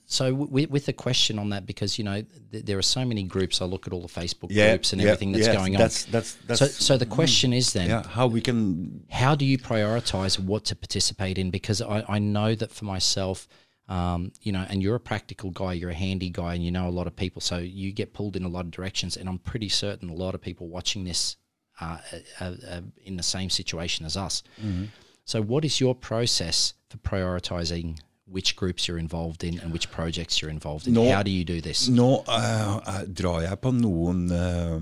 [0.05, 3.24] so with, with the question on that, because you know th- there are so many
[3.24, 3.61] groups.
[3.61, 5.80] I look at all the Facebook Yeah, groups and yeah, everything that's going on.
[5.80, 9.57] that's- that's- that's- so, so the question is then, how we can how do you
[9.57, 11.49] prioritize what to participate in?
[11.51, 13.47] Because I, I know that for myself,
[13.89, 16.88] um, you know, and you're a practical guy, you're a handy guy, and you know
[16.88, 19.17] a lot of people, so you get pulled in a lot of directions.
[19.17, 21.38] And I'm pretty certain a lot of people watching this
[21.82, 21.99] are,
[22.39, 24.43] are, are in the same situation as us.
[24.61, 24.86] Mm-hmm.
[25.26, 27.99] So, what is your process for prioritizing
[28.32, 30.94] which groups you're involved in and which projects you're involved in?
[30.94, 31.88] Nå, How do you do this?
[31.90, 34.76] Nå eh, drar jeg på noen eh,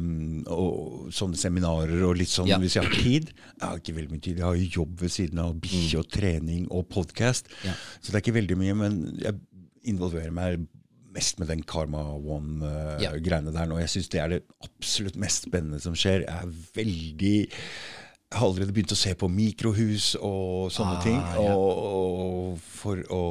[0.54, 2.60] og, sånne seminarer og litt sånn Ja.
[2.62, 3.32] hvis jeg har tid.
[3.60, 4.42] Jeg har ikke veldig mye tid.
[4.42, 7.52] Jeg har jo jobb ved siden av bikkje og trening og podkast.
[7.68, 7.76] Ja.
[8.02, 9.40] Så det er ikke veldig mye, men jeg
[9.88, 10.68] involverer meg
[11.18, 13.80] mest med den Karma One-greiene der nå.
[13.82, 16.28] Jeg syns det er det absolutt mest spennende som skjer.
[16.28, 17.38] Jeg er veldig
[18.28, 21.16] jeg har allerede begynt å se på mikrohus og sånne Ah, ting.
[21.16, 21.54] ja.
[21.56, 23.22] Og, og for å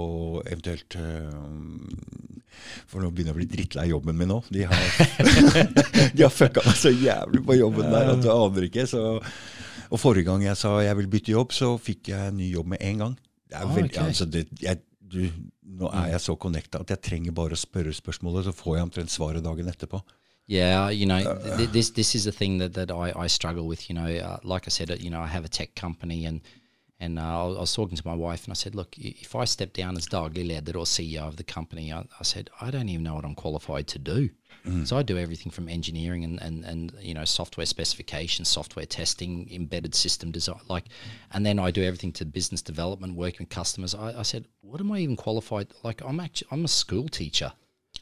[0.48, 1.34] eventuelt eh,
[2.88, 4.38] For nå begynner jeg å bli drittlei jobben min nå.
[4.48, 4.86] De har,
[6.16, 8.86] de har fucka meg så jævlig på jobben der at du aner ikke.
[8.88, 9.02] Så,
[9.90, 12.82] og forrige gang jeg sa jeg vil bytte jobb, så fikk jeg ny jobb med
[12.88, 13.16] en gang.
[13.46, 14.08] Det er Ah, veldig, okay.
[14.10, 15.20] altså det, jeg, du,
[15.76, 18.88] nå er jeg så connecta at jeg trenger bare å spørre spørsmålet, så får jeg
[18.88, 20.00] omtrent svaret dagen etterpå.
[20.46, 21.20] Yeah, you know,
[21.56, 23.90] th- this this is a thing that, that I, I struggle with.
[23.90, 26.40] You know, uh, like I said, uh, you know, I have a tech company, and
[27.00, 27.22] and uh,
[27.56, 30.06] I was- talking to my wife, and I said, look, if I step down as
[30.06, 33.24] daglig leder or CEO of the company, I, I said I don't even know what
[33.24, 34.30] I'm qualified to do.
[34.84, 39.48] So I do everything from engineering and, and, and you know software specification, software testing,
[39.52, 40.86] embedded system design, like,
[41.32, 43.94] and then I do everything to business development, working with customers.
[43.94, 45.68] I, I said, what am I even qualified?
[45.84, 47.52] Like, I'm actually I'm a school teacher.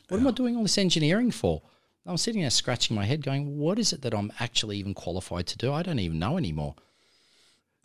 [0.08, 1.62] What am I doing all this engineering for?
[2.06, 5.46] I'm sitting there scratching my head, going, "What is it that I'm actually even qualified
[5.48, 5.72] to do?
[5.72, 6.74] I don't even know anymore."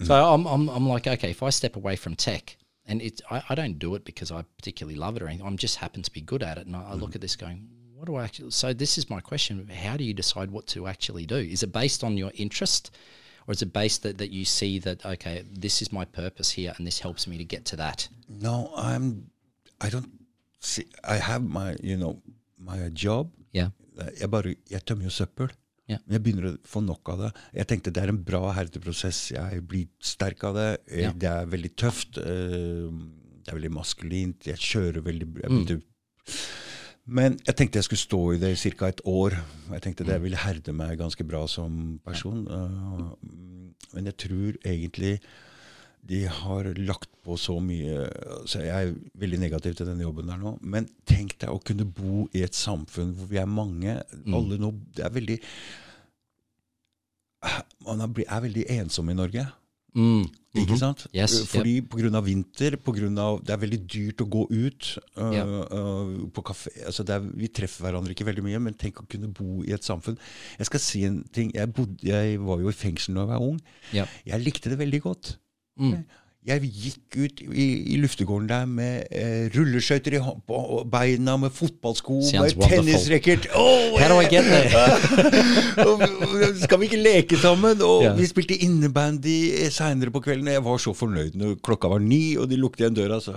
[0.01, 0.07] Mm.
[0.07, 3.43] So I'm, I'm, I'm like, okay, if I step away from tech, and it's, I,
[3.49, 5.45] I don't do it because I particularly love it or anything.
[5.45, 7.15] I'm just happen to be good at it, and I, I look mm.
[7.15, 10.13] at this going, "What do I actually?" So this is my question: How do you
[10.13, 11.37] decide what to actually do?
[11.37, 12.91] Is it based on your interest,
[13.47, 16.73] or is it based that, that you see that okay, this is my purpose here,
[16.77, 18.07] and this helps me to get to that?
[18.27, 19.29] No, I'm.
[19.81, 20.11] I don't
[20.59, 20.87] see.
[21.05, 22.21] I have my, you know,
[22.57, 23.31] my job.
[23.53, 23.69] Yeah,
[24.19, 25.49] Jeg bare, jeg tømmer jo søppel.
[25.89, 25.97] Ja.
[26.05, 27.29] Men Jeg begynner å få nok av det.
[27.55, 29.31] Jeg tenkte det er en bra herdeprosess.
[29.33, 30.67] Jeg blir sterk av det.
[30.87, 31.11] Eh, Ja.
[31.11, 32.17] Det er veldig tøft.
[32.17, 32.91] eh,
[33.43, 34.43] Det er veldig maskulint.
[34.45, 35.81] Jeg kjører veldig jeg Mm.
[37.07, 38.85] Men jeg tenkte jeg skulle stå i det i ca.
[38.87, 39.31] et år.
[39.71, 40.07] Jeg tenkte Mm.
[40.07, 42.47] det ville herde meg ganske bra som person.
[42.47, 43.15] eh,
[43.95, 45.19] Men jeg tror egentlig
[46.09, 48.07] de har lagt på så mye
[48.49, 50.55] så Jeg er veldig negativ til denne jobben der nå.
[50.61, 53.99] Men tenk deg å kunne bo i et samfunn hvor vi er mange.
[54.25, 54.35] Mm.
[54.39, 55.39] Alle nå Det er veldig
[57.87, 59.47] Man er, er veldig ensom i Norge.
[59.93, 60.27] mm.
[60.57, 60.79] Ikke mhm.
[60.81, 61.03] sant?
[61.13, 64.47] Yes, Fordi på grunn av vinter, på grunn av, det er veldig dyrt å gå
[64.49, 64.87] ut
[65.19, 65.51] uh, yep.
[65.69, 66.71] uh, på kafé.
[66.89, 69.85] Altså er, vi treffer hverandre ikke veldig mye, men tenk å kunne bo i et
[69.85, 70.17] samfunn.
[70.57, 71.53] Jeg skal si en ting.
[71.53, 73.61] Jeg, bodde, jeg var jo i fengsel da jeg var ung.
[73.93, 74.17] Yep.
[74.31, 75.31] Jeg likte det veldig godt.
[75.79, 76.01] Mm.
[76.47, 80.59] Jeg gikk ut i, i luftegården der med eh, rulleskøyter i på
[80.89, 83.49] beina, med fotballsko, Sounds med tennisracket.
[83.59, 83.97] Oh,
[86.63, 87.83] skal vi ikke leke sammen?
[87.83, 88.15] Og yeah.
[88.17, 89.35] vi spilte innebandy
[89.75, 90.47] seinere på kvelden.
[90.55, 93.19] Jeg var så fornøyd når klokka var ni, og de lukket igjen døra.
[93.21, 93.35] Så,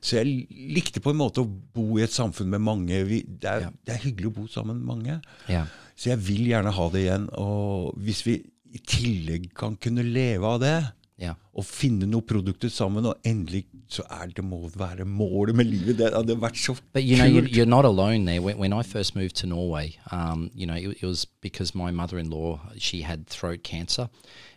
[0.00, 3.04] så jeg likte på en måte å bo i et samfunn med mange.
[3.06, 3.78] Vi, det, er, yeah.
[3.84, 5.20] det er hyggelig å bo sammen med mange.
[5.52, 5.68] Yeah.
[5.94, 7.30] Så jeg vil gjerne ha det igjen.
[7.38, 8.40] Og hvis vi
[8.72, 10.78] i tillegg kan kunne leve av det,
[11.18, 11.34] Yeah.
[11.56, 15.96] og finne noe sammen, og endelig så er det må være målet med livet.
[15.98, 17.52] Det hadde vært så But you know, you, kult.
[17.56, 18.42] you're not alone there.
[18.42, 21.90] When, when I first moved to Norway, um, you know, it, it was because my
[21.90, 24.08] mother-in-law she had throat cancer,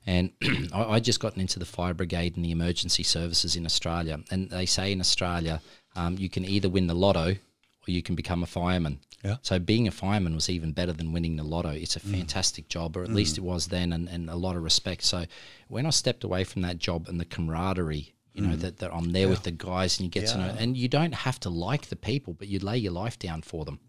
[0.06, 0.32] and
[0.74, 4.20] I, I just gotten into the fire brigade and the emergency services in Australia.
[4.30, 5.62] And they say in Australia,
[5.96, 9.00] um, you can either win the lotto or you can become a fireman.
[9.24, 9.38] Yeah.
[9.42, 11.70] So being a fireman was even better than winning the lotto.
[11.70, 12.12] It's a mm.
[12.12, 13.16] fantastic job, or at mm.
[13.16, 15.04] least it was then, and, and a lot of respect.
[15.04, 15.26] So
[15.68, 18.62] when I stepped away from that job and the camaraderie, you know, mm.
[18.62, 21.14] that, that I'm there with the guys and you get to know, and you don't
[21.14, 23.80] have to like the people, but you lay your life down for them.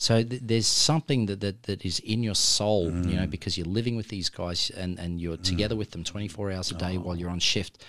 [0.00, 3.66] So th- there's something that, that, that is in your soul, you know, because you're
[3.66, 7.00] living with these guys and, and you're together with them 24 hours a day oh.
[7.00, 7.82] while you're on shift.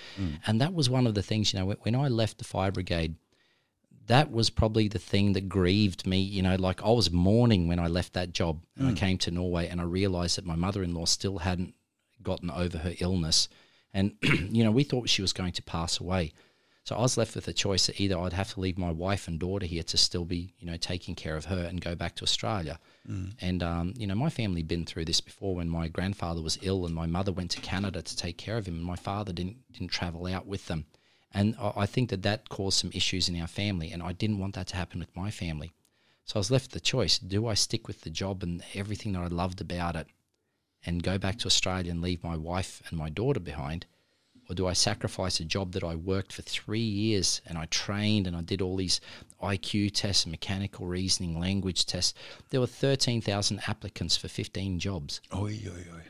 [0.47, 2.71] And that was one of the things, you know, when, when I left the fire
[2.71, 3.15] brigade,
[4.09, 6.19] that was probably the thing that grieved me.
[6.19, 9.31] You know, like I was mourning when I left that job and I came to
[9.31, 11.75] Norway and I realized that my mother in law still hadn't
[12.23, 13.49] gotten over her illness.
[13.93, 16.33] And, you know, we thought she was going to pass away.
[16.85, 19.27] So I was left with a choice that either I'd have to leave my wife
[19.27, 22.15] and daughter here to still be, you know, taking care of her and go back
[22.15, 22.79] to Australia.
[23.41, 26.57] And, um, you know, my family had been through this before when my grandfather was
[26.63, 29.33] ill and my mother went to Canada to take care of him and my father
[29.33, 30.85] didn't, didn't travel out with them.
[31.33, 34.39] And I, I think that that caused some issues in our family and I didn't
[34.39, 35.73] want that to happen with my family.
[36.25, 37.17] So I was left with the choice.
[37.17, 40.07] Do I stick with the job and everything that I loved about it
[40.85, 43.85] and go back to Australia and leave my wife and my daughter behind?
[44.49, 48.25] Or do I sacrifice a job that I worked for three years and I trained
[48.25, 48.99] and I did all these
[49.43, 52.15] IQ tests, mechanical reasoning, language tests?
[52.49, 55.21] There were 13,000 applicants for 15 jobs.
[55.35, 56.03] Oi, oi, oi.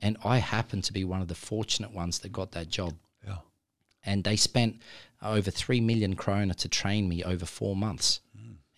[0.00, 2.94] And I happened to be one of the fortunate ones that got that job.
[4.06, 4.80] And they spent
[5.22, 8.20] uh, over 3 million kroner to train me over four months.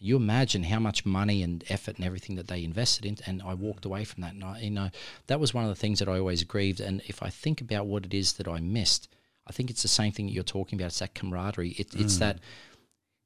[0.01, 3.55] You imagine how much money and effort and everything that they invested in, and I
[3.55, 4.33] walked away from that.
[4.33, 4.91] And I, you know,
[5.27, 6.79] that was one of the things that I always grieved.
[6.81, 9.09] And if I think about what it is that I missed,
[9.49, 10.87] I think it's the same thing that you're talking about.
[10.87, 11.71] It's that camaraderie.
[11.71, 12.21] It, It's mm.
[12.21, 12.39] that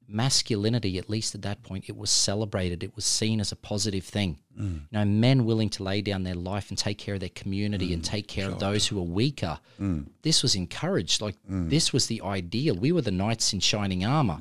[0.07, 2.83] masculinity, at least at that point, it was celebrated.
[2.83, 4.39] It was seen as a positive thing.
[4.59, 4.73] Mm.
[4.73, 7.93] You know, men willing to lay down their life and take care of their community
[7.93, 8.05] and mm.
[8.05, 9.59] take care of those who are weaker.
[9.79, 10.07] Mm.
[10.21, 11.21] This was encouraged.
[11.21, 12.75] Like this was the ideal.
[12.75, 14.39] We were the knights in shining armor.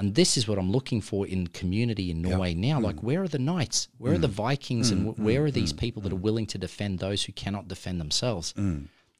[0.00, 2.78] And this is what I'm looking for in community in Norway now.
[2.78, 3.88] Like, where are the knights?
[3.98, 4.92] Where are the Vikings?
[4.92, 8.00] And wh- where are these people that are willing to defend those who cannot defend
[8.00, 8.54] themselves?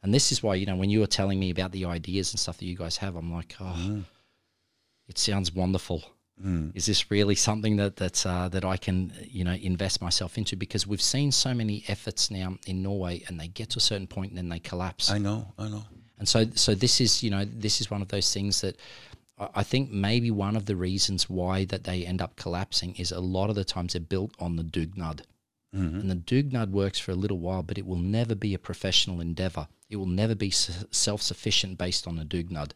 [0.05, 2.39] And this is why, you know, when you were telling me about the ideas and
[2.39, 4.05] stuff that you guys have, I'm like, oh,
[5.09, 6.05] it sounds wonderful.
[6.75, 10.57] Is this really something that that's uh, that I can you know invest myself into?
[10.57, 14.07] Because we've seen so many efforts now in Norway, and they get to a certain
[14.07, 15.11] point and then they collapse.
[15.11, 15.85] I know, I know.
[16.19, 18.77] And so, so this is, you know, this is one of those things that
[19.39, 23.11] I I think maybe one of the reasons why that they end up collapsing is
[23.13, 25.23] a lot of the times they're built on the dugnad.
[26.01, 29.21] And the dugnad works for a little while, but it will never be a professional
[29.21, 29.69] endeavor.
[29.91, 32.73] It will never be self-sufficient based on the dugnad.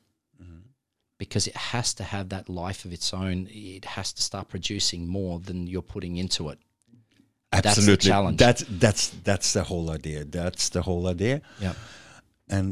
[1.24, 3.36] Because it has to have that life of its own.
[3.50, 6.58] It has to start producing more than you're putting into it.
[7.50, 8.08] That's the Absolutely.
[8.12, 8.38] challenge.
[8.46, 10.18] That's that's that's the whole idea.
[10.40, 11.36] That's the whole idea.
[11.64, 11.74] Yeah.
[12.56, 12.66] And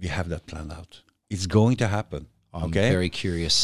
[0.00, 0.92] we have that planned out.
[1.34, 2.22] It's going to happen.
[2.52, 2.90] I'm okay.
[2.96, 3.56] very curious.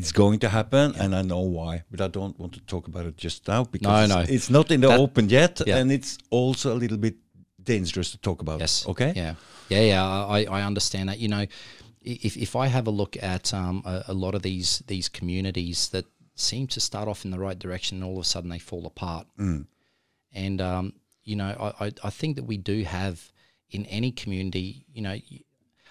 [0.00, 3.06] it's going to happen, and I know why, but I don't want to talk about
[3.10, 4.20] it just now because no.
[4.20, 5.78] it's, it's not in the That- open yet, Yeah.
[5.78, 7.14] and it's also a little bit
[7.62, 8.58] dangerous to talk about.
[8.60, 8.74] Yes.
[8.92, 9.12] Okay.
[9.14, 9.34] Yeah.
[9.68, 9.84] Yeah.
[9.92, 10.04] Yeah.
[10.36, 11.18] I, I understand that.
[11.24, 11.44] You know,
[12.04, 15.88] if if I have a look at um, a, a lot of these these communities
[15.88, 16.04] that
[16.36, 18.86] seem to start off in the right direction, and all of a sudden they fall
[18.86, 19.26] apart.
[20.32, 20.92] And um,
[21.22, 21.50] you know,
[21.80, 23.32] I, I I think that we do have
[23.70, 25.16] in any community, you know.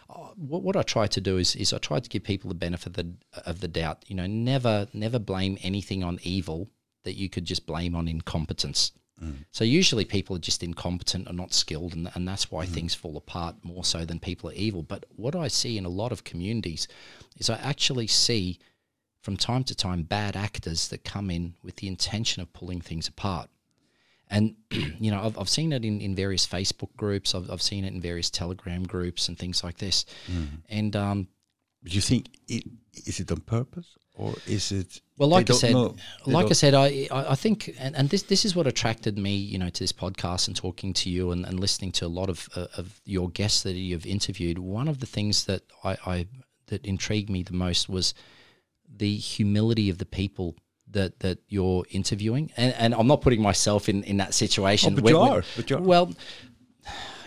[0.09, 2.55] uh, What, what I try to do is, is I try to give people the
[2.55, 3.07] benefit of the,
[3.45, 4.05] of the doubt.
[4.07, 6.70] You know, never never blame anything on evil
[7.03, 8.91] that you could just blame on incompetence.
[9.22, 9.45] Mm.
[9.51, 12.70] So usually people are just incompetent or not skilled, and, and that's why mm.
[12.70, 14.84] things fall apart more so than people are evil.
[14.84, 16.88] But what I see in a lot of communities
[17.38, 18.59] is I actually see
[19.22, 23.07] from time to time bad actors that come in with the intention of pulling things
[23.07, 23.49] apart.
[24.30, 27.86] And, you know, I've, I've seen it in, in various Facebook groups, I've, I've seen
[27.86, 30.05] it in various Telegram groups and things like this.
[30.30, 30.47] Mm.
[30.70, 31.28] And um,
[31.84, 32.64] Do you think it,
[33.06, 35.02] is it on purpose or is it?
[35.18, 35.76] Well, like I said,
[36.26, 39.58] like I said, I I think, and, and this this is what attracted me, you
[39.58, 42.48] know, to this podcast and talking to you and, and listening to a lot of
[42.56, 44.60] uh, of your guests that you've interviewed.
[44.60, 46.28] One of the things that I, I
[46.68, 48.14] that intrigued me the most was
[48.96, 50.56] the humility of the people
[50.92, 54.94] that that you're interviewing, and, and I'm not putting myself in in that situation.
[54.94, 55.82] Oh, but When- you are, but you are.
[55.82, 56.14] Well,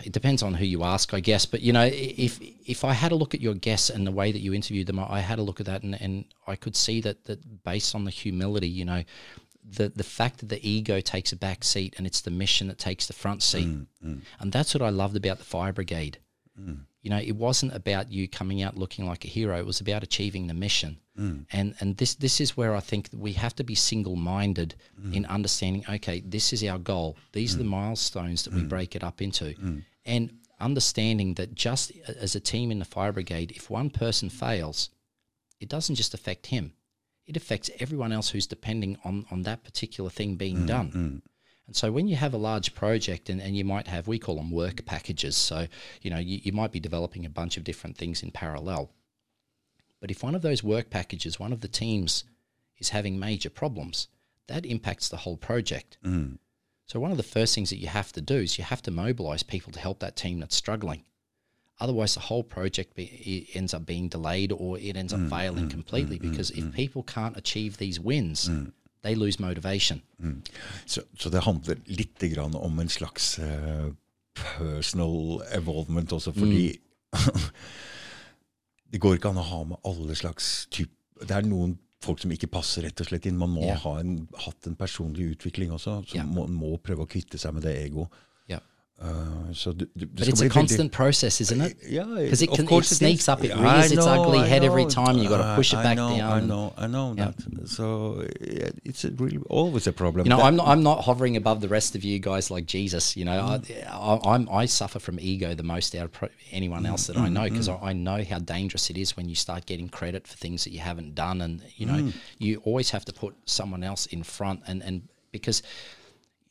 [0.03, 1.45] it depends on who you ask, I guess.
[1.45, 4.31] But you know, if if I had a look at your guests and the way
[4.31, 7.01] that you interviewed them, I had a look at that, and, and I could see
[7.01, 9.03] that that based on the humility, you know,
[9.63, 12.77] the the fact that the ego takes a back seat and it's the mission that
[12.77, 14.21] takes the front seat, mm, mm.
[14.39, 16.19] and that's what I loved about the fire brigade.
[16.59, 16.85] Mm.
[17.07, 19.57] You know, it wasn't about you coming out looking like a hero.
[19.57, 20.97] It was about achieving the mission.
[21.17, 21.45] Mm.
[21.53, 25.15] And and this this is where I think we have to be single minded mm.
[25.15, 25.85] in understanding.
[25.89, 27.15] Okay, this is our goal.
[27.31, 27.79] These are the mm.
[27.79, 29.55] milestones that we break it up into,
[30.05, 34.89] and understanding that just as a team in the fire brigade, if one person fails,
[35.61, 36.73] it doesn't just affect him;
[37.25, 41.21] it affects everyone else who's depending on on that particular thing being done.
[41.67, 44.35] And so when you have a large project and, and you might have, we call
[44.35, 45.35] them work packages.
[45.35, 45.67] So,
[46.01, 48.89] you know, you, you might be developing a bunch of different things in parallel.
[49.99, 52.23] But if one of those work packages, one of the teams
[52.77, 54.07] is having major problems,
[54.47, 55.97] that impacts the whole project.
[56.03, 56.37] Mm.
[56.85, 58.91] So one of the first things that you have to do is you have to
[58.91, 61.03] mobilize people to help that team that's struggling.
[61.79, 65.67] Otherwise, the whole project be, ends up being delayed or it ends up mm, failing
[65.67, 68.49] mm, completely because if people can't achieve these wins,
[69.05, 70.01] they lose motivation.
[70.85, 73.89] Så, så det handler litt om en slags uh,
[74.37, 76.77] personal evolvement også, fordi
[78.91, 82.31] det går ikke an å ha med alle slags typ Det er noen folk som
[82.33, 83.39] ikke passer rett og slett inn.
[83.41, 83.79] Man må yeah.
[83.81, 86.27] ha en, hatt en personlig utvikling også, så yeah.
[86.29, 88.05] man må prøve å kvitte seg med det ego.
[88.99, 91.77] Eh, så du, du, But it's a constant process, isn't it?
[91.87, 94.47] Yeah, Because it, of can, it course sneaks up, it I rears its ugly I
[94.47, 94.89] head every know.
[94.89, 95.19] time.
[95.19, 96.31] You got to push it I back know, down.
[96.31, 97.31] I know, I know Yeah.
[97.31, 97.69] that.
[97.69, 100.25] So yeah, it's a really always a problem.
[100.25, 102.65] You know, That- I'm not, I'm not hovering above the rest of you guys like
[102.65, 103.15] Jesus.
[103.15, 103.85] You know, Mm.
[103.85, 107.27] I, I, I'm, I suffer from ego the most out of anyone else that I
[107.29, 110.27] Mm, know because I, I know how dangerous it is when you start getting credit
[110.27, 112.13] for things that you haven't done, and you know, Mm.
[112.39, 115.61] you always have to put someone else in front, and and because.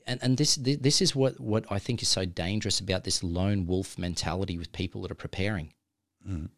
[0.07, 3.67] And, and this this is what, what I think is so dangerous about this lone
[3.67, 5.73] wolf mentality with people that are preparing.
[6.29, 6.49] Mm.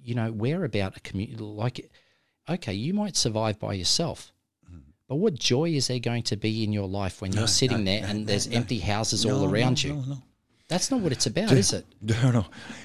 [0.00, 1.42] You know, we're about a community.
[1.42, 1.90] Like,
[2.48, 4.32] okay, you might survive by yourself,
[5.08, 8.04] but what joy is there going to be in your life when you're sitting there
[8.04, 9.94] and there's empty houses all around no, you?
[9.94, 10.22] no, no.
[10.68, 11.86] That's not what it's about, is it?
[12.04, 12.42] Du, hør nå.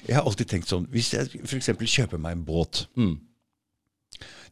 [0.08, 1.68] Jeg har alltid tenkt sånn Hvis jeg f.eks.
[1.84, 3.18] kjøper meg en båt Mm.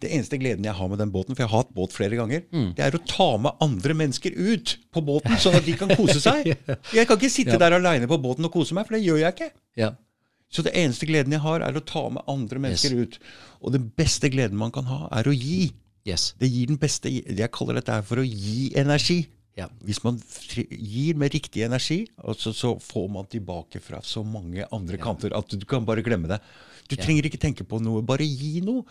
[0.02, 2.42] Det eneste gleden jeg har med den båten, for jeg har hatt båt flere ganger,
[2.76, 6.18] det er å ta med andre mennesker ut på båten, sånn at de kan kose
[6.22, 6.48] seg.
[6.98, 9.36] Jeg kan ikke sitte der aleine på båten og kose meg, for det gjør jeg
[9.36, 9.48] ikke.
[9.78, 9.92] Ja.
[10.52, 13.14] Så det eneste gleden jeg har, er å ta med andre mennesker ut.
[13.64, 15.70] Og den beste gleden man kan ha, er å gi.
[16.08, 16.32] Yes.
[16.40, 19.22] Det gir den beste Jeg kaller dette her for å gi energi.
[19.56, 19.68] Ja.
[19.84, 20.18] Hvis man
[20.72, 25.52] gir med riktig energi, altså, så får man tilbake fra så mange andre kanter at
[25.52, 26.40] du kan bare glemme det.
[26.88, 28.84] Du trenger ikke tenke på noe, bare gi noe.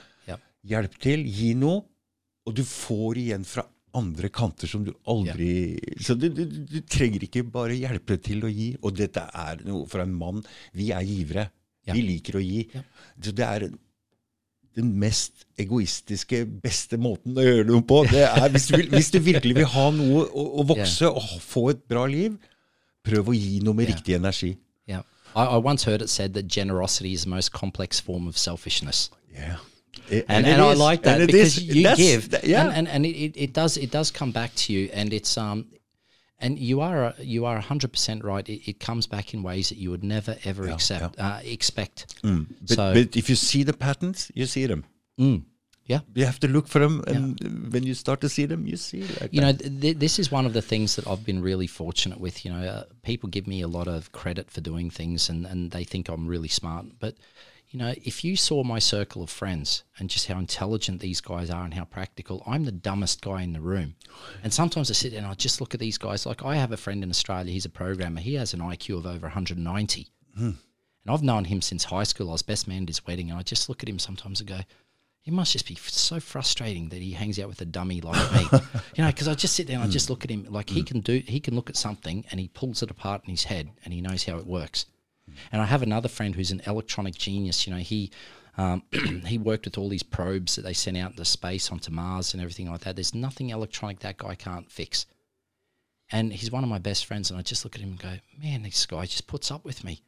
[0.68, 1.82] Hjelp til, gi noe,
[2.46, 3.64] og du får igjen fra
[3.98, 8.52] andre kanter som du aldri Så du, du, du trenger ikke bare hjelpe til å
[8.52, 8.70] gi.
[8.82, 10.44] Og dette er noe for en mann.
[10.78, 11.48] Vi er givere.
[11.88, 11.96] Ja.
[11.98, 12.62] Vi liker å gi.
[12.74, 12.84] Ja.
[13.20, 13.66] Så det er
[14.78, 18.04] den mest egoistiske, beste måten å gjøre noe på.
[18.08, 21.26] Det er hvis du, vil, hvis du virkelig vil ha noe å, å vokse og
[21.44, 22.38] få et bra liv,
[23.04, 23.96] prøv å gi noe med Ja.
[23.98, 24.54] riktig energi.
[24.88, 25.02] Ja.
[25.36, 29.10] I, I once heard it said that generosity is the most complex form of selfishness.
[29.34, 29.60] Yeah.
[30.10, 30.80] And, it and I is.
[30.80, 31.64] like that And it because is.
[31.64, 32.64] you give, that- yeah.
[32.68, 35.66] and, and, and it, it- does it does come back to you, and it's um,
[36.40, 38.48] and you are you are hundred percent right.
[38.50, 42.16] It, it comes back in ways that you would never ever accept uh, expect.
[42.24, 44.84] but, so but if you see the patterns, you see them.
[45.20, 45.44] mm,
[45.86, 48.78] yeah, You have to look for them, and when you start to see them, you
[48.78, 49.60] see like you know, that.
[49.62, 52.46] th- th- this is one of the things that I've been really fortunate with.
[52.46, 55.72] You know, uh, people give me a lot of credit for doing things, and and
[55.72, 56.86] they think I'm really smart.
[57.00, 57.16] But
[57.72, 61.50] you know, if you saw my circle of friends and just how intelligent these guys
[61.50, 63.96] are and how practical, I'm the dumbest guy in the room.
[64.44, 66.26] And sometimes I sit there and I just look at these guys.
[66.26, 67.54] Like I have a friend in Australia.
[67.54, 68.20] He's a programmer.
[68.20, 70.08] He has an IQ of over 190.
[70.36, 70.44] Hmm.
[70.44, 70.56] And
[71.08, 72.30] I've known him since high school.
[72.30, 74.50] I was best man at his wedding, and I just look at him sometimes and
[74.50, 74.60] go,
[75.26, 78.34] it must just be f- so frustrating that he hangs out with a dummy like
[78.34, 78.48] me.
[78.96, 79.94] you know, because I just sit there and I hmm.
[79.94, 80.86] just look at him like he hmm.
[80.88, 83.70] can do, he can look at something and he pulls it apart in his head
[83.86, 84.88] and he knows how it works.
[85.52, 87.66] And I have another friend who's an electronic genius.
[87.66, 88.12] You know, he
[88.58, 88.84] um,
[89.26, 92.42] he worked with all these probes that they sent out into space onto Mars and
[92.42, 92.96] everything like that.
[92.96, 95.06] There's nothing electronic that guy can't fix.
[96.12, 98.16] And he's one of my best friends, and I just look at him and go,
[98.42, 100.02] "Man, this guy just puts up with me."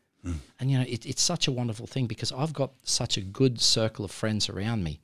[0.59, 3.61] And you know, it, it's such a wonderful thing because I've got such a good
[3.61, 4.99] circle of friends around me.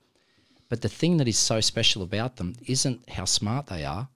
[0.68, 4.10] But the thing that is so special about them isn't how smart they are;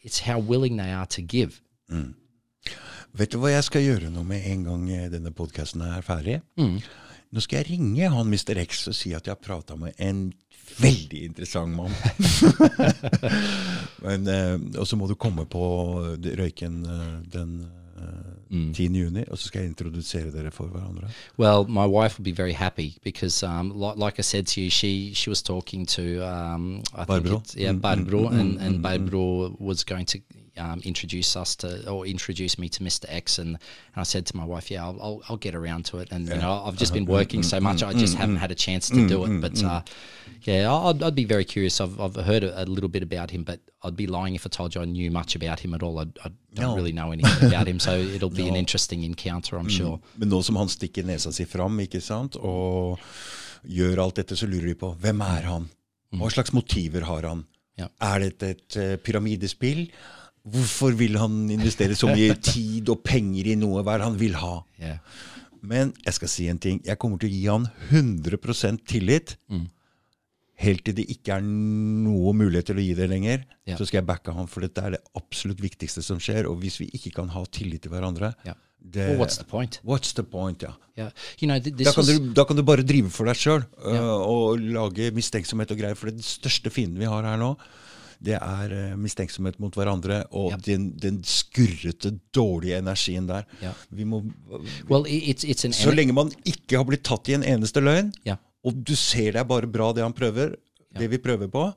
[0.00, 1.62] it's how willing they are to give.
[3.14, 6.40] Vet du hva jeg skal gjøre nå med en gang eh, denne podkasten er ferdig?
[6.58, 6.80] Mm.
[7.34, 8.58] Nå skal jeg ringe han Mr.
[8.64, 10.26] X og si at jeg har prata med en
[10.80, 11.94] veldig interessant mann.
[14.04, 15.62] Men, eh, og så må du komme på
[16.24, 18.68] Røyken eh, den eh, Mm.
[18.76, 18.84] 10.
[18.94, 21.08] juni, og så skal jeg introdusere dere for hverandre.
[21.40, 24.70] Well, my wife will be very happy because, um, like, like I said to you,
[24.70, 27.38] she she was talking to um, I think Barbro.
[27.40, 30.18] it's, yeah, Mm, mm, and and Barbro was going to
[30.56, 33.06] um, introduce us to or introduce me to Mr.
[33.08, 35.98] X, and, and I said to my wife, yeah, I'll, I'll, I'll get around to
[35.98, 38.54] it, and you know, I've just been working so much, I just haven't had a
[38.54, 39.62] chance to do it, but.
[39.62, 39.82] Uh,
[40.46, 41.80] yeah, I'd, I'd be very curious.
[41.80, 44.50] I've, I've heard a, a little bit about him, but I'd be lying if I
[44.50, 45.98] told you I knew much about him at all.
[45.98, 46.76] I, I don't No.
[46.76, 50.00] really know anything about him, so it'll be an interesting encounter, I'm sure.
[50.18, 53.00] Men nå som han stikker nesa si fram ikke sant, og
[53.64, 55.70] gjør alt dette, så lurer de på hvem er han?
[56.14, 57.46] Hva slags motiver har han?
[57.80, 57.88] Ja.
[58.04, 59.86] Er dette et eh, pyramidespill?
[60.44, 63.80] Hvorfor vil han investere så mye tid og penger i noe?
[63.82, 64.58] Hva er det han vil ha?
[64.80, 64.98] Yeah.
[65.64, 66.82] Men jeg skal si en ting.
[66.84, 69.36] Jeg kommer til å gi han 100% tillit.
[70.64, 73.78] Helt til det ikke er noe mulighet til å gi det lenger, Yeah.
[73.80, 74.46] så skal jeg backe han.
[74.46, 76.44] For dette er det absolutt viktigste som skjer.
[76.50, 78.58] Og hvis vi ikke kan ha tillit til hverandre Yeah.
[78.84, 79.80] det, Well, what's the point?
[79.82, 80.74] What's the point, ja.
[81.40, 84.60] You know, Da kan, was, du, da kan du bare drive for deg sjøl og
[84.60, 85.96] lage mistenksomhet og greier.
[85.96, 87.54] For det største fienden vi har her nå,
[88.24, 90.58] det er eh, mistenksomhet mot hverandre og Ja.
[90.66, 93.44] den, den skurrete, dårlige energien der.
[93.62, 93.72] Ja.
[93.90, 94.22] Vi må,
[94.88, 98.38] well, it's it's så lenge man ikke har blitt tatt i en eneste løgn, yeah,
[98.64, 100.56] og du ser det er bare bra det han prøver,
[100.98, 101.72] det vi prøver på,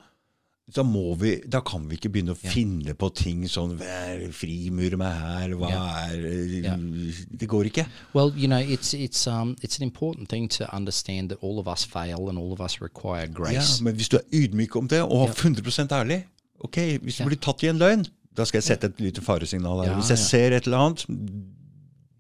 [0.68, 0.84] da,
[1.16, 5.14] vi, da kan vi ikke begynne å finne på ting sånn Hva er frimur meg
[5.16, 5.54] her?
[5.56, 5.84] Hva Ja.
[6.12, 7.86] er eh, Det går ikke.
[8.14, 11.68] well, you know, it's it's um it's an important thing to understand that all of
[11.68, 15.02] us fail and all of us require Ja, men hvis du er ydmyk om det,
[15.04, 16.26] og 100% ærlig
[16.64, 18.06] Ok, hvis du blir tatt i en løgn,
[18.38, 19.94] da skal jeg sette et lite faresignal her.
[19.98, 21.06] Hvis jeg ser et eller annet,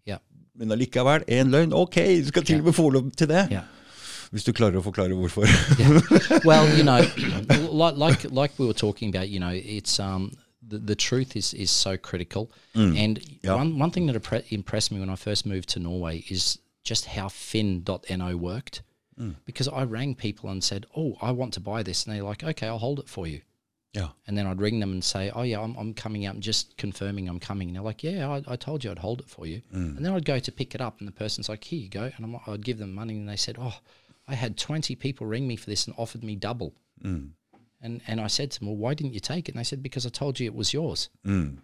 [0.07, 0.19] Yeah,
[0.55, 3.47] men allikevel, en løgn, ok, du skal til og med få lov til det.
[3.51, 3.63] yeah.
[4.31, 5.47] Hvis du klarer å forklare hvorfor.
[6.45, 6.99] well, you know,
[7.71, 10.31] like like like we were talking about, you know, it's um
[10.67, 13.55] the, the truth is is so critical, and Yeah.
[13.55, 14.15] one one thing that
[14.51, 18.81] impressed me when I first moved to Norway is just how finn.no worked,
[19.45, 22.43] because I rang people and said, "Oh, I want to buy this," and they're like,
[22.43, 23.39] "Okay, I'll hold it for you."
[23.93, 24.09] Ja.
[24.27, 26.77] And then I'd ring them and say, "Oh yeah, I'm, I'm coming out and just
[26.77, 29.45] confirming I'm coming." And they're like, "Yeah, I, I told you I'd hold it for
[29.45, 29.97] you." Mm.
[29.97, 32.11] And then I'd go to pick it up, and the person's like, "Here you go,"
[32.15, 33.79] and I'm, I'd give them money, and they said, "Oh,
[34.27, 36.73] I had 20 people ring me for this and offered me double.
[37.03, 37.29] Mm.
[37.81, 39.53] And, and I said to them, well, why didn't you take it?
[39.53, 41.09] And they said, because I told you it was yours.
[41.25, 41.59] Mm.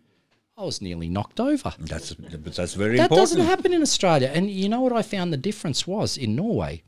[0.56, 1.74] I was nearly knocked over.
[1.80, 3.10] That's that's very That important.
[3.10, 4.32] doesn't happen in Australia.
[4.34, 6.84] And you know what I found the difference was in Norway?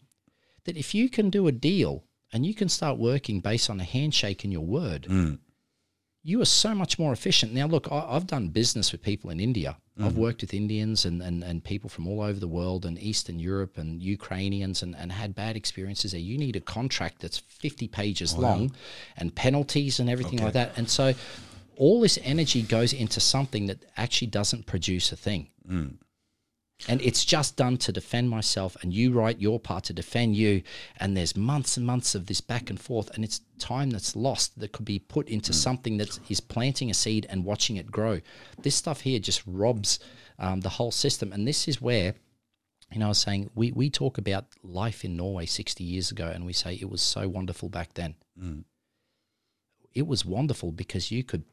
[0.66, 2.04] That if you can do a deal
[2.36, 5.40] and you can start working based on a handshake and your word, mm.
[6.22, 7.54] you are so much more efficient.
[7.54, 9.78] Now, look, I, I've done business with people in India.
[9.98, 10.18] I've mm.
[10.18, 13.78] worked with Indians and, and, and people from all over the world and Eastern Europe
[13.78, 16.20] and Ukrainians and, and had bad experiences there.
[16.20, 18.74] You need a contract that's 50 pages long
[19.16, 20.78] and penalties and everything like that.
[20.78, 21.14] And so
[21.78, 25.48] all this energy goes into something that actually doesn't produce a thing.
[25.66, 26.00] Mm.
[26.88, 30.61] And it's just done to defend myself, and you write your part to defend you.
[30.97, 34.59] And there's months and months of this back and forth, and it's time that's lost
[34.59, 35.57] that could be put into hmm.
[35.57, 38.19] something that is planting a seed and watching it grow.
[38.61, 39.99] This stuff here just robs
[40.38, 41.32] um, the whole system.
[41.32, 42.13] And this is where,
[42.91, 46.28] you know, I was saying we, we talk about life in Norway 60 years ago,
[46.28, 48.15] and we say it was so wonderful back then.
[48.38, 48.59] Hmm.
[49.93, 51.45] It was wonderful because you could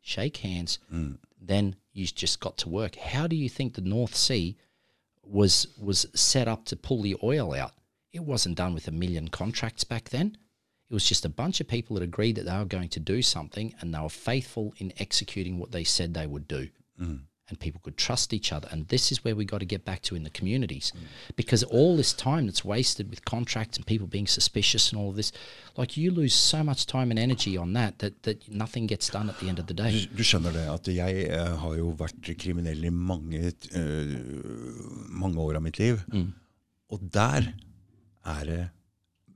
[0.00, 1.14] shake hands, hmm.
[1.40, 2.96] then you just got to work.
[2.96, 4.56] How do you think the North Sea
[5.22, 7.72] was was set up to pull the oil out?
[8.12, 10.38] It wasn't done with a million contracts back then.
[10.88, 13.20] It was just a bunch of people that agreed that they were going to do
[13.20, 16.68] something and they were faithful in executing what they said they would do.
[16.98, 17.24] Mm.
[17.48, 18.68] And people could trust each other.
[18.70, 20.92] And this is where we got to get back to in the communities.
[21.34, 25.16] Because all this time that's wasted with contracts and people being suspicious and all of
[25.16, 25.32] this,
[25.74, 29.30] like you lose so much time and energy on that that, that nothing gets done
[29.30, 29.92] at the end of the day.
[29.92, 34.12] Du, du skjønner det at jeg uh, har jo vært kriminell i mange, uh,
[35.08, 36.04] mange år av mitt liv.
[36.92, 37.54] Og der
[38.28, 38.68] er det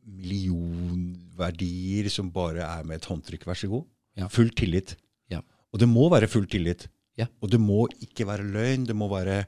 [0.05, 3.89] millionverdier som bare er med et håndtrykk, vær så god.
[4.19, 4.29] Ja.
[4.29, 4.97] Full tillit.
[5.33, 5.41] Ja.
[5.73, 6.89] Og det må være full tillit.
[7.21, 7.29] Ja.
[7.43, 8.87] Og det må ikke være løgn.
[8.89, 9.45] Det må være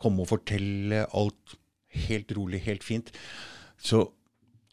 [0.00, 1.56] komme og fortelle alt
[2.06, 3.12] helt rolig, helt fint.
[3.80, 4.04] Så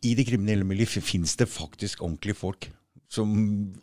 [0.04, 2.70] i det kriminelle miljøet fins det faktisk ordentlige folk
[3.14, 3.30] som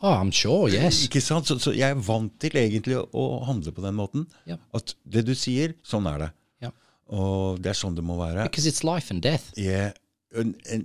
[0.01, 1.03] Oh, I'm sure, yes.
[1.07, 1.47] ikke sant?
[1.47, 4.27] Så, så jeg er vant til egentlig å, handle på den måten.
[4.49, 4.61] Yeah.
[4.77, 6.31] At det du sier, sånn er det.
[6.65, 6.75] Yeah.
[7.15, 8.49] Og det er sånn det må være.
[8.51, 9.53] Because it's life and death.
[9.59, 9.95] Jeg,
[10.39, 10.85] en, en,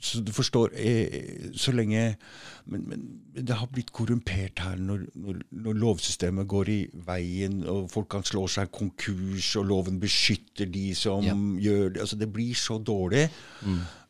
[0.00, 2.16] så du forstår eh, Så lenge
[2.64, 3.02] men, men
[3.36, 8.24] det har blitt korrumpert her når, når, når lovsystemet går i veien, og folk kan
[8.24, 11.34] slå seg konkurs, og loven beskytter de som Ja.
[11.36, 12.00] gjør det.
[12.06, 13.26] Altså, det blir så dårlig.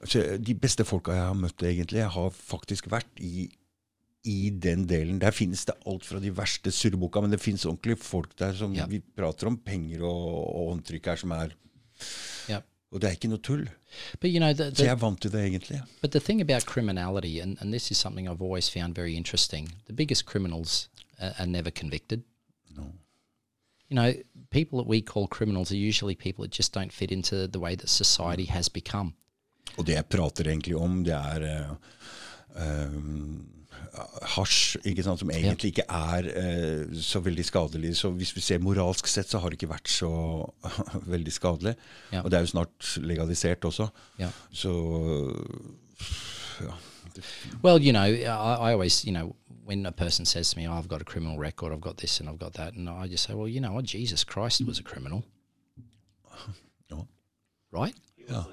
[0.00, 3.48] Altså, de beste folka jeg har møtt, egentlig, har faktisk vært i
[4.26, 5.20] i den delen.
[5.22, 8.72] Der finnes det alt fra de verste surrebukka, men det finnes ordentlige folk der som
[8.74, 8.86] Ja.
[8.90, 11.52] vi prater om penger og, og håndtrykk her, som er
[12.50, 12.62] Yeah.
[12.92, 13.68] Og det er ikke noe tull.
[14.20, 15.80] But you know, the, Så jeg er vant til det, egentlig.
[16.00, 19.68] but the thing about criminality, and, and this is something I've always found very interesting,
[19.86, 22.22] the biggest criminals are, are never convicted.
[22.76, 22.82] No.
[23.90, 24.12] You know,
[24.50, 27.76] people that we call criminals are usually people that just don't fit into the way
[27.76, 29.12] that society has become.
[29.76, 31.76] Og det jeg prater egentlig om, det er uh,
[32.62, 32.92] eh,
[34.36, 37.94] hasj, ikke sant, som egentlig ikke er eh, så veldig skadelig.
[37.96, 40.10] Så hvis vi ser moralsk sett, så har det ikke vært så
[41.14, 41.74] veldig skadelig.
[42.12, 42.22] Ja.
[42.22, 43.88] Og det er jo snart legalisert også.
[44.20, 44.28] Ja.
[44.52, 44.72] Så
[46.60, 46.74] ja.
[47.62, 50.74] Well, you know, I, I always, you know, when a person says to me, oh,
[50.74, 53.24] I've got a criminal record, I've got this and I've got that, and I just
[53.24, 55.24] say, well, you know what, Jesus Christ was a criminal,
[56.90, 57.08] No.
[57.72, 57.94] right?
[58.28, 58.44] Ja.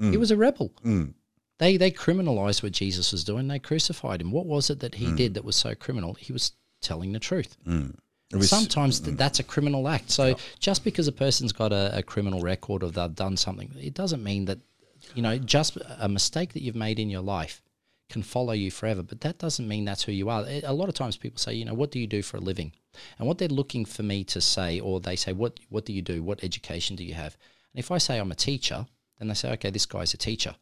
[0.00, 0.72] He was a rebel.
[0.84, 1.14] Mm.
[1.58, 3.48] They they criminalized what Jesus was doing.
[3.48, 4.32] They crucified him.
[4.32, 5.16] What was it that he hmm.
[5.16, 6.14] did that was so criminal?
[6.14, 7.56] He was telling the truth.
[7.64, 7.90] Hmm.
[8.32, 10.10] Hvis- Sometimes th- that's a criminal act.
[10.10, 13.94] So just because a person's got a, a criminal record or they've done something, it
[13.94, 14.58] doesn't mean that
[15.14, 17.62] you know just a mistake that you've made in your life
[18.10, 19.02] can follow you forever.
[19.02, 20.44] But that doesn't mean that's who you are.
[20.64, 22.72] A lot of times people say, you know, what do you do for a living?
[23.18, 26.02] And what they're looking for me to say, or they say, what what do you
[26.02, 26.22] do?
[26.22, 27.36] What education do you have?
[27.72, 28.86] And if I say I'm a teacher,
[29.18, 30.54] then they say, okay, this guy's a teacher.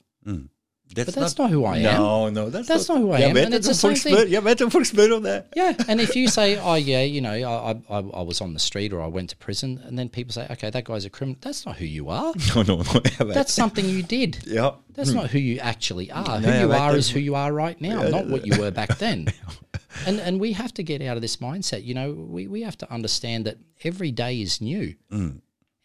[0.94, 2.02] But that's not who I am.
[2.02, 4.30] No, no, that's, That's not who I am, and it's the same thing.
[4.32, 5.42] jeg vet at folk spør om det.
[5.56, 8.58] Yeah, and if you say, "Oh yeah, you know, I, I I was on the
[8.58, 11.38] street or I went to prison," and then people say, "Okay, that guy's a criminal,"
[11.40, 12.34] that's not who you are.
[12.54, 13.00] No, no, no.
[13.32, 14.36] That's something you did.
[14.46, 14.74] ja.
[14.94, 16.40] That's not who you actually are.
[16.40, 18.98] Who No, you are is who you are right now, not what you were back
[18.98, 19.28] then.
[20.06, 21.84] And and we have to get out of this mindset.
[21.84, 24.94] You know, we, we have to understand that every day is new.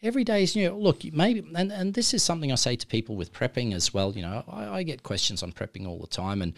[0.00, 0.70] Every day is new.
[0.70, 4.12] Look, maybe, and, and this is something I say to people with prepping as well.
[4.12, 6.52] You know, I, I get questions on prepping all the time, and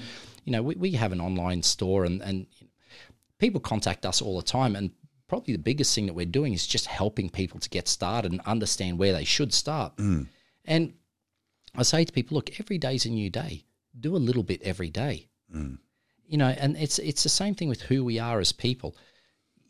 [0.45, 2.47] you know, we, we have an online store, and and
[3.38, 4.91] people contact us all the time, and
[5.26, 8.41] probably the biggest thing that we're doing is just helping people to get started and
[8.43, 9.97] understand where they should start.
[9.97, 10.26] Mm.
[10.64, 10.93] And
[11.74, 13.64] I say to people, look, every day's a new day.
[13.99, 15.28] Do a little bit every day.
[15.55, 15.78] Mm.
[16.26, 18.97] You know, and it's it's the same thing with who we are as people.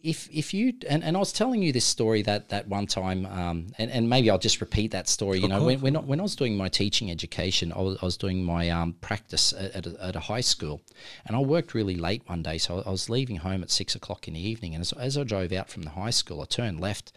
[0.03, 3.27] If if you and, and I was telling you this story that that one time,
[3.27, 5.39] um, and, and maybe I'll just repeat that story.
[5.39, 8.05] You know, when when I, when I was doing my teaching education, I was, I
[8.05, 10.81] was doing my um, practice at, at, a, at a high school,
[11.27, 12.59] and I worked really late one day.
[12.59, 15.25] So I was leaving home at six o'clock in the evening, and as, as I
[15.25, 17.13] drove out from the high school, I turned left,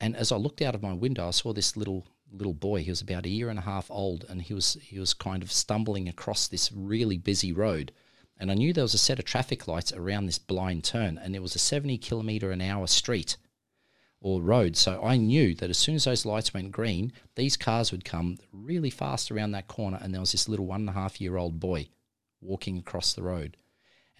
[0.00, 2.82] and as I looked out of my window, I saw this little little boy.
[2.82, 5.42] He was about a year and a half old, and he was he was kind
[5.42, 7.92] of stumbling across this really busy road
[8.40, 11.36] and I knew there was a set of traffic lights around this blind turn, and
[11.36, 13.36] it was a 70 kilometre an hour street
[14.20, 14.76] or road.
[14.76, 18.38] So I knew that as soon as those lights went green, these cars would come
[18.50, 21.36] really fast around that corner, and there was this little one and a half year
[21.36, 21.88] old boy
[22.40, 23.58] walking across the road.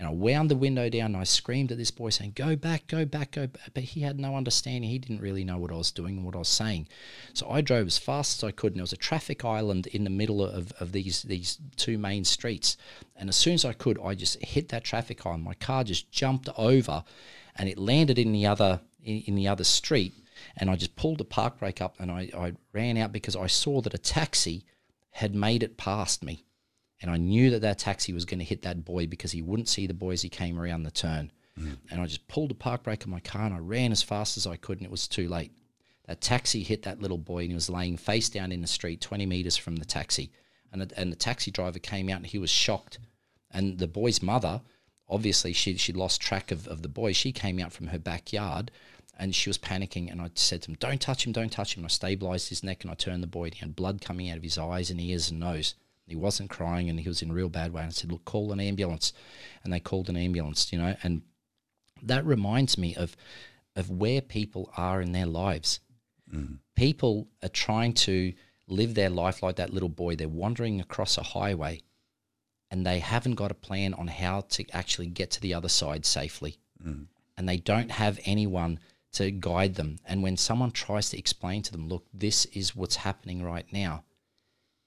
[0.01, 2.87] And I wound the window down and I screamed at this boy saying, Go back,
[2.87, 3.71] go back, go back.
[3.75, 4.89] But he had no understanding.
[4.89, 6.89] He didn't really know what I was doing and what I was saying.
[7.35, 8.73] So I drove as fast as I could.
[8.73, 12.25] And there was a traffic island in the middle of, of these, these two main
[12.25, 12.79] streets.
[13.15, 15.45] And as soon as I could, I just hit that traffic island.
[15.45, 17.05] My car just jumped over
[17.57, 20.15] and it landed in the other in, in the other street.
[20.57, 23.49] And I just pulled the park brake up and I, I ran out because I
[23.49, 24.65] saw that a taxi
[25.11, 26.47] had made it past me
[27.01, 29.69] and I knew that that taxi was going to hit that boy because he wouldn't
[29.69, 31.33] see the boy as he came around the turn.
[31.59, 31.79] Mm.
[31.91, 34.37] And I just pulled the park brake on my car and I ran as fast
[34.37, 35.53] as I could, and it was too late.
[36.07, 39.01] That taxi hit that little boy, and he was laying face down in the street,
[39.01, 40.31] 20 meters from the taxi.
[40.73, 42.99] And the, and the taxi driver came out and he was shocked.
[43.51, 44.61] And the boy's mother,
[45.09, 47.13] obviously, she she lost track of, of the boy.
[47.13, 48.71] She came out from her backyard
[49.19, 50.11] and she was panicking.
[50.11, 51.81] And I said to him, Don't touch him, don't touch him.
[51.81, 53.47] And I stabilized his neck and I turned the boy.
[53.47, 55.75] And he had blood coming out of his eyes and ears and nose.
[56.11, 57.83] He wasn't crying and he was in a real bad way.
[57.83, 59.13] And I said, Look, call an ambulance.
[59.63, 60.97] And they called an ambulance, you know.
[61.03, 61.23] And
[62.03, 63.17] that reminds me of,
[63.77, 65.81] of where people are in their lives.
[66.33, 66.59] Mm.
[66.75, 68.33] People are trying to
[68.67, 70.17] live their life like that little boy.
[70.17, 71.81] They're wandering across a highway
[72.71, 76.07] and they haven't got a plan on how to actually get to the other side
[76.07, 76.57] safely.
[76.85, 77.07] Mm.
[77.37, 78.79] And they don't have anyone
[79.13, 79.99] to guide them.
[80.07, 84.05] And when someone tries to explain to them, look, this is what's happening right now,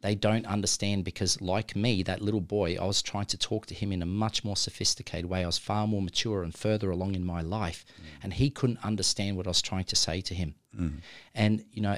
[0.04, 3.74] they don't understand because, like me, that little boy, I was trying to talk to
[3.74, 5.44] him in a much more sophisticated way.
[5.44, 8.06] I was far more mature and further along in my life, mm.
[8.22, 10.56] and he couldn't understand what I was trying to say to him.
[10.78, 10.96] Mm.
[11.34, 11.98] And, you know,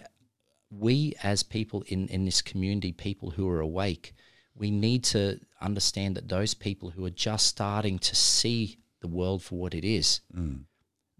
[0.69, 4.13] we as people in, in this community, people who are awake,
[4.55, 9.41] we need to understand that those people who are just starting to see the world
[9.41, 10.59] for what it is, mm.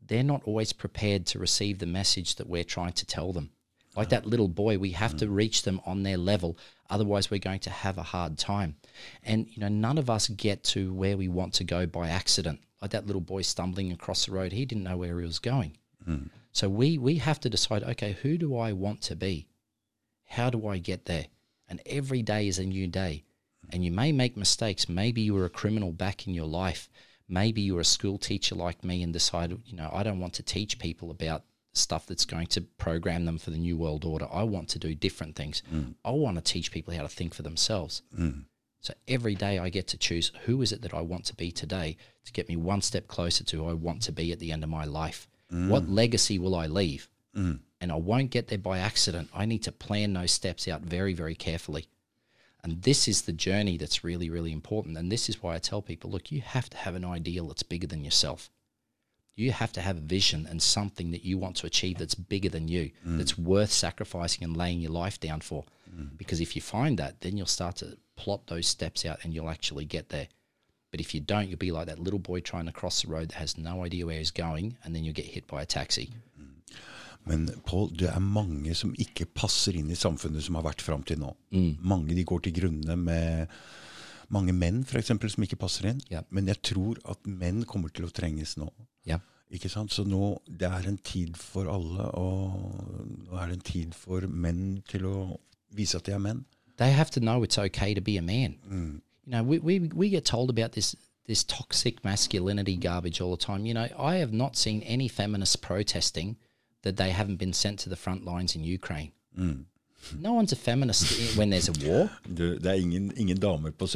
[0.05, 3.49] they're not always prepared to receive the message that we're trying to tell them.
[3.95, 5.19] Like that little boy, we have mm.
[5.19, 6.57] to reach them on their level.
[6.89, 8.75] Otherwise, we're going to have a hard time.
[9.23, 12.61] And, you know, none of us get to where we want to go by accident.
[12.81, 15.77] Like that little boy stumbling across the road, he didn't know where he was going.
[16.07, 16.29] Mm.
[16.51, 19.47] So we, we have to decide okay, who do I want to be?
[20.25, 21.27] How do I get there?
[21.67, 23.23] And every day is a new day.
[23.71, 24.87] And you may make mistakes.
[24.87, 26.89] Maybe you were a criminal back in your life.
[27.27, 30.33] Maybe you were a school teacher like me and decided, you know, I don't want
[30.33, 31.43] to teach people about
[31.77, 34.27] stuff that's going to program them for the new world order.
[34.31, 35.61] I want to do different things.
[35.73, 35.95] Mm.
[36.03, 38.01] I want to teach people how to think for themselves.
[38.17, 38.45] Mm.
[38.81, 41.51] So every day I get to choose who is it that I want to be
[41.51, 44.51] today to get me one step closer to who I want to be at the
[44.51, 45.27] end of my life.
[45.51, 45.69] Mm.
[45.69, 47.09] What legacy will I leave?
[47.35, 47.59] Mm.
[47.81, 49.29] And I won't get there by accident.
[49.33, 51.87] I need to plan those steps out very, very carefully.
[52.63, 54.97] And this is the journey that's really, really important.
[54.97, 57.63] And this is why I tell people look, you have to have an ideal that's
[57.63, 58.49] bigger than yourself
[59.35, 62.49] you have to have a vision and something that you want to achieve that's bigger
[62.49, 63.17] than you, mm.
[63.17, 65.65] that's worth sacrificing and laying your life down for.
[65.93, 66.17] Mm.
[66.17, 69.49] Because if you find that, then you'll start to plot those steps out and you'll
[69.49, 70.27] actually get there.
[70.91, 73.29] But if you don't, you'll be like that little boy trying to cross the road
[73.29, 76.09] that has no idea where he's going, and then you'll get hit by a taxi.
[76.39, 76.77] Mm.
[77.25, 81.03] Men Paul, det er mange som ikke passer inn i samfunnet som har vært fram
[81.03, 81.33] til nå.
[81.51, 81.71] Mm.
[81.81, 83.51] Mange de går til grunne med
[84.35, 86.01] mange menn for eksempel, som ikke passer inn.
[86.11, 86.25] Ja.
[86.29, 88.69] Men jeg tror at menn kommer til å trenges nå.
[89.07, 89.21] Ja.
[89.53, 89.93] Ikke sant?
[89.93, 94.25] Så nå det er en tid for alle, og nå er det en tid for
[94.27, 95.17] menn til å
[95.75, 96.45] vise at de er menn.
[96.77, 98.57] They have to know it's okay to be a man.
[98.67, 99.01] Mm.
[99.25, 100.95] You know, we, we, we get told about this
[101.25, 103.65] this toxic masculinity garbage all the time.
[103.65, 106.37] You know, I have not seen any feminists protesting
[106.83, 109.11] that they haven't been sent to the front lines in Ukraine.
[109.37, 109.65] Mm.
[110.19, 112.09] No one's a feminist when there's a war.
[112.37, 113.87] Du, det er ingen, ingen damer på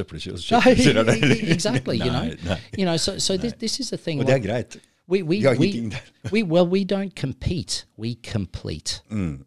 [1.51, 2.23] exactly, you know.
[2.43, 4.19] Nei, You know, so, so this, this is the thing.
[4.19, 4.77] Og det er greit.
[5.07, 5.91] We, we, we,
[6.31, 7.85] we, well, we don't compete.
[7.97, 9.01] We complete.
[9.09, 9.45] Mm.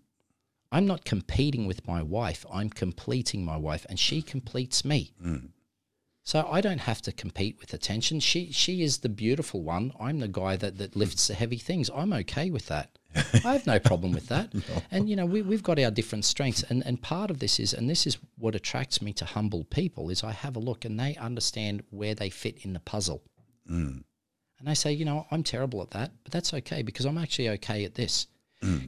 [0.73, 2.45] I'm not competing with my wife.
[2.53, 5.13] I'm completing my wife, and she completes me.
[5.25, 5.51] Mm.
[6.25, 8.21] So I don't have to compete with attention.
[8.21, 9.93] She she is the beautiful one.
[10.01, 11.91] I'm the guy that, that lifts the heavy things.
[11.95, 12.92] I'm okay with that.
[13.45, 14.55] I have no problem with that.
[14.55, 14.83] no.
[14.91, 17.75] And you know, we we've got our different strengths and, and part of this is
[17.75, 20.99] and this is what attracts me to humble people is I have a look and
[20.99, 23.23] they understand where they fit in the puzzle.
[23.71, 24.05] Mm.
[24.59, 27.49] And they say, you know, I'm terrible at that, but that's okay because I'm actually
[27.51, 28.27] okay at this.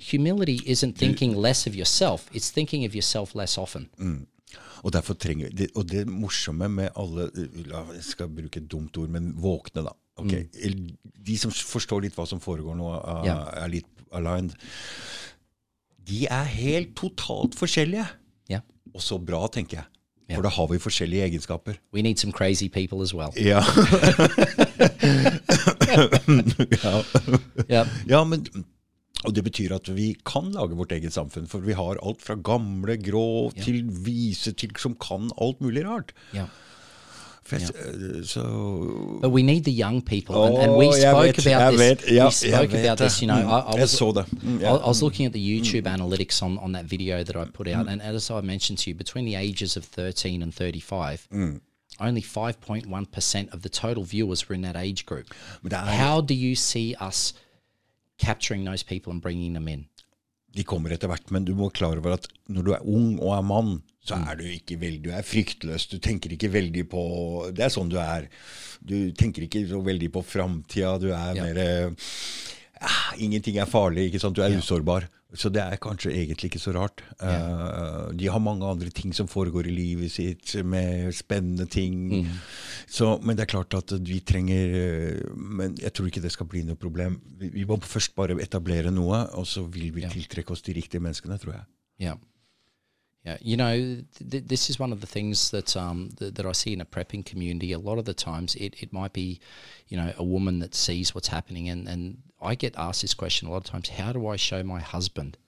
[0.01, 3.89] Humility isn't thinking less of yourself, it's thinking of yourself less often.
[4.85, 7.31] Og derfor trenger det, Og det morsomme med alle
[7.67, 9.89] la, Jeg skal bruke et dumt ord, men våkne, da.
[10.17, 10.91] Ok, Eller
[11.27, 13.39] De som forstår litt hva som foregår nå, er, Ja.
[13.65, 14.55] er litt aligned.
[16.09, 18.07] De er helt totalt forskjellige.
[18.51, 18.63] Yeah.
[18.95, 19.87] Og så bra, tenker jeg.
[20.29, 20.39] Ja.
[20.39, 21.75] For da har vi forskjellige egenskaper.
[21.93, 23.33] We need some crazy people as well.
[23.37, 23.61] Ja.
[26.85, 27.03] ja.
[27.69, 27.89] Yeah.
[28.09, 28.47] ja, men
[29.25, 31.49] og det betyr at vi kan lage vårt eget samfunn.
[31.49, 36.13] For vi har alt fra gamle, grå til vise til som kan alt mulig rart.
[36.35, 36.49] Yeah.
[37.53, 38.43] Jeg, eh, Så
[39.23, 41.81] But we need the young people, and, and we spoke vet, about jeg this.
[42.45, 43.21] we spoke about this.
[43.23, 43.45] You know, det.
[43.45, 44.01] I, I Mm, was.
[44.43, 44.65] Mm, I.
[44.65, 47.87] I was looking at the YouTube analytics on, on that video that I put out,
[47.89, 51.29] and as I mentioned to you, between the ages of 13 and 35,
[52.01, 55.27] only 5.1% of the total viewers were in that age group.
[55.73, 57.35] How do you see us
[58.19, 59.87] capturing those people and bringing them in?
[60.55, 63.33] De kommer etter hvert, men du må klar over at når du er ung og
[63.39, 63.73] er mann,
[64.05, 65.87] så er du ikke veldig Du er fryktløs.
[65.89, 67.05] Du tenker ikke veldig på
[67.57, 68.27] Det er sånn du er.
[68.85, 70.99] Du tenker ikke så veldig på framtida.
[71.01, 71.43] Du er Ja.
[71.47, 71.91] mer eh,
[72.87, 74.09] ah, Ingenting er farlig.
[74.09, 74.37] ikke sant?
[74.37, 75.09] Du er usårbar.
[75.35, 77.03] Så det er kanskje egentlig ikke så rart.
[77.19, 82.29] Eh, de har mange andre ting som foregår i livet sitt, med spennende ting.
[82.87, 86.47] Så, men det er klart at vi trenger eh, Men jeg tror ikke det skal
[86.51, 87.19] bli noe problem.
[87.41, 91.03] Vi, vi må først bare etablere noe, og så vil vi tiltrekke oss de riktige
[91.03, 91.67] menneskene, tror jeg.
[92.07, 92.23] Yeah.
[93.25, 93.77] Yeah, you know,
[94.31, 96.85] th- this is one of the things that um, th- that I see in a
[96.85, 97.73] prepping community.
[97.73, 99.41] A lot of the times, it, it might be,
[99.89, 103.49] you know, a woman that sees what's happening, and, and I get asked this question
[103.49, 105.39] a lot of times: How do I show my husband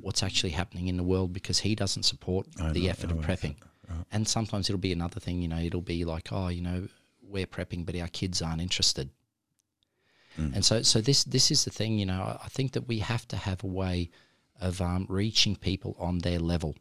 [0.00, 3.56] what's actually happening in the world because he doesn't support the effort of prepping?
[4.12, 5.42] And sometimes it'll be another thing.
[5.42, 6.88] You know, it'll be like, oh, you know,
[7.22, 9.10] we're prepping, but our kids aren't interested.
[10.54, 11.98] And so, so this this is the thing.
[11.98, 14.10] You know, I- I think that we have to have a way
[14.60, 16.76] of um, reaching people on their level.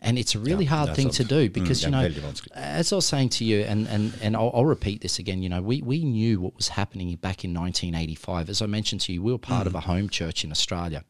[0.00, 2.08] And it's a really hard thing to do because det you know,
[2.54, 5.42] as I was saying to you, and and and I'll, I'll repeat this again.
[5.42, 8.50] You know, we we knew what was happening back in 1985.
[8.50, 11.04] As I mentioned to you, we were part of a home church in Australia,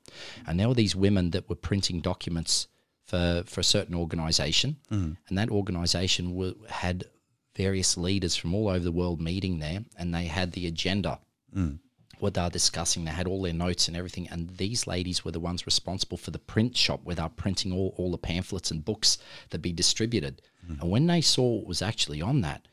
[0.47, 2.69] and there were these women that were printing documents
[3.05, 4.77] for for a certain organisation,
[5.29, 7.05] and that organisation wa had
[7.57, 11.19] various leaders from all over the world meeting there, and they had the agenda
[12.19, 13.05] what they were discussing.
[13.05, 14.29] They had all their notes and everything.
[14.29, 17.73] And these ladies were the ones responsible for the print shop where they were printing
[17.73, 19.19] all, all the pamphlets and books
[19.51, 20.43] that be distributed.
[20.65, 20.83] Mm-hmm.
[20.83, 22.69] And when they saw what was actually on that,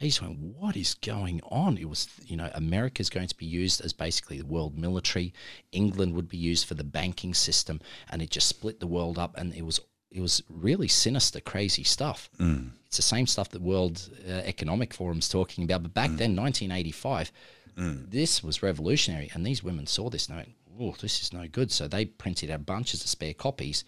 [0.00, 1.78] they just went, What is going on?
[1.78, 5.32] It was, you know, America's going to be used as basically the world military.
[5.70, 7.80] England would be used for the banking system.
[8.10, 9.36] And it just split the world up.
[9.38, 9.80] And it was
[10.10, 12.30] it was really sinister, crazy stuff.
[12.38, 12.72] Mm.
[12.86, 15.82] It's the same stuff that World uh, Economic Forum's talking about.
[15.82, 16.18] But back mm.
[16.18, 17.32] then, 1985,
[17.76, 19.30] this was revolutionary.
[19.34, 21.70] And these women saw this and they went, oh, this is no good.
[21.70, 23.84] So they printed out bunches of spare copies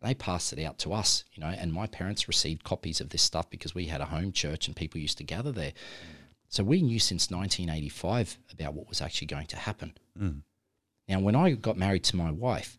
[0.00, 1.48] and they passed it out to us, you know.
[1.48, 4.76] And my parents received copies of this stuff because we had a home church and
[4.76, 5.72] people used to gather there.
[6.48, 9.94] So we knew since 1985 about what was actually going to happen.
[10.20, 10.42] Mm.
[11.08, 12.78] Now, when I got married to my wife,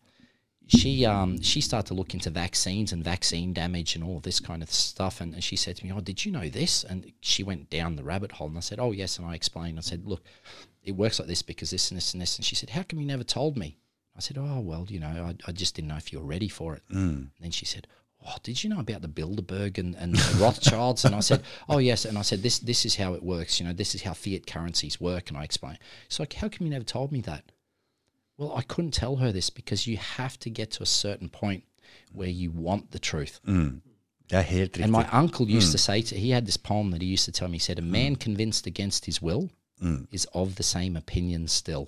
[0.68, 4.64] she um, she started to look into vaccines and vaccine damage and all this kind
[4.64, 5.20] of stuff.
[5.20, 7.96] And, and she said to me, "Oh, did you know this?" And she went down
[7.96, 8.48] the rabbit hole.
[8.48, 9.78] And I said, "Oh, yes." And I explained.
[9.78, 10.24] I said, "Look,
[10.84, 13.00] it works like this because this and this and this." And she said, "How come
[13.00, 13.78] you never told me?"
[14.16, 16.48] I said, "Oh, well, you know, I, I just didn't know if you were ready
[16.48, 17.88] for it." And then she said,
[18.26, 21.80] "Oh, did you know about the Bilderberg and, and the Rothschilds?" and I said, "Oh,
[21.80, 23.60] yes." And I said, "This this is how it works.
[23.60, 25.80] You know, this is how fiat currencies work." And I explained.
[26.08, 27.52] She's like, "How come you never told me that?"
[28.38, 31.64] Well, I couldn't tell her this because you have to get to a certain point
[32.12, 33.40] where you want the truth.
[33.48, 34.44] Er
[34.82, 37.32] And my uncle used to say to he had this poem that he used to
[37.32, 37.58] tell me.
[37.58, 39.50] He said, "A man convinced against his will
[40.12, 41.86] is of the same opinion still."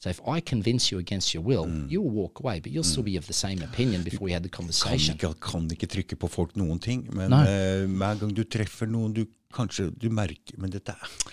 [0.00, 3.04] So if I convince you against your will, you will walk away, but you'll still
[3.04, 5.14] be of the same opinion before we had the kan conversation.
[5.16, 9.12] ikke, kan ikke trykke på folk noen ting, men eh, hver gang du treffer noen
[9.14, 11.32] du kanskje du merker Men dette, er-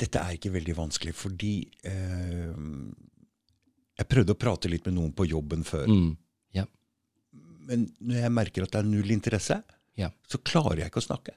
[0.00, 2.54] dette er ikke veldig vanskelig, fordi eh,
[4.00, 6.16] Jeg prøvde å prate litt med noen på jobben før, Mm.
[6.56, 6.66] Yeah,
[7.68, 9.60] men når jeg merker at det er null interesse,
[10.00, 11.34] yeah, så klarer jeg ikke å snakke.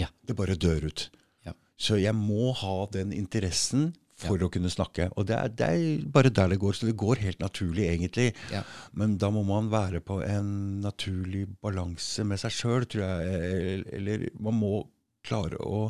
[0.00, 0.08] Ja.
[0.26, 1.10] Det bare dør ut.
[1.46, 1.52] Ja.
[1.78, 3.90] Så jeg må ha den interessen
[4.20, 5.06] for å kunne snakke.
[5.16, 6.74] Og det er, det er bare der det går.
[6.76, 8.34] Så det går helt naturlig, egentlig.
[8.52, 8.62] Ja.
[8.92, 13.84] Men da må man være på en naturlig balanse med seg sjøl, tror jeg.
[13.96, 14.82] Eller man må
[15.24, 15.86] klare å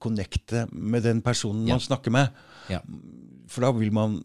[0.00, 1.74] connecte med den personen Ja.
[1.76, 2.32] man snakker med.
[3.48, 4.22] For da vil man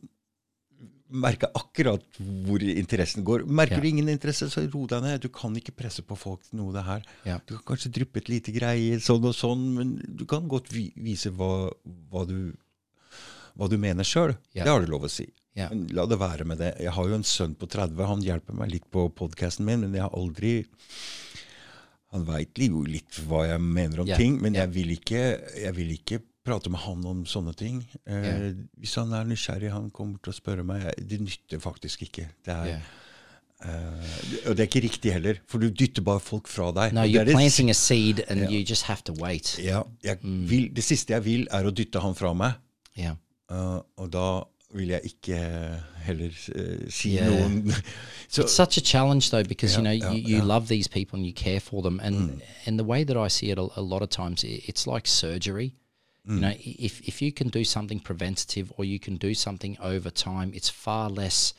[1.11, 2.03] merke akkurat
[2.47, 3.43] hvor interessen går.
[3.45, 3.81] Merker Ja.
[3.81, 5.21] du ingen interesse, så ro deg ned.
[5.21, 7.01] Du kan ikke presse på folk til noe det her.
[7.25, 7.39] Ja.
[7.45, 10.91] Du kan kanskje dryppe et lite greie, sånn og sånn, men du kan godt vi
[10.95, 11.69] vise hva,
[12.11, 12.53] hva du
[13.57, 14.37] hva du mener sjøl.
[14.55, 14.63] Ja.
[14.63, 15.27] Det har du lov å si.
[15.55, 16.77] Men la det være med det.
[16.79, 17.99] Jeg har jo en sønn på 30.
[18.07, 20.65] Han hjelper meg litt på podkasten min, men jeg har aldri
[22.13, 25.21] Han veit jo litt hva jeg mener om ting, men jeg, vil ikke,
[25.61, 27.83] jeg vil ikke prate med han om sånne ting.
[28.05, 28.53] Eh, yeah.
[28.81, 30.87] Hvis han er nysgjerrig, han kommer til å spørre meg.
[30.97, 32.27] Det nytter faktisk ikke.
[32.45, 32.81] Det er, Yeah.
[33.65, 36.93] eh, og det er ikke riktig heller, for du dytter bare folk fra deg.
[36.97, 39.57] No, you're planting a seed, and you just have to wait.
[39.61, 39.83] ja,
[40.23, 40.49] Mm.
[40.49, 42.53] vil, det siste jeg vil, er å dytte han fra meg.
[42.97, 43.15] Yeah.
[43.49, 44.43] Uh, og da
[44.73, 45.37] vil jeg ikke
[46.05, 47.27] heller uh, si Yeah.
[47.29, 47.73] noen
[48.29, 50.43] so, It's such a challenge though because you know Yeah, you, yeah, you yeah.
[50.45, 53.51] love these people and you care for them and and the way that I see
[53.51, 55.73] it a, a lot of times it's like surgery.
[56.25, 56.39] You mm.
[56.39, 60.51] know, if if you can do something preventative or you can do something over time,
[60.53, 61.53] it's far less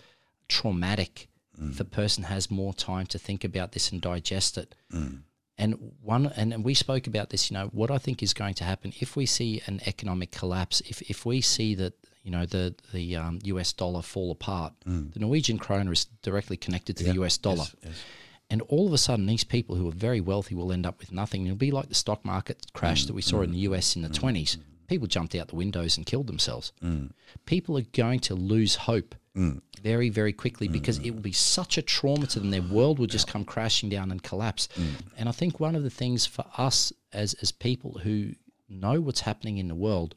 [0.48, 1.28] traumatic
[1.60, 1.90] if a mm.
[1.90, 4.74] person has more time to think about this and digest it.
[4.92, 5.22] Mm.
[5.58, 7.50] And one, and, and we spoke about this.
[7.50, 10.80] You know, what I think is going to happen if we see an economic collapse,
[10.82, 13.72] if if we see that you know the the um, U.S.
[13.72, 14.72] dollar fall apart,
[15.12, 17.36] the Norwegian kroner is directly connected to the U.S.
[17.36, 18.04] dollar, Yes, yes.
[18.52, 21.10] And all of a sudden these people who are very wealthy will end up with
[21.10, 21.46] nothing.
[21.46, 23.96] It'll be like the stock market crash that we saw in the U.S.
[23.96, 24.14] in the mm.
[24.14, 24.58] twenties.
[24.88, 26.74] People jumped out the windows and killed themselves.
[26.84, 27.12] Mm.
[27.46, 29.58] People are going to lose hope mm.
[29.80, 32.50] very, very quickly because it will be such a trauma to them.
[32.50, 34.68] Their world will just come crashing down and collapse.
[35.16, 38.32] And I think one of the things for us as, as people who
[38.68, 40.14] know what's happening in the world,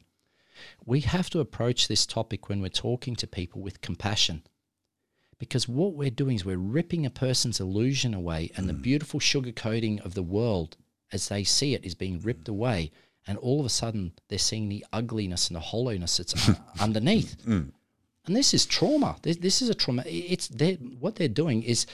[0.84, 4.42] we have to approach this topic when we're talking to people with compassion.
[5.38, 8.82] Because what we're doing is we're ripping a person's illusion away, and the hmm.
[8.82, 10.76] beautiful sugar coating of the world
[11.12, 12.54] as they see it is being ripped hmm.
[12.54, 12.92] away.
[13.26, 17.40] And all of a sudden, they're seeing the ugliness and the hollowness that's un- underneath.
[17.42, 17.70] Hmm.
[18.26, 19.16] And this is trauma.
[19.22, 20.02] This, this is a trauma.
[20.06, 21.86] It's they're, what they're doing is,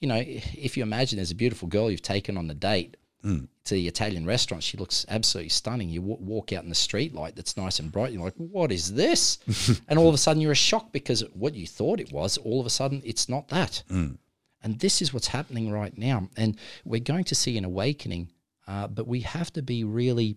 [0.00, 3.48] you know, if you imagine there's a beautiful girl you've taken on the date Mm.
[3.64, 5.88] to the Italian restaurant, she looks absolutely stunning.
[5.88, 8.12] You w- walk out in the street light that's nice and bright.
[8.12, 9.38] You're like, what is this?
[9.88, 12.60] and all of a sudden you're a shock because what you thought it was, all
[12.60, 13.82] of a sudden it's not that.
[13.90, 14.18] Mm.
[14.62, 16.28] And this is what's happening right now.
[16.36, 18.30] And we're going to see an awakening,
[18.68, 20.36] uh, but we have to be really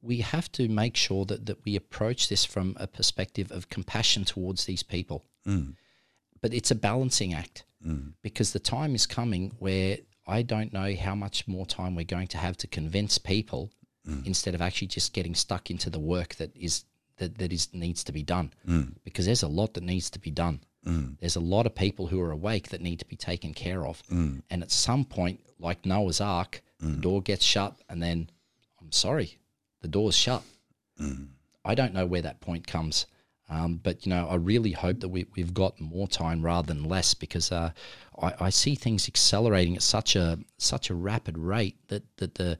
[0.00, 4.24] we have to make sure that, that we approach this from a perspective of compassion
[4.24, 5.24] towards these people.
[5.46, 5.74] Mm.
[6.40, 7.64] But it's a balancing act
[8.22, 12.28] because the time is coming where I don't know how much more time we're going
[12.28, 13.70] to have to convince people
[14.08, 14.24] mm.
[14.26, 16.84] instead of actually just getting stuck into the work that is
[17.18, 18.52] that, that is needs to be done.
[18.66, 18.94] Mm.
[19.04, 20.60] Because there's a lot that needs to be done.
[20.86, 21.18] Mm.
[21.20, 24.02] There's a lot of people who are awake that need to be taken care of.
[24.50, 28.28] And at some point, like Noah's Ark, the door gets shut and then
[28.80, 29.38] I'm sorry,
[29.82, 30.42] the door's shut.
[31.64, 33.06] I don't know where that point comes.
[33.48, 36.84] Um, but you know, I really hope that we, we've got more time rather than
[36.84, 37.72] less because uh,
[38.20, 42.58] I, I see things accelerating at such a such a rapid rate that that the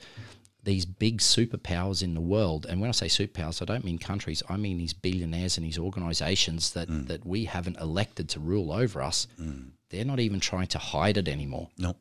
[0.65, 4.43] these big superpowers in the world, and when I say superpowers, I don't mean countries.
[4.49, 7.07] I mean these billionaires and these organisations that mm.
[7.09, 9.27] that we haven't elected to rule over us.
[9.41, 9.71] Mm.
[9.91, 11.69] They're not even trying to hide it anymore.
[11.77, 11.97] No.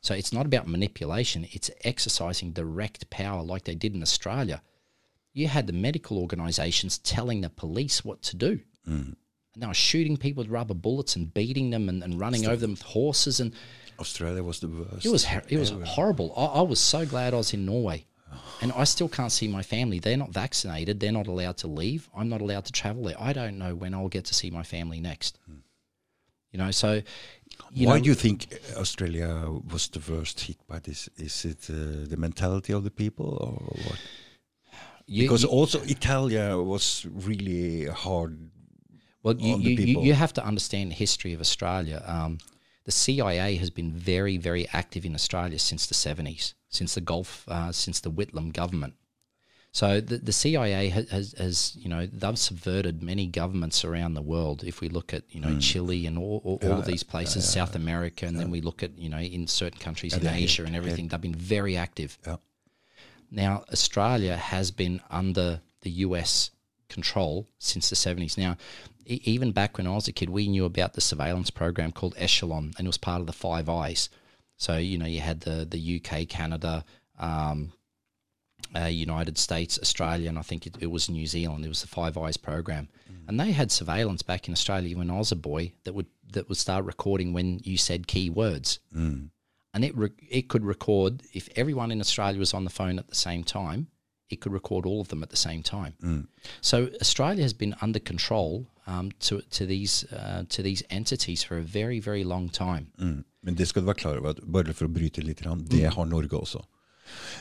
[0.00, 4.62] So it's not about manipulation, it's exercising direct power like they did in Australia.
[5.32, 8.60] You had the medical organisations telling the police what to do.
[8.88, 9.16] Mm.
[9.58, 12.54] And they were shooting people with rubber bullets and beating them and, and running over
[12.54, 13.40] them with horses.
[13.40, 13.52] And
[13.98, 15.04] Australia was the worst.
[15.04, 16.32] it was, it was horrible.
[16.36, 18.04] I, I was so glad I was in Norway.
[18.62, 19.98] And I still can't see my family.
[19.98, 21.00] They're not vaccinated.
[21.00, 22.08] They're not allowed to leave.
[22.16, 23.16] I'm not allowed to travel there.
[23.18, 25.40] I don't know when I'll get to see my family next.
[26.52, 27.02] You know, so
[27.72, 31.08] you Why know, do you think Australia was the worst hit by this?
[31.16, 33.98] Is it uh, the mentality of the people or what?
[35.06, 38.38] you- Because you- also Italia was really hard.
[39.22, 42.02] Well, you, you, you, have to understand the history of Australia.
[42.06, 42.38] Um,
[42.84, 47.44] the CIA has been very, very active in Australia since the 70s, since the Gough,
[47.48, 48.94] uh, since the Whitlam government.
[49.72, 54.22] So the, the CIA has, has, has, you know, they've subverted many governments around the
[54.22, 54.64] world.
[54.64, 57.74] If we look at, you know, Chile and all, all, all of these places, South
[57.74, 61.08] America, and then we look at, you know, in certain countries in Asia and everything,
[61.08, 62.18] they've been very active.
[62.26, 62.36] Yeah.
[63.30, 66.50] Now, Australia has been under the US
[66.88, 68.38] control since the 70s.
[68.38, 68.56] Now,
[69.08, 72.72] even back when I was a kid, we knew about the surveillance program called Echelon,
[72.76, 74.08] and it was part of the Five Eyes.
[74.56, 76.84] So, you know, you had the, the UK, Canada,
[77.18, 77.72] um,
[78.76, 81.64] uh, United States, Australia, and I think it, it was New Zealand.
[81.64, 82.88] It was the Five Eyes program,
[83.28, 86.48] and they had surveillance back in Australia when I was a boy that would that
[86.48, 88.80] would start recording when you said key words,
[89.72, 93.08] and it re- it could record if everyone in Australia was on the phone at
[93.08, 93.86] the same time.
[94.30, 95.94] It could record all of them at the same time.
[96.60, 101.58] So Australia has been under control um, to to these uh, to these entities for
[101.58, 102.86] a very very long time.
[103.00, 103.24] Mm.
[103.42, 105.40] Men det skal du være klar over, bare for å bryte litt,
[105.70, 106.60] det har Norge også.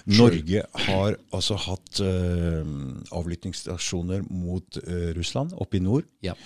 [0.05, 2.63] Norge har altså hatt uh,
[3.11, 6.07] avlyttingsstasjoner mot uh, Russland oppe i nord.
[6.23, 6.37] Yep.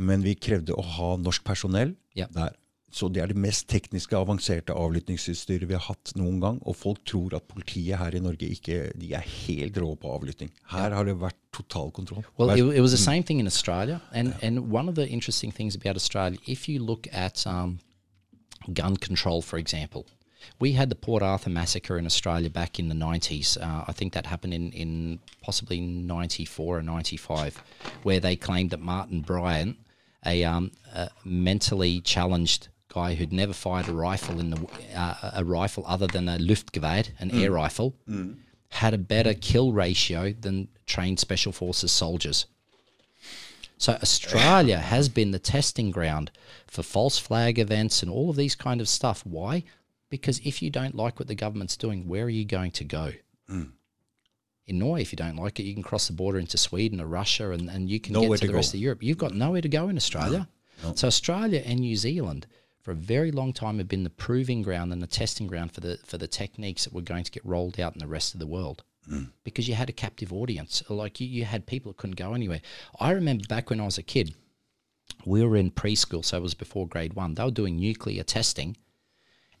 [0.00, 2.32] Men vi krevde å ha norsk personell Yep.
[2.34, 2.56] der.
[2.90, 6.56] Så det er det mest tekniske, avanserte avlyttingsutstyret vi har hatt noen gang.
[6.66, 10.50] Og folk tror at politiet her i Norge ikke de er helt rå på avlytting.
[10.72, 12.24] Her har det vært total kontroll.
[12.36, 15.52] Well, it, it was the same thing in Australia, and and one of the interesting
[15.52, 17.78] things about Australia, if you look at um,
[18.72, 20.06] gun control, for example,
[20.58, 23.56] we had the Port Arthur massacre in Australia back in the nineties.
[23.56, 27.62] Uh, I think that happened in in possibly ninety four or ninety five,
[28.02, 29.76] where they claimed that Martin Bryant,
[30.26, 35.44] a, um, a mentally challenged guy who'd never fired a rifle in the uh, a
[35.44, 37.42] rifle other than a Luftgewehr, an mm.
[37.42, 38.36] air rifle, mm.
[38.68, 42.46] had a better kill ratio than trained special forces soldiers.
[43.78, 46.30] So Australia has been the testing ground
[46.66, 49.24] for false flag events and all of these kind of stuff.
[49.24, 49.64] Why?
[50.10, 53.12] Because if you don't like what the government's doing, where are you going to go?
[53.48, 53.70] Mm.
[54.66, 57.06] In Norway, if you don't like it, you can cross the border into Sweden or
[57.06, 59.02] Russia, and, and you can Nowhere get to to the rest of Europe.
[59.02, 60.48] You've got nowhere to go in Australia.
[60.94, 62.46] So Australia and New Zealand,
[62.80, 65.80] for a very long time, have been the proving ground and the testing ground for
[65.80, 68.40] the for the techniques that were going to get rolled out in the rest of
[68.40, 69.24] the world hmm.
[69.44, 70.82] because you had a captive audience.
[70.88, 72.60] Like you, you had people that couldn't go anywhere.
[72.98, 74.34] I remember back when I was a kid,
[75.26, 77.34] we were in preschool, so it was before grade one.
[77.34, 78.76] They were doing nuclear testing,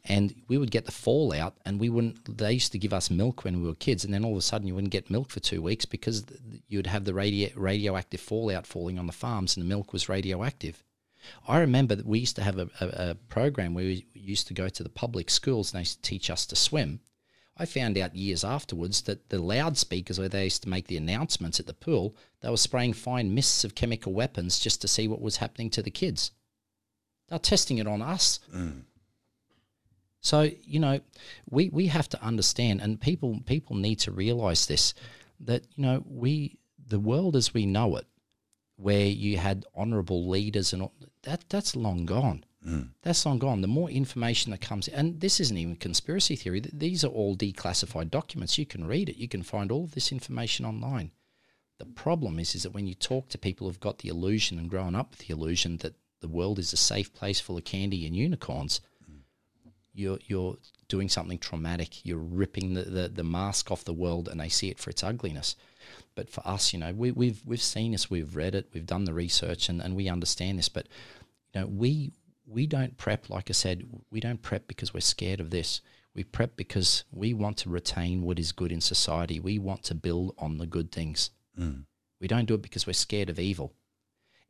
[0.04, 2.38] and we would get the fallout, and we wouldn't.
[2.38, 4.42] They used to give us milk when we were kids, and then all of a
[4.42, 6.24] sudden you wouldn't get milk for two weeks because
[6.68, 10.82] you'd have the radio, radioactive fallout falling on the farms, and the milk was radioactive.
[11.46, 14.54] I remember that we used to have a, a, a program where we used to
[14.54, 17.00] go to the public schools and they used to teach us to swim.
[17.56, 21.60] I found out years afterwards that the loudspeakers where they used to make the announcements
[21.60, 25.20] at the pool, they were spraying fine mists of chemical weapons just to see what
[25.20, 26.30] was happening to the kids.
[27.28, 28.40] They're testing it on us.
[28.54, 28.84] Mm.
[30.22, 31.00] So, you know,
[31.50, 34.94] we, we have to understand and people people need to realize this
[35.40, 38.06] that, you know, we the world as we know it,
[38.76, 40.92] where you had honorable leaders and all,
[41.22, 42.44] that that's long gone.
[42.66, 42.90] Mm.
[43.02, 43.62] That's long gone.
[43.62, 46.60] The more information that comes, and this isn't even conspiracy theory.
[46.60, 48.58] These are all declassified documents.
[48.58, 49.16] You can read it.
[49.16, 51.12] You can find all of this information online.
[51.78, 54.68] The problem is, is that when you talk to people who've got the illusion and
[54.68, 58.06] grown up with the illusion that the world is a safe place full of candy
[58.06, 58.82] and unicorns,
[59.94, 60.56] you're you're
[60.88, 62.04] doing something traumatic.
[62.04, 65.04] You're ripping the, the, the mask off the world, and they see it for its
[65.04, 65.56] ugliness.
[66.14, 69.04] But for us, you know, we, we've we've seen this, we've read it, we've done
[69.04, 70.68] the research, and, and we understand this.
[70.68, 70.88] But
[71.54, 72.12] you know, we
[72.46, 75.80] we don't prep, like I said, we don't prep because we're scared of this.
[76.14, 79.38] We prep because we want to retain what is good in society.
[79.38, 81.30] We want to build on the good things.
[81.58, 81.84] Mm.
[82.20, 83.72] We don't do it because we're scared of evil.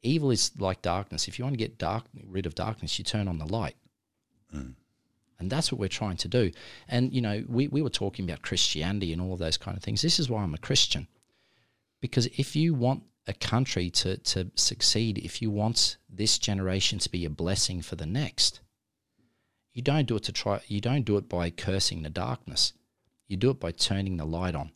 [0.03, 1.29] Evil is like darkness.
[1.29, 3.77] If you want to get dark rid of darkness, you turn on the light.
[4.55, 4.75] Mm.
[5.41, 6.53] And that's what we're trying to do.
[6.87, 9.83] And, you know, we, we were talking about Christianity and all of those kind of
[9.83, 10.03] things.
[10.03, 11.09] This is why I'm a Christian.
[12.01, 17.11] Because if you want a country to, to succeed, if you want this generation to
[17.11, 18.61] be a blessing for the next,
[19.73, 22.73] you don't do it to try you don't do it by cursing the darkness.
[23.29, 24.73] You do it by turning the light on.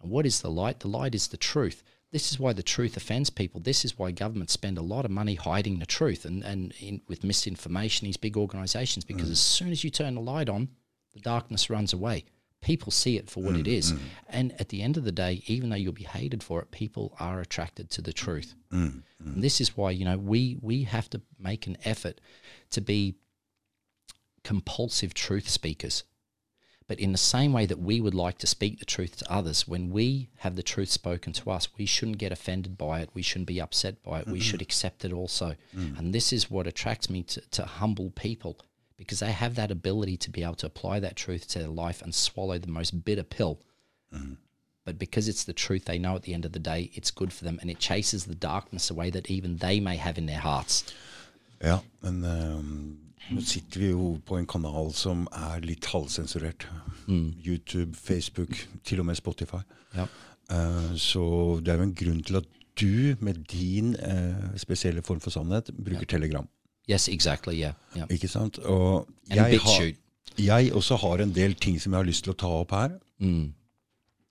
[0.00, 0.80] And what is the light?
[0.80, 1.82] The light is the truth.
[2.12, 3.60] This is why the truth offends people.
[3.60, 7.00] This is why governments spend a lot of money hiding the truth and, and in,
[7.06, 9.32] with misinformation, these big organizations, because mm.
[9.32, 10.68] as soon as you turn the light on,
[11.14, 12.24] the darkness runs away.
[12.62, 13.92] People see it for what it mm, is.
[13.92, 13.98] Mm.
[14.28, 17.16] And at the end of the day, even though you'll be hated for it, people
[17.18, 18.54] are attracted to the truth.
[19.34, 22.20] And this is why, you know, we, we have to make an effort
[22.70, 23.14] to be
[24.44, 26.04] compulsive truth speakers.
[26.90, 29.68] But in the same way that we would like to speak the truth to others,
[29.68, 33.10] when we have the truth spoken to us, we shouldn't get offended by it.
[33.14, 34.26] We shouldn't be upset by it.
[34.26, 35.54] We should accept it also.
[35.72, 35.96] Mm.
[35.96, 38.58] And this is what attracts me to, to humble people
[38.96, 42.02] because they have that ability to be able to apply that truth to their life
[42.02, 43.60] and swallow the most bitter pill.
[44.12, 44.38] Mm.
[44.84, 47.32] But because it's the truth, they know at the end of the day it's good
[47.32, 50.40] for them and it chases the darkness away that even they may have in their
[50.40, 50.92] hearts.
[51.62, 51.82] Yeah.
[52.02, 52.96] And ehm,
[53.30, 56.66] nå sitter vi jo på en kanal som er litt halvsensurert.
[57.10, 58.54] YouTube, Facebook,
[58.86, 59.62] til og med Spotify.
[59.96, 60.06] Ja.
[60.50, 61.24] Uh, så
[61.62, 62.48] det er jo en grunn til at
[62.80, 66.46] du, med din uh, spesielle form for sannhet, bruker Telegram.
[66.90, 67.54] Yes, exactly.
[67.60, 67.74] Yeah.
[67.96, 68.06] Yeah.
[68.10, 68.58] Ikke sant?
[68.58, 69.92] Og jeg, har,
[70.38, 72.96] jeg også har en del ting som jeg har lyst til å ta opp her.
[73.22, 73.52] Mm.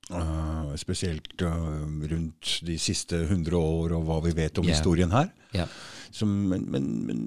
[0.09, 4.75] Uh, spesielt uh, rundt de siste 100 år og hva vi vet om yeah.
[4.75, 5.29] historien her.
[5.55, 5.69] Yeah.
[6.11, 6.65] Som, men,
[7.05, 7.19] men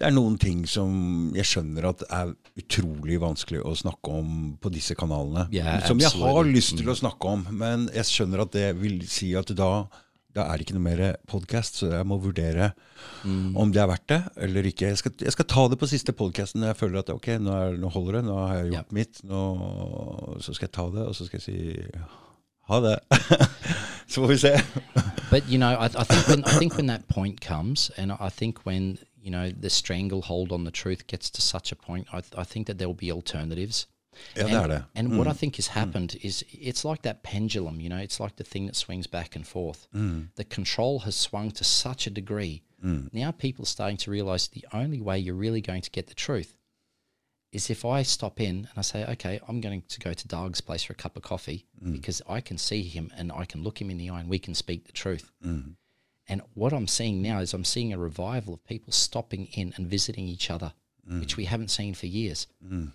[0.00, 0.92] det er noen ting som
[1.36, 5.44] jeg skjønner at er utrolig vanskelig å snakke om på disse kanalene.
[5.52, 9.02] Yeah, som jeg har lyst til å snakke om, men jeg skjønner at det vil
[9.08, 9.90] si at da
[10.30, 12.68] Da er det ikke noe mer podkast, så jeg må vurdere
[13.26, 14.92] om det er verdt det eller ikke.
[14.92, 17.50] Jeg skal, jeg skal ta det på siste podkasten når jeg føler at ok, nå,
[17.50, 18.94] er, nå holder det, nå har jeg gjort yeah.
[18.94, 19.22] mitt.
[19.26, 19.40] Nå,
[20.38, 21.58] så skal jeg ta det, og så skal jeg si
[22.70, 22.96] ha det.
[24.12, 24.54] så får vi se.
[25.30, 28.30] But you know, I, I think when I think when that point comes, and I
[28.30, 32.22] think when you know the stranglehold on the truth gets to such a point, I,
[32.36, 33.86] I think that there will be alternatives.
[34.34, 34.84] Det and.
[34.94, 35.36] And what I mm.
[35.36, 35.72] think has mm.
[35.72, 39.36] happened is it's like that pendulum, you know, it's like the thing that swings back
[39.36, 39.86] and forth.
[39.94, 40.28] Mm.
[40.34, 42.62] The control has swung to such a degree.
[43.12, 46.14] Now people are starting to realize the only way you're really going to get the
[46.14, 46.56] truth
[47.52, 50.60] is if I stop in and I say, okay, I'm going to go to Doug's
[50.60, 53.80] place for a cup of coffee because I can see him and I can look
[53.80, 55.30] him in the eye and we can speak the truth.
[56.30, 59.88] And what I'm seeing now is I'm seeing a revival of people stopping in and
[59.88, 60.72] visiting each other,
[61.10, 61.18] mm.
[61.18, 62.46] which we haven't seen for years.
[62.64, 62.92] Mm.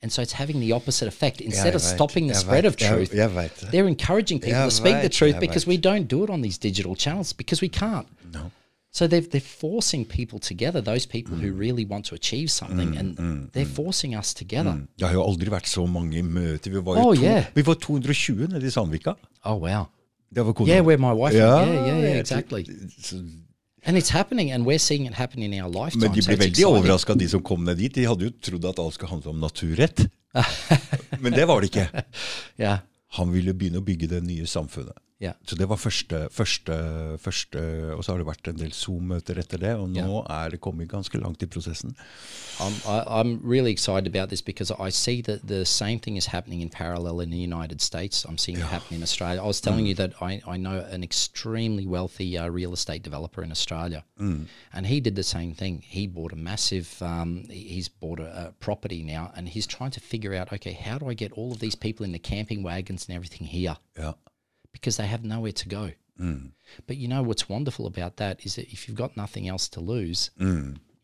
[0.00, 1.40] And so it's having the opposite effect.
[1.40, 4.96] Instead jeg of stopping the jeg spread of truth, vet they're encouraging people to speak
[5.02, 8.08] the truth because we don't do it on these digital channels because we can't.
[8.32, 8.50] No.
[8.90, 11.58] So they've, they're forcing people together, those people who mm.
[11.58, 14.74] really want to achieve something, and they're forcing us together.
[14.98, 16.70] Det har jo aldri vært så mange møter.
[16.70, 17.44] Vi var, jo Oh, to, yeah.
[17.54, 19.14] vi var 220 nede i Sandvika.
[19.44, 19.86] Oh, wow.
[20.32, 20.72] Det var kona.
[20.72, 21.36] Yeah, where my wife.
[21.36, 22.64] Ja, Yeah, yeah, yeah, jeg- exactly.
[23.84, 26.00] And it's happening, and we're seeing it happen in our lifetime.
[26.06, 27.94] Men de ble veldig overraska, de som kom ned dit.
[27.94, 30.04] De hadde jo trodd at alt skulle handle om naturrett.
[31.22, 32.02] Men det var det ikke.
[32.60, 32.78] Yeah,
[33.18, 34.94] Han ville begynne å bygge det nye samfunnet.
[35.22, 35.34] Yeah.
[35.46, 36.72] Så det var første, første,
[37.18, 37.58] første
[37.96, 40.88] Og så har det vært en del Zoom-møter etter det, og nå er det kommet
[40.90, 41.94] ganske langt i prosessen.
[42.58, 46.26] I'm, I, I'm really excited about this because I see that the same thing is
[46.26, 48.24] happening in parallel in the United States.
[48.24, 49.42] I'm seeing it happen in Australia.
[49.42, 53.42] I was telling you that I, I know an extremely wealthy uh, real estate developer
[53.42, 54.04] in Australia,
[54.72, 55.82] and he did the same thing.
[55.84, 60.00] He bought a massive, um, he's bought a, a property now, and he's trying to
[60.00, 63.08] figure out, okay, how do I get all of these people in the camping wagons
[63.08, 63.76] and everything here?
[63.96, 64.14] Ja.
[64.72, 65.90] Because they have nowhere to go.
[66.86, 69.80] But you know what's wonderful about that is that if you've got nothing else to
[69.80, 70.30] lose,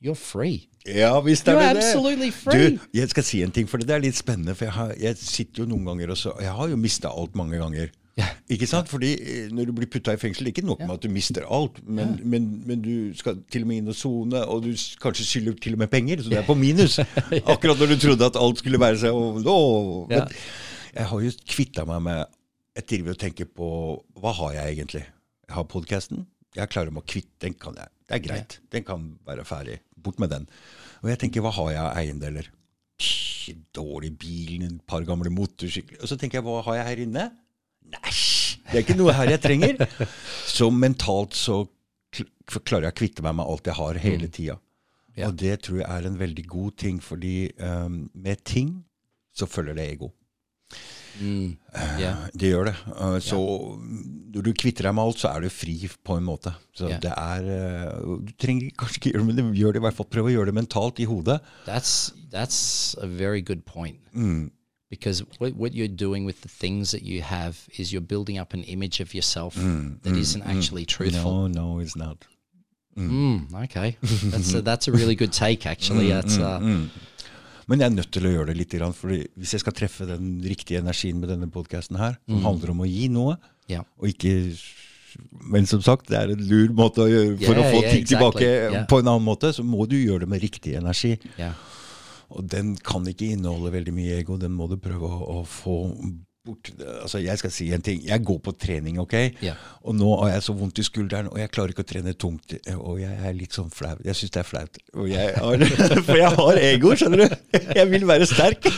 [0.01, 0.69] you're free.
[0.87, 2.71] Ja, visst er You're det absolutely free.
[2.71, 4.55] Du, jeg skal si en ting, for det er litt spennende.
[4.55, 7.35] For jeg, har, jeg sitter jo noen ganger og så Jeg har jo mista alt
[7.37, 7.91] mange ganger.
[8.19, 8.29] Ja.
[8.51, 8.89] Ikke sant?
[8.91, 11.79] Fordi eh, når du blir putta i fengsel, ikke nok med at du mister alt,
[11.87, 14.73] men, men, men du skal til og med inn og sone, og du
[15.03, 16.99] kanskje skylder til og med penger, så du er på minus.
[17.53, 19.61] Akkurat når du trodde at alt skulle være seg og, å,
[20.11, 20.25] Ja.
[20.25, 20.35] Men
[20.99, 22.38] jeg har jo kvitta meg med
[22.79, 23.69] Jeg driver og tenker på
[24.23, 25.05] Hva har jeg egentlig?
[25.49, 26.27] Jeg har podkasten.
[26.55, 27.91] Jeg klarer meg å kvitte Den kan jeg.
[28.07, 28.59] Det er greit.
[28.73, 29.81] Den kan være ferdig.
[29.99, 30.47] Bort med den.
[31.03, 32.51] Og jeg tenker, hva har jeg av eiendeler?
[32.99, 37.03] Psh, Dårlig bil, et par gamle motorsykler Og så tenker jeg, hva har jeg her
[37.07, 37.27] inne?
[37.89, 38.29] Næsj!
[38.69, 39.85] Det er ikke noe her jeg trenger.
[40.59, 41.63] Så mentalt så
[42.61, 44.59] klarer jeg å kvitte meg med alt jeg har, hele tida.
[45.17, 45.31] Ja.
[45.31, 48.75] Og det tror jeg er en veldig god ting, fordi um, med ting
[49.35, 50.11] så følger det ego.
[51.21, 52.29] Yeah.
[52.35, 52.75] Det gjør det.
[52.87, 53.39] Uh, så
[54.35, 56.53] når du kvitter deg med alt, så er du fri på en måte.
[56.77, 57.01] Så yeah.
[57.03, 60.11] det er uh, Du trenger kanskje ikke gjøre det, men gjør det i hvert fall.
[60.13, 61.41] Prøv å gjøre det mentalt i hodet.
[61.67, 63.99] That's that's a very good point.
[64.91, 68.55] Because what, what you're doing with the things that you have is you're building up
[68.55, 71.47] an image of yourself that not actually truthful.
[71.47, 72.25] No, no, it's not.
[72.97, 75.67] Mm, okay, that's a, that's a really good take.
[75.67, 76.59] Actually, that's uh,
[77.69, 78.75] Men jeg er nødt til å gjøre det litt.
[78.97, 82.85] Fordi hvis jeg skal treffe den riktige energien med denne podkasten her, som handler om
[82.85, 83.37] å gi noe,
[83.69, 83.83] ja.
[84.01, 84.35] og ikke
[85.51, 87.93] Men som sagt, det er en lur måte å gjøre for Yeah, å få yeah,
[87.93, 88.13] ting exactly.
[88.13, 88.87] tilbake Yeah.
[88.91, 89.53] på en annen måte.
[89.57, 91.15] Så må du gjøre det med riktig energi.
[92.29, 94.37] Og den kan ikke inneholde veldig mye ego.
[94.37, 95.79] Den må du prøve å, å få
[96.49, 96.73] bort.
[97.03, 98.03] Altså, jeg skal si en ting.
[98.09, 99.17] Jeg går på trening, ok?
[99.45, 99.55] Ja.
[99.85, 102.57] Og nå har jeg så vondt i skulderen, og jeg klarer ikke å trene tungt.
[102.77, 103.95] Og jeg er litt sånn flau.
[104.05, 104.83] Jeg syns det er flaut.
[105.09, 105.67] Jeg har,
[106.09, 107.39] for jeg har ego, skjønner du.
[107.79, 108.69] Jeg vil være sterk.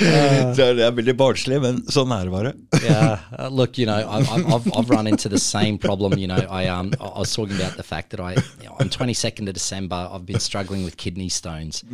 [0.00, 2.52] Så det er veldig barnslig, men sånn er det bare.
[2.82, 3.20] yeah.
[3.38, 6.18] Uh, look, you know, I, I've, I've run into the same problem.
[6.18, 8.32] You know, I um, I was talking about the fact that I,
[8.62, 11.84] you know, on 22nd of December, I've been struggling with kidney stones,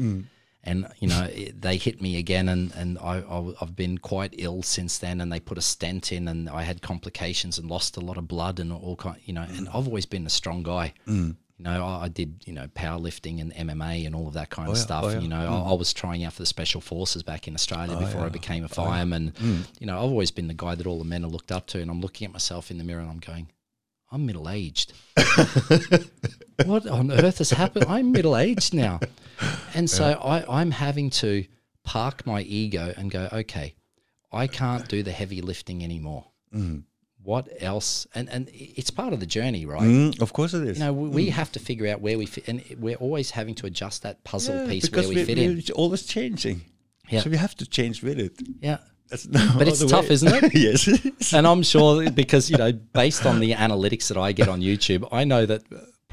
[0.66, 4.34] and you know, it, they hit me again, and and I, I I've been quite
[4.36, 7.96] ill since then, and they put a stent in, and I had complications and lost
[7.96, 9.68] a lot of blood and all kind, you know, and mm.
[9.68, 10.92] I've always been a strong guy.
[11.06, 11.36] Mm.
[11.58, 14.68] You know, I, I did, you know, powerlifting and MMA and all of that kind
[14.68, 15.04] oh, of yeah, stuff.
[15.04, 15.20] oh, yeah.
[15.20, 15.66] You know, mm.
[15.66, 18.28] I, I was trying out for the special forces back in Australia oh, before I
[18.28, 19.32] became a oh, fireman.
[19.78, 21.80] You know, I've always been the guy that all the men are looked up to,
[21.80, 23.48] and I'm looking at myself in the mirror and I'm going,
[24.16, 24.94] I'm middle aged.
[26.64, 27.84] what on earth has happened?
[27.86, 28.98] I'm middle aged now.
[29.74, 31.44] And so I, I'm having to
[31.84, 33.74] park my ego and go, okay,
[34.32, 36.24] I can't do the heavy lifting anymore.
[37.22, 38.06] What else?
[38.14, 39.82] And, and it's part of the journey, right?
[39.82, 40.78] Mm, of course it is.
[40.78, 43.54] You know, we, we have to figure out where we fit, and we're always having
[43.56, 45.58] to adjust that puzzle Yeah, piece because where we fit in.
[45.58, 46.62] It's always changing.
[47.10, 47.20] Yeah.
[47.20, 48.40] So we have to change with it.
[48.60, 48.78] Yeah.
[49.08, 50.14] That's no But it's tough, way.
[50.14, 50.54] isn't it?
[50.66, 51.32] yes.
[51.32, 55.06] and I'm sure because you know, based on the analytics that I get on YouTube,
[55.12, 55.62] I know that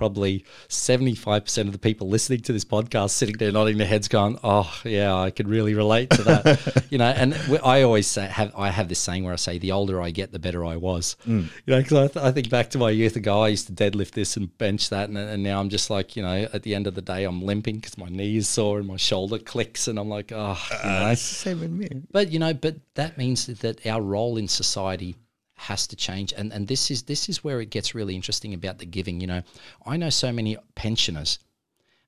[0.04, 4.38] probably 75% of the people listening to this podcast sitting there nodding their heads going
[4.44, 6.84] oh yeah i could really relate to that.
[6.94, 9.72] You know and i always say have i have this saying where i say the
[9.72, 11.16] older i get the better i was.
[11.26, 13.74] You know because I, th- I think back to my youth ago i used to
[13.74, 16.76] deadlift this and bench that and, and now i'm just like you know at the
[16.76, 19.88] end of the day i'm limping because my knee is sore and my shoulder clicks
[19.88, 21.88] and i'm like oh you know, Uh, it's the same with me.
[22.12, 25.16] but you know, but that means that our role in society
[25.64, 28.80] has to change, and and this is this is where it gets really interesting about
[28.80, 29.22] the giving.
[29.22, 29.42] You know,
[29.86, 31.40] I know so many pensioners,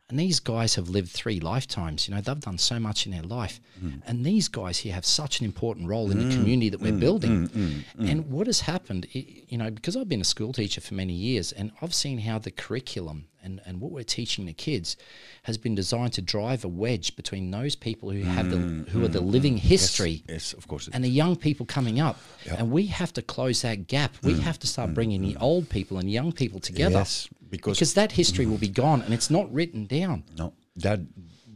[0.09, 2.07] and these guys have lived three lifetimes.
[2.07, 4.01] You know, they've done so much in their life, mm.
[4.05, 6.37] and these guys here have such an important role in the mm.
[6.37, 6.99] community that we're mm.
[6.99, 7.49] building.
[7.97, 11.51] And what has happened, you know, because I've been a school teacher for many years,
[11.51, 14.97] and I've seen how the curriculum and, and what we're teaching the kids
[15.43, 19.03] has been designed to drive a wedge between those people who have the mm, who
[19.05, 19.59] are the mm, living mm.
[19.73, 20.89] history Yes, of course.
[20.93, 22.17] And the young people coming up.
[22.59, 24.11] And we have to close that gap.
[24.23, 26.99] We have to start bringing the old people and young people together.
[26.99, 30.23] Yes, because- because that history will be gone and it's not written down.
[30.37, 30.97] No, det er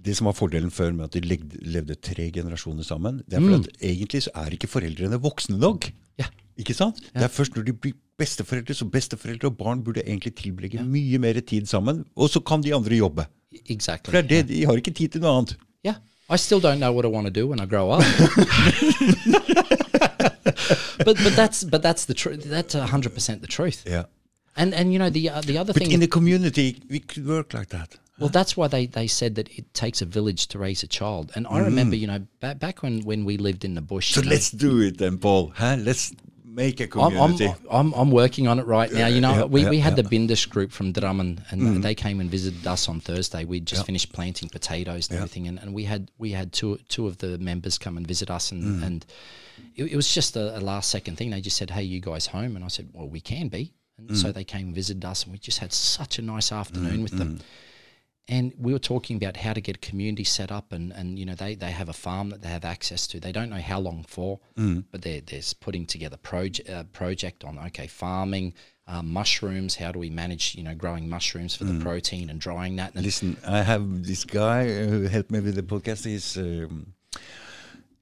[0.05, 3.21] det som var fordelen før med at de levde tre generasjoner sammen.
[3.25, 5.91] Det er fordi at egentlig så er ikke foreldrene voksne nok.
[6.59, 6.63] Ja.
[6.63, 6.99] Ikke sant?
[7.15, 11.17] Det er først når de blir besteforeldre, så besteforeldre og barn burde egentlig tilbringe mye
[11.23, 12.03] mer tid sammen.
[12.15, 13.25] Og så kan de andre jobbe.
[13.69, 14.11] Exactly.
[14.11, 15.55] For det er de har ikke tid til noe annet.
[15.85, 15.95] Yeah.
[16.29, 18.03] I still don't know what I want to do when I grow up.
[21.05, 22.43] but but that's but that's the truth.
[22.43, 23.83] That's hundred percent the truth.
[23.87, 24.03] Yeah.
[24.55, 25.91] And and you know the uh, the other But thing.
[25.91, 27.95] in the community, we could work like that.
[28.19, 31.31] Well, that's why they, they said that it takes a village to raise a child.
[31.35, 34.13] And I remember, you know, back, back when, when we lived in the bush.
[34.13, 35.53] So you know, let's do it then, Paul.
[35.55, 35.77] Huh?
[35.79, 36.13] Let's
[36.49, 37.53] make a I'm, I'm, community.
[37.69, 39.07] I'm, I'm working on it right now.
[39.07, 40.03] You know, Yeah, we, yeah, we had yeah.
[40.03, 41.81] the Bindish group from Drammen, and mm.
[41.81, 43.45] they came and visited us on Thursday.
[43.45, 47.07] We'd just finished planting potatoes and everything, and, and we had we had two two
[47.07, 48.83] of the members come and visit us, and mm.
[48.85, 49.05] and
[49.75, 51.29] it, it was just a, a last second thing.
[51.29, 54.17] They just said, "Hey, you guys home?" And I said, "Well, we can be." And
[54.17, 54.33] so mm.
[54.33, 57.39] they came and visited us, and we just had such a nice afternoon with them.
[58.29, 61.25] And we were talking about how to get a community set up, and, and you
[61.25, 63.19] know they, they have a farm that they have access to.
[63.19, 64.39] They don't know how long for,
[64.91, 68.53] but they're they're putting together project uh, project on okay farming,
[68.87, 69.75] um, mushrooms.
[69.75, 72.93] How do we manage you know growing mushrooms for the protein and drying that?
[72.93, 76.05] And Listen, I have this guy who helped me with the podcast.
[76.05, 76.93] He's um,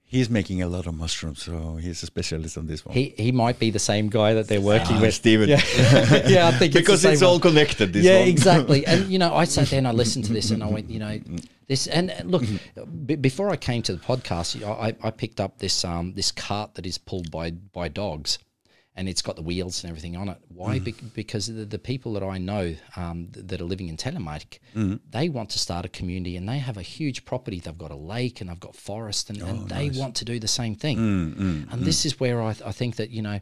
[0.10, 2.94] he's making a lot of mushrooms, so he's a specialist on this one.
[2.96, 5.14] he he might be the same guy that they're working Ah, with.
[5.14, 5.50] Steven.
[5.50, 5.62] Yeah,
[6.28, 7.94] yeah, I think because it's, the it's all connected.
[7.94, 8.28] This yeah, one.
[8.30, 8.86] exactly.
[8.86, 11.00] And you know, I sat there and I listened to this, and I went, you
[11.00, 11.20] know,
[11.68, 11.88] this.
[11.88, 12.44] And look,
[13.06, 16.76] b- before I came to the podcast, I, I picked up this um this cart
[16.76, 18.40] that is pulled by by dogs,
[18.98, 20.38] and it's got the wheels and everything on it.
[20.50, 20.80] Why?
[20.80, 20.86] Mm.
[20.86, 24.58] Bec- because the, the people that I know um, th- that are living in Telemark,
[24.76, 25.00] mm.
[25.12, 27.60] they want to start a community, and they have a huge property.
[27.60, 30.40] They've got a lake and they've got forest, and, and oh, they want to do
[30.40, 30.98] the same thing.
[30.98, 33.40] Mm, and this is where I, I think that you know,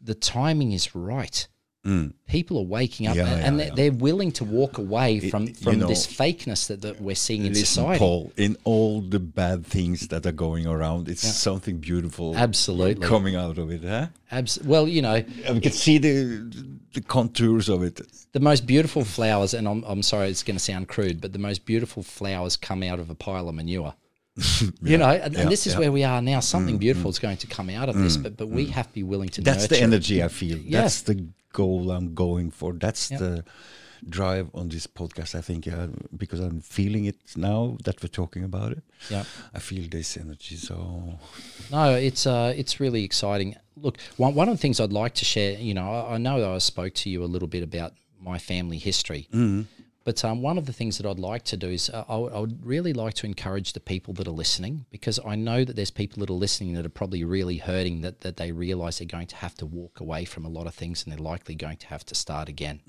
[0.00, 1.48] the timing is right.
[1.84, 2.14] Mm.
[2.26, 3.74] People are waking up Yeah, and, yeah, and they're, yeah.
[3.74, 7.42] they're willing to walk away from, you from know, this fakeness that, that we're seeing
[7.44, 7.98] in Listen, society.
[7.98, 13.06] Paul, in all the bad things that are going around, it's something beautiful Absolutely.
[13.06, 13.84] coming out of it.
[13.84, 14.06] Huh?
[14.30, 16.50] Abs- well, you know, we can see the
[16.94, 18.00] the contours of it.
[18.32, 21.38] the most beautiful flowers, and I'm, I'm sorry, it's going to sound crude, but the
[21.38, 23.94] most beautiful flowers come out of a pile of manure.
[24.82, 25.76] you know, and, yeah, and this is yeah.
[25.76, 26.40] Mm, where we are now.
[26.40, 27.14] Something mm, beautiful mm.
[27.14, 29.42] is going to come out of this, but but we have to be willing to
[29.42, 29.74] That's nurture.
[29.76, 30.58] the energy I feel.
[30.68, 31.28] That's the
[31.60, 32.72] goal I'm going for.
[32.84, 33.18] That's Yeah.
[33.22, 33.44] the
[34.18, 35.34] drive on this podcast.
[35.34, 35.88] I think uh,
[36.22, 38.82] because I'm feeling it now that we're talking about it.
[39.10, 39.24] Yeah.
[39.56, 40.56] I feel this energy.
[40.56, 40.74] So
[41.70, 43.54] No, it's uh, it's really exciting.
[43.84, 46.54] Look, one one of the things I'd like to share, you know, I, I know
[46.56, 49.26] I spoke to you a little bit about my family history,
[50.04, 52.32] but um, one of the things that I'd like to do is uh, I, would-
[52.32, 55.76] I would really like to encourage the people that are listening because I know that
[55.76, 59.06] there's people that are listening that are probably really hurting that that they realize they're
[59.18, 61.78] going to have to walk away from a lot of things and they're likely going
[61.78, 62.80] to have to start again,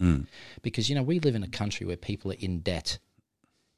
[0.61, 2.99] because you know we live in a country where people are in debt.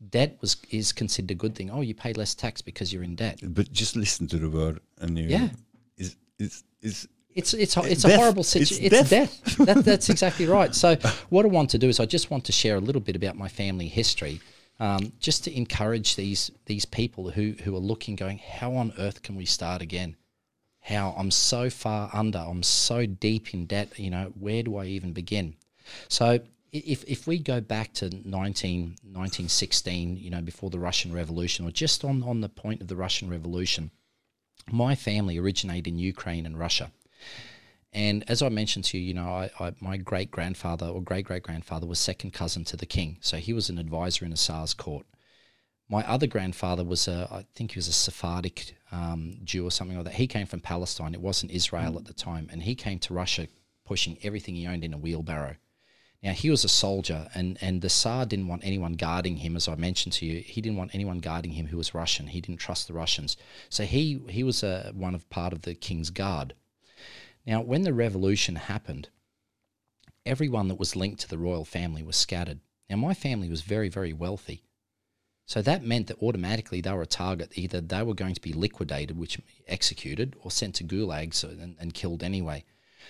[0.09, 1.71] Debt was is considered a good thing.
[1.71, 3.39] Oh, you pay less tax because you're in debt.
[3.43, 5.49] but just listen to the word and you Yeah.
[5.97, 7.07] is is is
[7.37, 8.19] It's it's it's a death.
[8.19, 8.85] horrible situation.
[8.85, 9.43] It's, death.
[9.45, 9.57] death.
[9.67, 10.73] that, that's exactly right.
[10.73, 10.95] So
[11.29, 13.37] what I want to do is I just want to share a little bit about
[13.37, 14.41] my family history,
[14.79, 19.21] um, just to encourage these these people who who are looking, going, how on earth
[19.21, 20.15] can we start again?
[20.81, 23.99] How I'm so far under, I'm so deep in debt.
[23.99, 25.55] You know, where do I even begin?
[26.09, 26.39] So
[26.71, 31.71] if if we go back to 19, 1916, you know, before the Russian Revolution, or
[31.71, 33.91] just on on the point of the Russian Revolution,
[34.71, 36.91] my family originated in Ukraine and Russia.
[37.93, 41.25] And as I mentioned to you, you know, I, I, my great grandfather or great
[41.25, 43.17] great grandfather was second cousin to the king.
[43.21, 45.05] So he was an advisor in a Tsar's court.
[45.89, 49.95] My other grandfather was a, I think he was a Sephardic um, Jew or something
[49.95, 50.15] like that.
[50.15, 51.13] He came from Palestine.
[51.13, 53.47] It wasn't Israel at the time, and he came to Russia
[53.85, 55.55] pushing everything he owned in a wheelbarrow.
[56.21, 59.67] Now he was a soldier, and and the Tsar didn't want anyone guarding him, as
[59.67, 60.41] I mentioned to you.
[60.41, 62.27] He didn't want anyone guarding him who was Russian.
[62.27, 63.37] He didn't trust the Russians,
[63.69, 66.53] so he he was a one of part of the king's guard.
[67.47, 69.07] Now, when the revolution happened,
[70.25, 72.59] everyone that was linked to the royal family was scattered.
[72.89, 74.63] Now, my family was very very wealthy,
[75.45, 77.57] so that meant that automatically they were a target.
[77.57, 81.93] Either they were going to be liquidated, which executed, or sent to gulags and, and
[81.93, 82.65] killed anyway.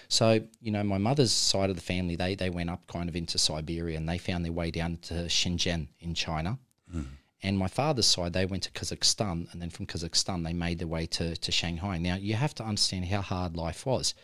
[0.08, 3.16] So, you know, my mother's side of the family, they, they went up kind of
[3.16, 6.60] into Siberia and they found their way down to Shenzhen in China.
[6.96, 7.08] Mm.
[7.44, 9.52] And my father's side, they went to Kazakhstan.
[9.52, 11.98] And then from Kazakhstan, they made their way to, to Shanghai.
[11.98, 14.16] Now, you have to understand how hard life was.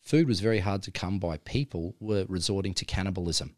[0.00, 1.38] Food was very hard to come by.
[1.38, 3.56] People were resorting to cannibalism.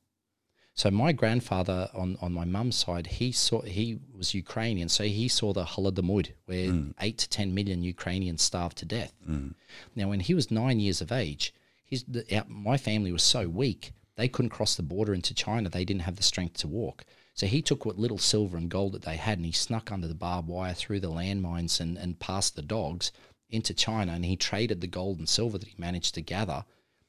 [0.72, 5.26] So my grandfather on, on my mum's side, he saw he was Ukrainian, so he
[5.26, 6.94] saw the Holodomor, where mm.
[7.00, 9.12] eight to ten million Ukrainians starved to death.
[9.28, 9.54] Mm.
[9.96, 11.52] Now, when he was nine years of age,
[11.84, 15.68] his the, our, my family was so weak they couldn't cross the border into China.
[15.68, 17.04] They didn't have the strength to walk.
[17.38, 20.08] So he took what little silver and gold that they had, and he snuck under
[20.08, 23.12] the barbed wire through the landmines and and past the dogs
[23.48, 26.64] into China, and he traded the gold and silver that he managed to gather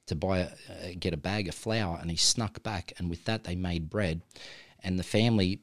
[0.05, 3.25] to buy a, uh, get a bag of flour, and he snuck back, and with
[3.25, 4.21] that they made bread,
[4.83, 5.61] and the family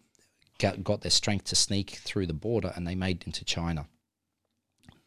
[0.59, 3.87] got, got their strength to sneak through the border, and they made into China.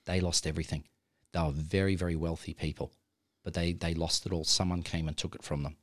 [0.06, 0.86] They lost everything.
[1.34, 2.94] They were very very wealthy people,
[3.44, 4.46] but they they lost it all.
[4.46, 5.76] Someone came and took it from them.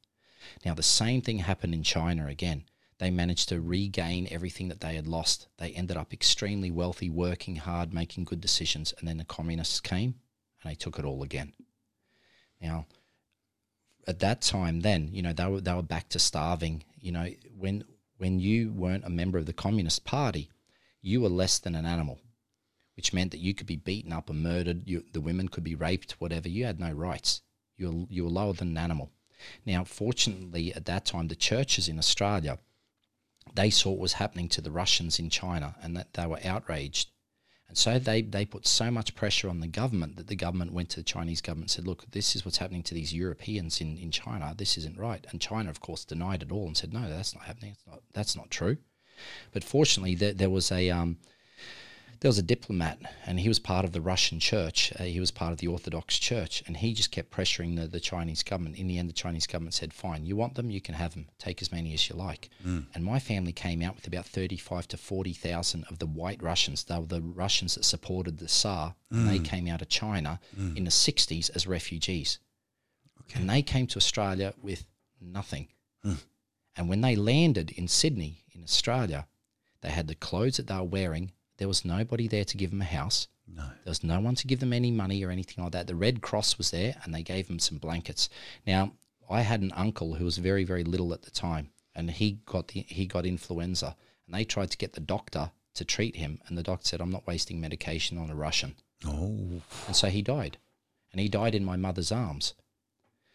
[0.65, 2.65] Now the same thing happened in China again.
[2.99, 5.49] They managed to regain everything that they had lost.
[5.59, 10.15] They ended up extremely wealthy, working hard, making good decisions, and then the communists came
[10.63, 11.53] and they took it all again.
[12.61, 12.87] Now,
[14.07, 17.29] at that time then you know they were they were back to starving you know
[17.57, 17.85] when
[18.19, 20.49] when you weren't a member of the communist party
[21.03, 22.21] you were less than an animal
[22.95, 25.75] which meant that you could be beaten up and murdered you, the women could be
[25.75, 27.43] raped whatever you had no rights
[27.77, 29.11] you were, you were lower than an animal
[29.65, 32.59] now fortunately at that time the churches in australia
[33.57, 37.11] they saw what was happening to the russians in china and that they were outraged
[37.69, 40.89] and so they, they put so much pressure on the government that the government went
[40.91, 43.99] to the Chinese government and said, look, this is what's happening to these Europeans in,
[43.99, 44.55] in China.
[44.57, 45.27] This isn't right.
[45.31, 47.73] And China, of course, denied it all and said, no, that's not happening.
[47.73, 48.77] It's not, that's not true.
[49.53, 51.19] But fortunately, there, there was a, um,
[52.21, 54.93] there was a diplomat, and he was part of the Russian church.
[54.99, 58.01] Uh, he was part of the Orthodox Church, and he just kept pressuring the, the
[58.01, 58.77] Chinese government.
[58.77, 61.29] In the end, the Chinese government said, "Fine, you want them, you can have them.
[61.39, 62.87] Take as many as you like." Mm.
[62.95, 66.85] And my family came out with about thirty-five to forty thousand of the white Russians.
[66.85, 69.17] They were the Russians that supported the Tsar, mm.
[69.17, 69.45] and they mm.
[69.45, 70.77] came out of China mm.
[70.77, 72.39] in the '60s as refugees.
[73.23, 73.41] Okay.
[73.41, 74.85] And they came to Australia with
[75.21, 75.69] nothing.
[76.05, 76.23] Mm.
[76.77, 79.27] And when they landed in Sydney, in Australia,
[79.81, 82.83] they had the clothes that they were wearing there was nobody there to give them
[82.83, 83.29] a house.
[83.47, 83.65] No.
[83.85, 85.87] There was no one to give them any money or anything like that.
[85.87, 88.29] The Red Cross was there and they gave them some blankets.
[88.67, 88.93] Now,
[89.31, 92.69] I had an uncle who was very, very little at the time and he got
[92.69, 93.97] the, he got influenza
[94.27, 97.13] and they tried to get the doctor to treat him and the doctor said, I'm
[97.13, 98.75] not wasting medication on a Russian.
[99.05, 99.63] Oh.
[99.87, 100.59] And so he died.
[101.13, 102.55] And he died in my mother's arms.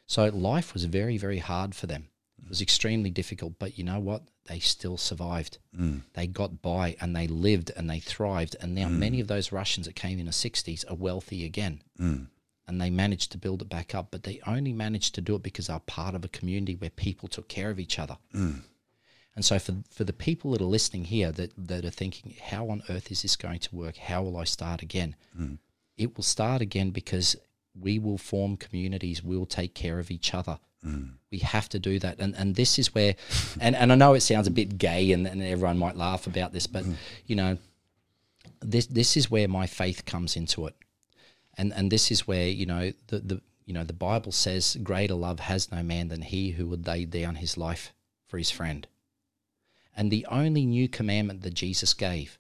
[0.05, 2.09] So life was very, very hard for them.
[2.43, 4.23] It was extremely difficult, but you know what?
[4.45, 5.59] They still survived.
[5.77, 6.01] Mm.
[6.13, 8.55] They got by and they lived and they thrived.
[8.59, 8.97] And now mm.
[8.97, 11.81] many of those Russians that came in the 60s are wealthy again.
[11.99, 12.27] Mm.
[12.67, 15.43] And they managed to build it back up, but they only managed to do it
[15.43, 18.17] because they're part of a community where people took care of each other.
[18.33, 18.61] Mm.
[19.35, 22.69] And so, for, for the people that are listening here that, that are thinking, how
[22.69, 23.97] on earth is this going to work?
[23.97, 25.15] How will I start again?
[25.39, 25.59] Mm.
[25.97, 27.35] It will start again because
[27.79, 30.59] we will form communities, we'll take care of each other.
[30.85, 31.13] Mm.
[31.31, 32.19] We have to do that.
[32.19, 33.15] And and this is where
[33.59, 36.53] and, and I know it sounds a bit gay and, and everyone might laugh about
[36.53, 36.95] this, but mm.
[37.25, 37.57] you know,
[38.61, 40.75] this this is where my faith comes into it.
[41.57, 45.13] And and this is where, you know, the, the you know, the Bible says greater
[45.13, 47.93] love has no man than he who would lay down his life
[48.27, 48.87] for his friend.
[49.95, 52.39] And the only new commandment that Jesus gave,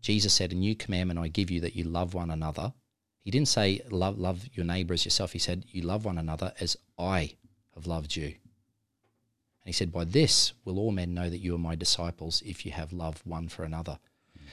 [0.00, 2.72] Jesus said, A new commandment I give you that you love one another.
[3.20, 5.32] He didn't say love love your neighbor as yourself.
[5.32, 7.36] He said, You love one another as I
[7.74, 8.26] have loved you.
[8.26, 12.66] And he said, By this will all men know that you are my disciples if
[12.66, 13.98] you have love one for another.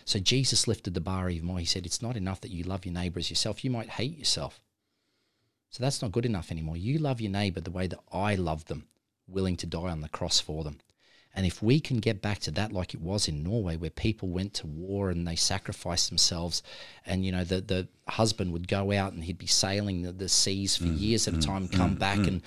[0.05, 1.59] So Jesus lifted the bar even more.
[1.59, 3.63] He said, It's not enough that you love your neighbor as yourself.
[3.63, 4.61] You might hate yourself.
[5.69, 6.77] So that's not good enough anymore.
[6.77, 8.87] You love your neighbor the way that I love them,
[9.27, 10.79] willing to die on the cross for them.
[11.35, 14.29] And if we can get back to that like it was in Norway, where people
[14.29, 16.63] went to war and they sacrificed themselves,
[17.05, 20.27] and you know the the husband would go out and he'd be sailing the, the
[20.27, 22.27] seas for mm, years at a mm, time, come mm, back, mm.
[22.27, 22.41] and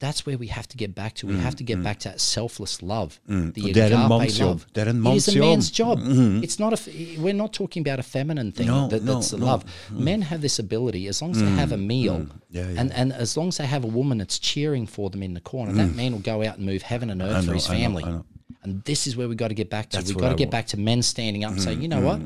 [0.00, 1.26] that's where we have to get back to.
[1.26, 1.84] We mm, have to get mm.
[1.84, 3.20] back to that selfless love.
[3.28, 3.52] Mm.
[3.52, 4.66] The er en agape love.
[4.74, 6.00] It is a man's job.
[6.00, 6.42] Mm-hmm.
[6.42, 6.78] It's not a.
[6.80, 8.66] f- We're not talking about a feminine thing.
[8.66, 9.44] No, that, no, that's no.
[9.44, 9.64] love.
[9.90, 12.80] Men have this ability as long as they have a meal, Yeah, yeah.
[12.80, 15.40] and and as long as they have a woman that's cheering for them in the
[15.40, 17.68] corner, that man will go out and move heaven and earth I for know, his
[17.68, 18.04] I know, family.
[18.04, 18.24] I know.
[18.62, 19.98] And this is where we got to get back to.
[19.98, 22.20] That's we got to get back to men standing up and saying, you know what,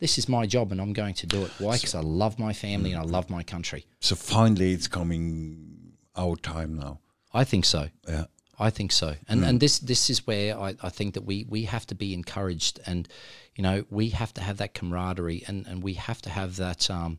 [0.00, 1.50] this is my job and I'm going to do it.
[1.58, 1.76] Why?
[1.76, 3.86] Because I love my family and I love my country.
[4.00, 7.01] So finally it's coming our time now.
[7.32, 7.88] I think so.
[8.08, 8.24] Yeah.
[8.58, 11.64] I think so, and and this this is where I, I think that we we
[11.64, 13.08] have to be encouraged, and
[13.56, 16.88] you know we have to have that camaraderie, and and we have to have that
[16.90, 17.18] um,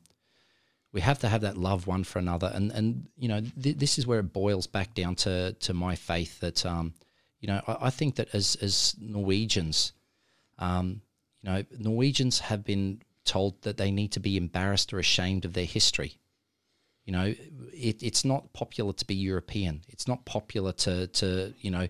[0.94, 3.98] we have to have that love one for another, and and you know th- this
[3.98, 6.94] is where it boils back down to to my faith that um,
[7.41, 9.91] you know I, I think that as as Norwegians,
[10.60, 11.02] um,
[11.41, 15.53] you know Norwegians have been told that they need to be embarrassed or ashamed of
[15.53, 16.19] their history.
[17.05, 17.34] You know,
[17.73, 19.81] it, it's not popular to be European.
[19.89, 21.88] It's not popular to, to you know,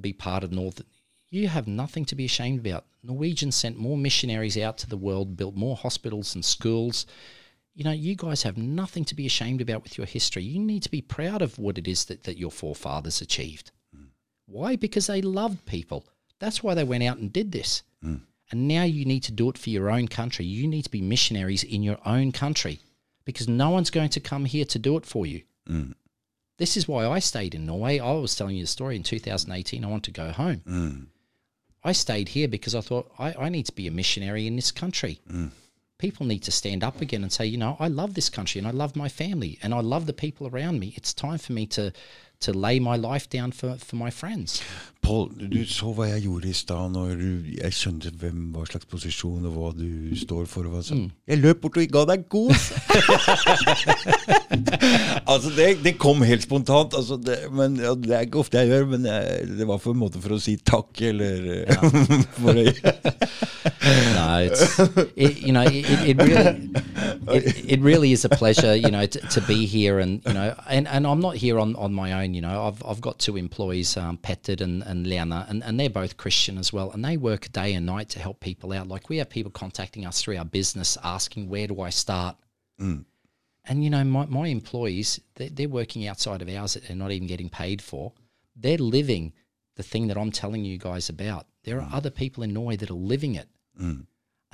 [0.00, 0.82] be part of North.
[1.30, 2.84] You have nothing to be ashamed about.
[3.02, 7.06] Norwegians sent more missionaries out to the world, built more hospitals and schools.
[7.74, 10.42] You know, you guys have nothing to be ashamed about with your history.
[10.42, 13.70] You need to be proud of what it is that, that your forefathers achieved.
[14.46, 14.76] Why?
[14.76, 16.06] Because they loved people.
[16.38, 17.82] That's why they went out and did this.
[18.04, 18.22] Mm.
[18.50, 20.44] And now you need to do it for your own country.
[20.44, 22.80] You need to be missionaries in your own country
[23.26, 25.42] because no one's going to come here to do it for you.
[25.68, 25.94] Mm.
[26.56, 27.98] This is why I stayed in Norway.
[27.98, 29.84] I was telling you the story in 2018.
[29.84, 30.62] I want to go home.
[30.66, 31.06] Mm.
[31.84, 34.72] I stayed here because I thought I, I need to be a missionary in this
[34.72, 35.20] country.
[35.30, 35.50] Mm.
[35.98, 38.68] People need to stand up again and say, you know, I love this country and
[38.68, 40.94] I love my family and I love the people around me.
[40.96, 41.92] It's time for me to
[42.40, 44.62] to lay my life down for, for my friends.
[45.06, 47.20] Pål, du så hva jeg gjorde i stad når
[47.60, 50.66] jeg skjønte hvem, hva slags posisjon og hva du står for.
[50.66, 51.04] Og hva sånn.
[51.30, 52.72] Jeg løp bort og ga deg kos!
[55.30, 56.96] altså, det, det kom helt spontant.
[56.98, 59.94] Altså, det, men, ja, det er ikke ofte jeg gjør, men jeg, det var for
[59.94, 61.70] en måte for å si takk, eller
[62.40, 62.66] for å,
[64.16, 64.78] no, it's
[65.16, 66.70] it, you know it, it really
[67.28, 70.54] it, it really is a pleasure you know to, to be here and you know
[70.68, 73.36] and, and I'm not here on, on my own you know I've, I've got two
[73.36, 77.16] employees um, Petted and, and Lena and, and they're both Christian as well and they
[77.16, 78.88] work day and night to help people out.
[78.88, 82.36] Like we have people contacting us through our business asking where do I start?
[82.80, 83.04] Mm.
[83.68, 87.12] And you know my, my employees they're, they're working outside of hours that they're not
[87.12, 88.12] even getting paid for.
[88.54, 89.32] They're living
[89.76, 91.46] the thing that I'm telling you guys about.
[91.64, 91.94] There are mm.
[91.94, 93.48] other people in Norway that are living it
[93.80, 94.06] mm.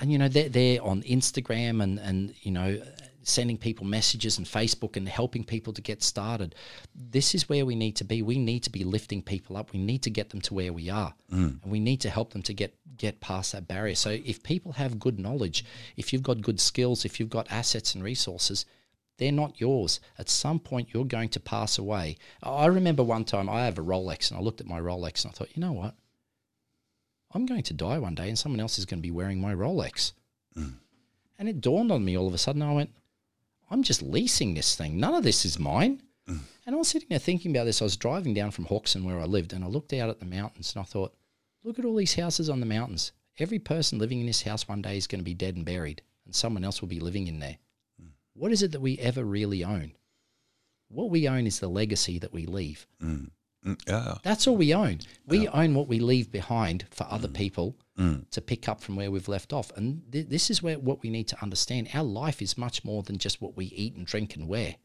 [0.03, 2.79] And you know they're, they're on instagram and and you know
[3.25, 6.53] sending people messages and facebook and helping people to get started
[6.93, 9.79] this is where we need to be we need to be lifting people up we
[9.79, 11.63] need to get them to where we are mm.
[11.63, 14.73] and we need to help them to get get past that barrier so if people
[14.73, 15.63] have good knowledge
[15.95, 18.65] if you've got good skills if you've got assets and resources
[19.17, 19.99] they're not yours.
[20.17, 22.17] At some point, you're going to pass away.
[22.41, 25.31] I remember one time I have a Rolex, and I looked at my Rolex and
[25.31, 25.93] I thought, you know what?
[27.33, 29.53] I'm going to die one day and someone else is going to be wearing my
[29.53, 30.13] Rolex.
[30.53, 30.69] Hmm.
[31.39, 32.61] And it dawned on me all of a sudden.
[32.61, 32.91] I went,
[33.69, 34.99] I'm just leasing this thing.
[34.99, 36.01] None of this is mine.
[36.27, 36.37] Hmm.
[36.65, 37.81] And I was sitting there thinking about this.
[37.81, 40.25] I was driving down from Hawkson where I lived and I looked out at the
[40.25, 41.15] mountains and I thought,
[41.63, 43.11] look at all these houses on the mountains.
[43.39, 46.03] Every person living in this house one day is going to be dead and buried
[46.25, 47.57] and someone else will be living in there.
[47.99, 48.09] Hmm.
[48.33, 49.93] What is it that we ever really own?
[50.89, 52.85] What we own is the legacy that we leave.
[53.01, 53.31] Mm,
[53.63, 54.19] ja, ja.
[54.23, 54.99] That's all we own.
[55.27, 57.75] We own what we leave behind for other people
[58.31, 59.71] to pick up from where we've left off.
[59.77, 61.87] And th- this is where what we need to understand.
[61.93, 64.75] Our life is much more than just what we eat and drink and wear.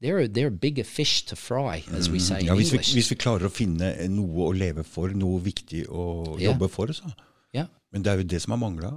[0.00, 2.78] There are there are bigger fish to fry, as we say Ja, in hvis, vi,
[2.78, 2.94] English.
[2.94, 6.52] hvis vi klarer å finne noe å leve for, noe viktig å yeah.
[6.52, 7.10] jobbe for, så.
[7.52, 8.94] yeah, Men det er jo det som har mangla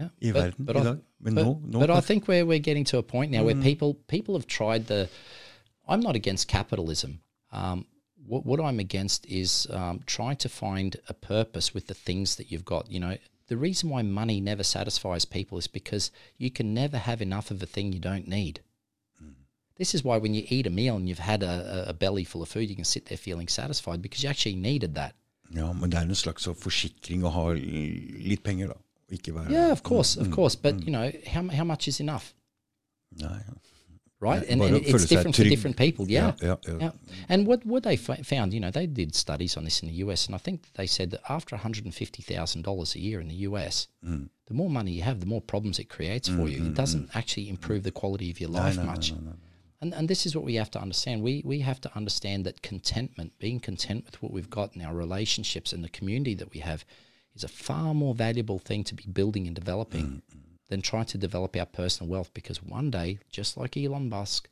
[0.00, 0.10] yeah.
[0.18, 0.98] i verden i I, dag.
[1.20, 3.54] Men but, nå, nå but I think we're we're getting to a point now where
[3.54, 5.08] people people have tried the.
[5.86, 7.20] I'm not against capitalism.
[7.52, 7.86] Um,
[8.26, 12.50] what what I'm against is um, trying to find a purpose with the things that
[12.50, 12.90] you've got.
[12.90, 13.16] You know,
[13.48, 17.62] the reason why money never satisfies people is because you can never have enough of
[17.62, 18.60] a thing you don't need.
[19.78, 22.42] This is why when you eat a meal and you've had a, a- belly full
[22.42, 25.14] of food, you can sit there feeling satisfied because you actually needed that.
[25.54, 28.78] Ja, men det er en slags forsikring å ha litt penger, da.
[29.12, 30.56] Ikke være Yeah, of course, of course.
[30.56, 32.32] But you know, how how much is enough?
[33.20, 33.40] Nei,
[34.22, 34.42] right?
[34.48, 36.06] And, and it's different for different people.
[36.08, 36.32] Yeah.
[36.40, 36.90] Yeah, yeah, yeah.
[37.28, 40.26] And what what they found, you know, they did studies on this in the US,
[40.26, 43.20] and I think they said that after one hundred and fifty thousand dollars a year
[43.20, 44.28] in the US, Mm.
[44.46, 46.64] the more money you have, the more problems it creates for you.
[46.66, 49.12] It doesn't actually improve the quality of your life no, no, much.
[49.12, 49.34] no.
[49.80, 51.22] And and this is what we have to understand.
[51.22, 54.94] We we have to understand that contentment, being content with what we've got in our
[54.94, 56.84] relationships and the community that we have,
[57.34, 60.22] is a far more valuable thing to be building and developing
[60.72, 62.30] than try to develop our personal wealth.
[62.34, 64.48] Because one day, just like Elon Musk,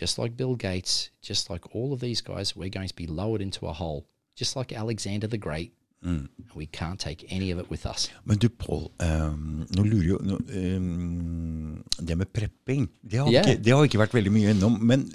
[0.00, 3.42] just like Bill Gates, just like all of these guys, we're going to be lowered
[3.42, 4.00] into a hole,
[4.40, 5.70] just like Alexander the Great.
[6.04, 6.28] Mm.
[6.54, 8.10] We can't take any of it with us.
[8.24, 13.40] Men du, Pål, ehm, nå lurer jo nå, ehm, Det med prepping, det har, Ja.
[13.42, 14.76] ikke, det har ikke vært veldig mye innom.
[14.82, 15.06] Men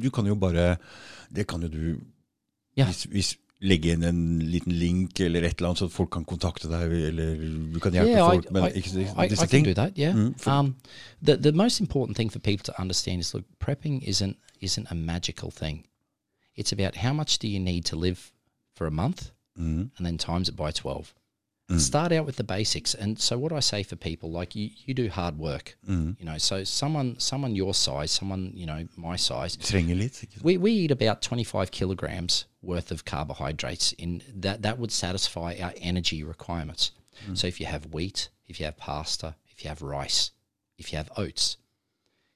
[0.00, 0.76] du kan jo bare
[1.34, 2.00] Det kan jo du
[2.76, 2.86] Ja.
[2.86, 6.24] hvis, hvis, legge inn en liten link eller et eller annet, så at folk kan
[6.26, 7.36] kontakte deg, eller
[7.72, 9.64] du kan hjelpe yeah, folk I, med I, ikke, I, disse I can ting.
[9.64, 9.92] do that.
[9.98, 10.14] Yeah.
[10.16, 10.74] Mm, um,
[11.22, 14.94] the the most important thing for people to understand is look, prepping isn't isn't a
[14.94, 15.84] magical thing.
[16.56, 18.32] It's about how much do you need to live
[18.74, 21.12] for a month, Mm, and then times it by twelve.
[21.70, 21.78] Mm.
[21.78, 22.94] Start out with the basics.
[22.94, 25.76] And so what I say for people, like you, you do hard work.
[25.88, 26.16] mm.
[26.18, 30.22] You know, so someone someone your size, someone you know my size, Trenger litt.
[30.22, 30.44] Ikke sant?
[30.44, 35.72] we, we eat about 25 kilograms worth of carbohydrates in that that would satisfy our
[35.80, 36.92] energy requirements
[37.34, 40.30] so if you have wheat if you have pasta if you have rice
[40.78, 41.56] if you have oats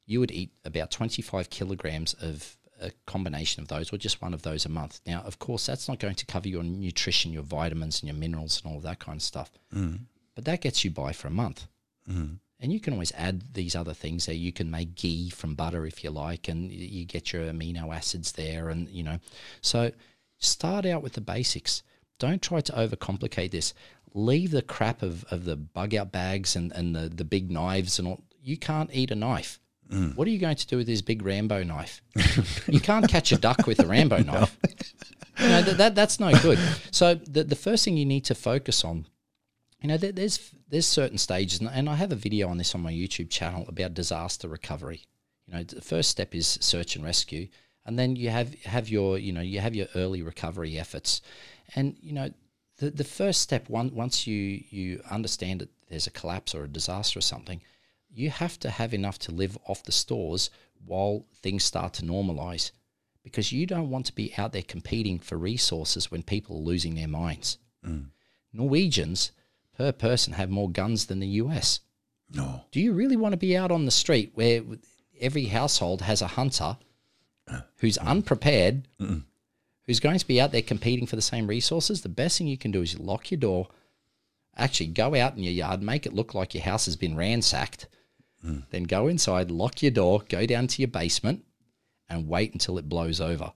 [0.05, 4.43] you would eat about 25 kilograms of a combination of those or just one of
[4.43, 8.01] those a month now of course that's not going to cover your nutrition your vitamins
[8.01, 9.99] and your minerals and all that kind of stuff mm.
[10.35, 11.67] but that gets you by for a month
[12.09, 12.37] mm.
[12.61, 14.25] and you can always add these other things.
[14.25, 17.95] So you can make ghee from butter if you like, and you get your amino
[17.95, 18.69] acids there.
[18.69, 19.19] And you know,
[19.61, 19.93] so
[20.39, 21.83] start out with the basics.
[22.19, 23.75] Don't try to overcomplicate this.
[24.15, 27.99] Leave the crap of, of the bug out bags and, and the, the big knives
[27.99, 28.23] and all.
[28.43, 29.61] You can't eat a knife.
[29.91, 30.17] Mm.
[30.17, 32.03] What are you going to do with this big Rambo knife?
[32.67, 34.57] you can't catch a duck with a Rambo knife.
[35.39, 36.59] You know, that, that, that's no good.
[36.91, 39.07] So the, the first thing you need to focus on
[39.81, 42.75] you know, there, there's there's certain stages, and, and I have a video on this
[42.75, 45.03] on my YouTube channel about disaster recovery.
[45.47, 47.49] You know, the first step is search and rescue,
[47.85, 51.21] and then you have have your you know you have your early recovery efforts,
[51.75, 52.31] and you know
[52.79, 56.69] the the first step one once you you understand that there's a collapse or a
[56.69, 57.61] disaster or something,
[58.17, 60.49] you have to have enough to live off the stores
[60.85, 62.71] while things start to normalize,
[63.23, 66.95] because you don't want to be out there competing for resources when people are losing
[66.95, 67.59] their minds.
[67.87, 68.07] Mm.
[68.55, 69.33] Norwegians
[69.77, 71.81] per person have more guns than the US.
[72.33, 72.63] No.
[72.73, 74.63] Do you really want to be out on the street where
[75.21, 76.79] every household has a hunter
[77.49, 77.61] uh.
[77.77, 78.07] who's mm.
[78.07, 78.89] unprepared,
[79.87, 82.01] who's going to be out there competing for the same resources?
[82.01, 83.69] The best thing you can do is you lock your door,
[84.57, 87.89] actually go out in your yard, make it look like your house has been ransacked,
[88.71, 91.45] then go inside, lock your door, go down to your basement,
[92.09, 93.53] and wait until it blows over.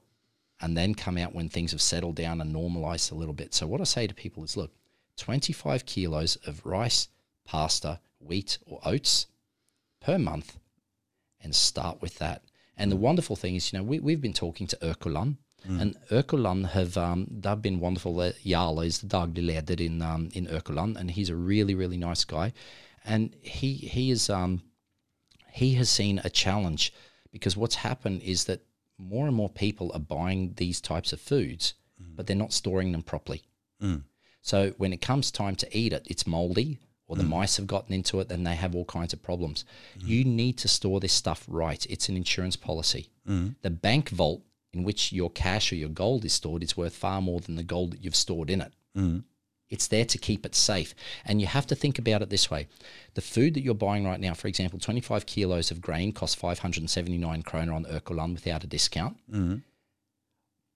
[0.61, 3.55] And then come out when things have settled down and normalized a little bit.
[3.55, 4.73] So, what I say to people is look,
[5.17, 7.09] 25 kilos of rice,
[7.45, 9.27] pasta, wheat, or oats
[10.01, 10.59] per month
[11.43, 12.43] and start with that.
[12.77, 15.37] And the wonderful thing is, you know, we, we've been talking to Økoland,
[15.69, 18.33] and Økoland have, um, they've been wonderful.
[18.43, 22.25] Jarl is the daglig leder in, um, in Økoland, and he's a really, really nice
[22.25, 22.53] guy.
[23.05, 24.63] And he, he is, um,
[25.61, 26.91] he has seen a challenge
[27.33, 28.63] because what's happened is that
[28.97, 32.17] more and more people are buying these types of foods, mm.
[32.17, 33.43] but they're not storing them properly.
[33.83, 34.05] Mm.
[34.41, 37.29] So when it comes time to eat it, it's moldy or the mm.
[37.29, 39.67] mice have gotten into it and they have all kinds of problems.
[39.99, 41.85] You need to store this stuff right.
[41.91, 43.11] It's an insurance policy.
[43.61, 44.41] The bank vault
[44.73, 47.63] in which your cash or your gold is stored is worth far more than the
[47.63, 48.73] gold that you've stored in it.
[49.71, 50.95] It's there to keep it safe.
[51.25, 52.67] And you have to think about it this way.
[53.15, 57.43] The food that you're buying right now, for example, 25 kilos of grain costs 579
[57.43, 59.17] kroner on Økoland without a discount.
[59.31, 59.59] Mm-hmm.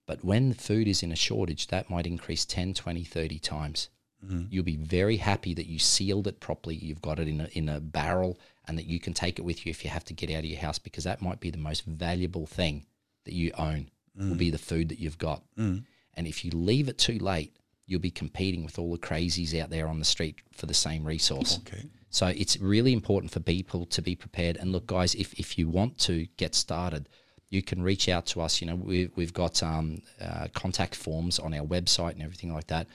[0.06, 3.88] But when the food is in a shortage, that might increase 10, 20, 30 times.
[4.24, 4.44] Mm-hmm.
[4.50, 6.76] You'll be very happy that you sealed it properly.
[6.76, 9.66] You've got it in a, in a barrel and that you can take it with
[9.66, 11.58] you if you have to get out of your house because that might be the
[11.58, 12.86] most valuable thing
[13.24, 14.38] that you own will mm.
[14.38, 15.42] be the food that you've got.
[15.58, 15.84] Mm.
[16.14, 19.70] And if you leave it too late, you'll be competing with all the crazies out
[19.70, 21.58] there on the street for the same resource.
[21.66, 21.84] Okay.
[22.10, 24.56] So it's really important for people to be prepared.
[24.56, 27.08] And look, guys, if, if you want to get started,
[27.50, 28.60] you can reach out to us.
[28.60, 32.68] You know, we've, we've got um, uh, contact forms on our website and everything like
[32.68, 32.86] that.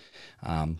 [0.41, 0.79] Um,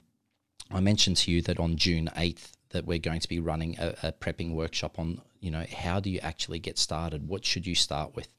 [0.72, 3.96] I mentioned to you that on June 8th that we're going to be running a,
[4.04, 7.28] a prepping workshop on, you know, how do you actually get started?
[7.28, 8.30] What should you start with?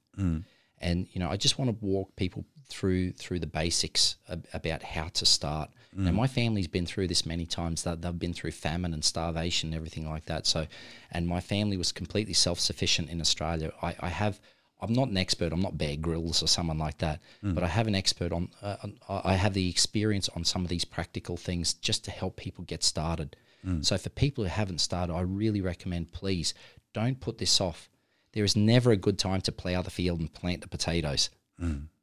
[0.78, 4.82] And you know, I just want to walk people through through the basics ab- about
[4.82, 5.70] how to start.
[5.92, 6.14] Now, mm.
[6.14, 7.82] my family's been through this many times.
[7.82, 10.46] That they've been through famine and starvation and everything like that.
[10.46, 10.66] So,
[11.10, 13.72] and my family was completely self sufficient in Australia.
[13.82, 14.40] I, I have.
[14.82, 15.52] I'm not an expert.
[15.52, 17.20] I'm not Bear Grylls or someone like that.
[17.44, 17.54] Mm.
[17.54, 18.48] But I have an expert on.
[18.62, 22.36] Uh, on- I have the experience on some of these practical things just to help
[22.36, 23.36] people get started.
[23.66, 23.84] Mm.
[23.84, 26.54] So for people who haven't started, I really recommend please
[26.92, 27.88] don't put this off.
[28.32, 31.30] There is never a good time to plow the field and plant the potatoes.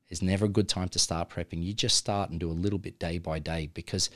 [0.10, 1.64] There's never a good time to start prepping.
[1.64, 4.10] You just start and do a little bit day by day because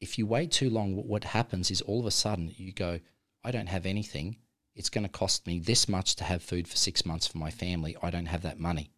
[0.00, 3.00] if you wait too long, what happens is all of a sudden you go,
[3.44, 4.36] I don't have anything.
[4.76, 7.50] it's going to cost me this much to have food for six months for my
[7.50, 7.96] family.
[8.02, 8.90] I don't have that money.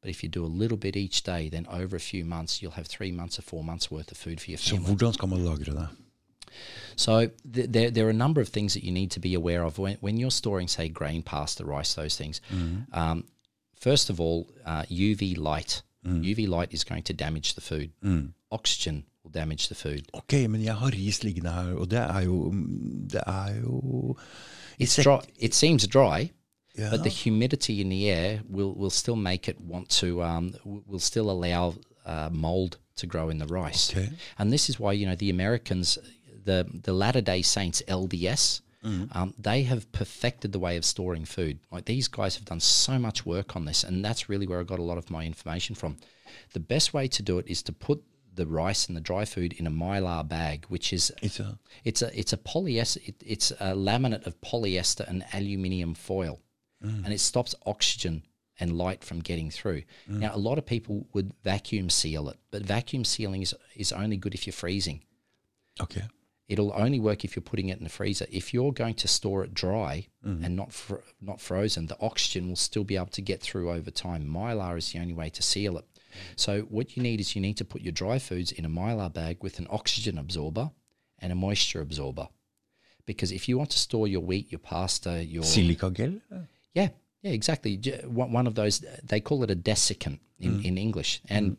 [0.00, 2.72] But if you do a little bit each day, then over a few months, you'll
[2.76, 4.86] have three months or four months worth of food for your Så family.
[4.86, 5.88] hvordan skal man lagre det?
[6.96, 9.62] So th- there, there are a number of things that you need to be aware
[9.64, 12.40] of when, when you're storing, say, grain, pasta, rice, those things.
[12.92, 13.24] Um,
[13.86, 15.82] first of all, uh, UV light.
[16.06, 17.90] UV light is going to damage the food.
[18.50, 20.02] Oxygen will damage the food.
[20.12, 22.54] Ok, men jeg har ris liggende her, og det er jo
[23.12, 24.16] Det er jo
[24.82, 25.18] It's dry.
[25.38, 26.30] It seems dry,
[26.78, 26.90] Ja.
[26.90, 30.22] but the humidity in the air will, will still make it want to.
[30.22, 31.74] Um, will still allow
[32.06, 33.90] uh, mold to grow in the rice.
[33.96, 34.08] Okay.
[34.38, 35.98] And this is why you know the Americans,
[36.44, 39.18] the the Latter Day Saints (LDS), Mm-hmm.
[39.18, 41.58] um, they have perfected the way of storing food.
[41.72, 44.64] Like these guys have done so much work on this, and that's really where I
[44.64, 45.96] got a lot of my information from.
[46.52, 48.02] The best way to do it is to put
[48.34, 52.02] the rice and the dry food in a mylar bag, which is It's a, it's
[52.02, 53.08] a it's a polyester.
[53.08, 56.40] It, it's a laminate of polyester and aluminium foil,
[56.84, 57.04] mm.
[57.04, 58.22] and it stops oxygen
[58.60, 59.82] and light from getting through.
[60.08, 60.20] Mm.
[60.20, 64.16] Now, a lot of people would vacuum seal it, but vacuum sealing is is only
[64.16, 65.02] good if you're freezing.
[65.80, 66.02] ok.
[66.48, 68.26] It'll only work if you're putting it in the freezer.
[68.30, 70.44] If you're going to store it dry mm-hmm.
[70.44, 73.90] and not fr- not frozen, the oxygen will still be able to get through over
[73.90, 74.26] time.
[74.26, 75.84] Mylar is the only way to seal it.
[76.36, 79.12] So what you need is you need to put your dry foods in a mylar
[79.12, 80.70] bag with an oxygen absorber
[81.18, 82.28] and a moisture absorber.
[83.06, 86.20] Because if you want to store your wheat, your pasta, your Silikagel?
[86.74, 86.88] yeah,
[87.22, 87.76] yeah, exactly.
[88.04, 90.64] One one of those, they call it a desiccant in, mm.
[90.64, 91.22] in English.
[91.28, 91.56] And mm.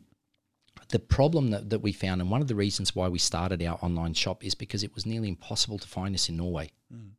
[0.88, 3.78] The problem that, that we found, and one of the reasons why we started our
[3.82, 6.70] online shop is because it was nearly impossible to find this in Norway.
[6.92, 7.10] Mm.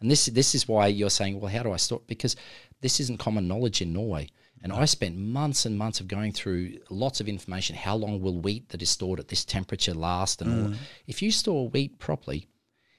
[0.00, 2.02] And this this is why you're saying, well, how do I store?
[2.06, 2.36] Because
[2.80, 4.28] this isn't common knowledge in Norway.
[4.62, 7.76] And I spent months and months of going through lots of information.
[7.76, 10.42] How long will wheat that is stored at this temperature last?
[10.42, 10.70] And all.
[10.70, 10.76] Mm.
[11.06, 12.48] If you store wheat properly,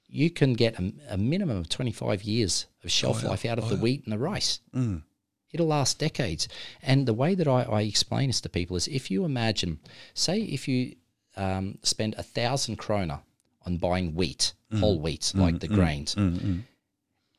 [0.07, 3.65] you can get a, a minimum of 25 years of shelf oh, life out of
[3.65, 4.61] oh, the wheat and the rice.
[4.73, 5.03] Mm.
[5.51, 6.47] It'll last decades.
[6.81, 9.79] And the way that I, I explain this to people is if you imagine,
[10.13, 10.95] say, if you
[11.35, 13.21] um, spend a thousand kroner
[13.65, 14.79] on buying wheat, mm.
[14.79, 15.39] whole wheat, mm.
[15.41, 15.75] like the mm.
[15.75, 16.15] grains,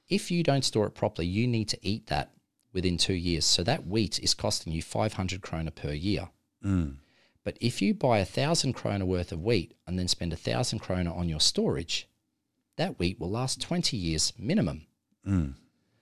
[0.08, 2.32] if you don't store it properly, you need to eat that
[2.72, 3.46] within two years.
[3.46, 6.28] So that wheat is costing you 500 kroner per year.
[7.44, 10.80] But if you buy a thousand kroner worth of wheat and then spend a thousand
[10.80, 12.08] kroner on your storage,
[12.76, 14.86] that wheat will last 20 years minimum.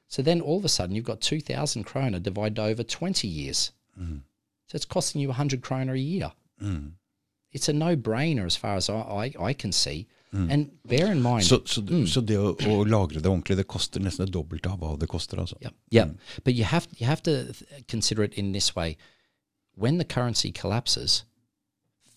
[0.08, 3.72] So then all of a sudden you've got 2,000 kroner divided over 20 years.
[4.00, 4.22] Mm.
[4.66, 6.32] So it's costing you 100 kroner a year.
[6.62, 6.92] Mm.
[7.52, 10.06] It's a no brainer as far as I, I, I can see.
[10.34, 10.52] Mm.
[10.52, 14.00] And bear in mind, Så, så, så det å, å lagre det ordentlig, det koster
[14.00, 15.56] nesten det dobbelte av hva det koster, altså?
[15.62, 16.10] Yeah, yeah.
[16.44, 17.54] But you have you have to
[17.88, 18.98] consider it in this way:
[19.74, 21.24] when the currency collapses,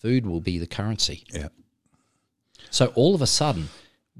[0.02, 1.24] food will be the currency.
[1.32, 1.48] Ja.
[2.70, 3.70] So all of a sudden,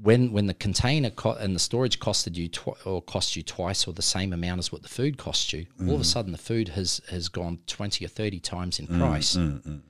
[0.01, 3.87] when when the container co- and the storage costed you tw- or cost you twice
[3.87, 6.05] or the same amount as what the food cost you, all of a mm.
[6.05, 9.35] sudden the food has has gone twenty or thirty times in mm, price.
[9.35, 9.81] Mm,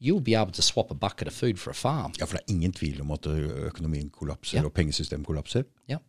[0.00, 2.12] You'll be able to swap a bucket of food for a farm.
[2.20, 4.64] ja, for det er ingen tvil om at økonomien kollapser, Ja.
[4.64, 5.62] og pengesystemet kollapser.
[5.90, 6.00] Yeah.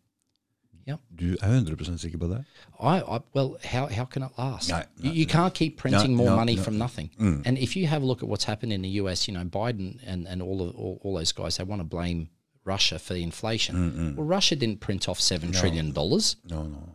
[0.88, 1.00] Yeah.
[1.20, 2.44] Du er 100 sikker på det?
[2.80, 4.70] I, I well, how how can it last?
[4.70, 7.12] No, you, you can't keep printing more money from nothing.
[7.46, 10.00] And if you have a look at what's happened in the US, you know, Biden
[10.06, 12.28] and and all of all, all those guys, they want to blame
[12.70, 14.16] Russia for the inflation.
[14.18, 16.36] Well, Russia didn't print off seven trillion dollars.
[16.50, 16.88] No, no.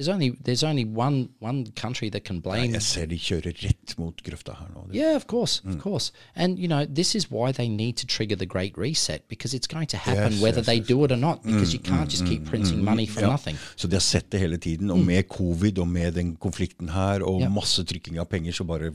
[0.00, 2.72] There's only there's only one one country that can blame.
[2.72, 4.86] Jeg ser de kjører rett mot grøfta her nå.
[4.96, 6.06] Yeah, of course, of course.
[6.34, 9.66] And you know, this is why they need to trigger the Great Reset because it's
[9.68, 10.86] going to happen Yes, whether yes, they yes.
[10.88, 11.42] do it or not.
[11.42, 13.30] Because you can't just keep printing money for Ja.
[13.30, 13.56] nothing.
[13.76, 17.20] Så de har sett det hele tiden, og med covid og med den konflikten her,
[17.22, 17.48] og Ja.
[17.48, 18.94] masse trykking av penger, så bare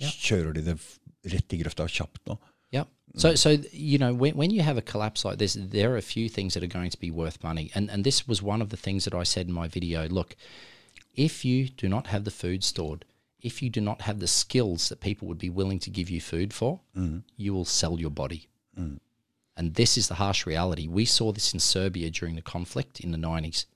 [0.00, 0.08] Ja.
[0.10, 0.78] kjører de det
[1.32, 2.36] rett i grøfta kjapt nå.
[2.76, 2.86] Yep.
[2.86, 3.20] Mm.
[3.20, 6.12] So, so you know, when, when you have a collapse like this, there are a
[6.14, 8.68] few things that are going to be worth money, and and this was one of
[8.68, 10.08] the things that I said in my video.
[10.08, 10.36] Look,
[11.14, 13.04] if you do not have the food stored,
[13.40, 16.20] if you do not have the skills that people would be willing to give you
[16.20, 17.22] food for, mm.
[17.36, 18.48] you will sell your body.
[18.78, 18.98] Mm.
[19.56, 20.86] And this is the harsh reality.
[20.86, 23.66] We saw this in Serbia during the conflict in the nineties.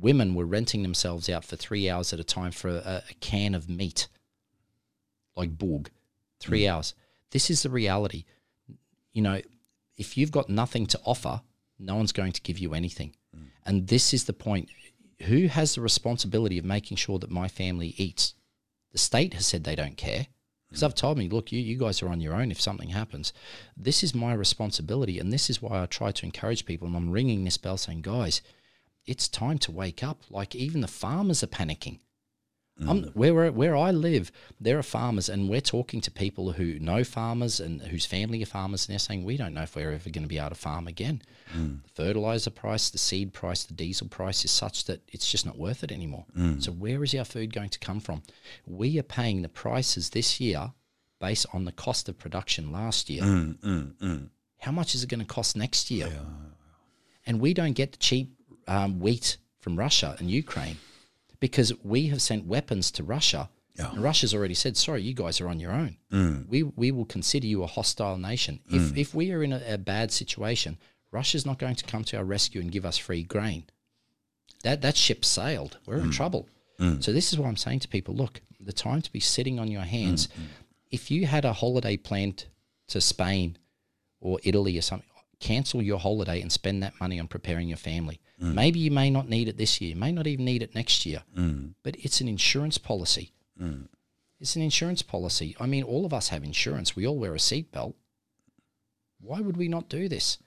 [0.00, 3.54] Women were renting themselves out for three hours at a time for a, a can
[3.54, 4.08] of meat,
[5.34, 5.90] like Borg,
[6.38, 6.94] three hours.
[7.30, 8.24] This is the reality
[9.18, 9.40] you know,
[9.96, 11.40] if you've got nothing to offer,
[11.76, 13.16] no one's going to give you anything.
[13.36, 13.46] Mm.
[13.66, 14.68] And this is the point.
[15.22, 18.34] Who has the responsibility of making sure that my family eats?
[18.92, 20.20] The state has said they don't care.
[20.20, 20.26] Mm.
[20.68, 23.32] Because I've told me, look, you, you guys are on your own if something happens.
[23.76, 25.18] This is my responsibility.
[25.18, 26.86] And this is why I try to encourage people.
[26.86, 28.40] And I'm ringing this bell saying, guys,
[29.04, 30.22] it's time to wake up.
[30.30, 31.98] Like even the farmers are panicking.
[32.80, 32.88] Mm.
[32.88, 34.30] I'm, where where I live,
[34.60, 38.46] there are farmers, and we're talking to people who know farmers and whose family are
[38.46, 40.54] farmers, and they're saying we don't know if we're ever going to be able to
[40.54, 41.22] farm again.
[41.56, 41.82] Mm.
[41.82, 45.58] The fertilizer price, the seed price, the diesel price is such that it's just not
[45.58, 46.26] worth it anymore.
[46.36, 46.62] Mm.
[46.62, 48.22] So where is our food going to come from?
[48.66, 50.72] We are paying the prices this year
[51.20, 53.24] based on the cost of production last year.
[54.58, 56.06] How much is it going to cost next year?
[57.26, 58.34] And we don't get the cheap
[58.68, 60.76] um, wheat from Russia and Ukraine
[61.40, 63.50] because we have sent weapons to Russia.
[63.76, 63.92] Yeah.
[63.92, 65.98] And Russia's already said, sorry, you guys are on your own.
[66.12, 66.48] Mm.
[66.48, 68.60] We, we will consider you a hostile nation.
[68.68, 68.96] If, mm.
[68.96, 70.78] if we are in a, a bad situation,
[71.12, 73.64] Russia's not going to come to our rescue and give us free grain.
[74.64, 75.78] That, that ship sailed.
[75.86, 76.12] We're in mm.
[76.12, 76.48] trouble.
[77.00, 79.68] So this is what I'm saying to people look, the time to be sitting on
[79.68, 80.28] your hands.
[80.90, 82.44] If you had a holiday planned
[82.88, 83.58] to Spain
[84.20, 85.08] or Italy or something,
[85.40, 88.20] cancel your holiday and spend that money on preparing your family.
[88.40, 91.22] Maybe you may not need it this year, may not even need it next year,
[91.82, 93.32] but it's an insurance policy.
[94.40, 95.56] It's an insurance policy.
[95.58, 96.94] I mean, all of us have insurance.
[96.94, 97.94] We all wear a seatbelt.
[99.20, 100.38] Why would we not do this?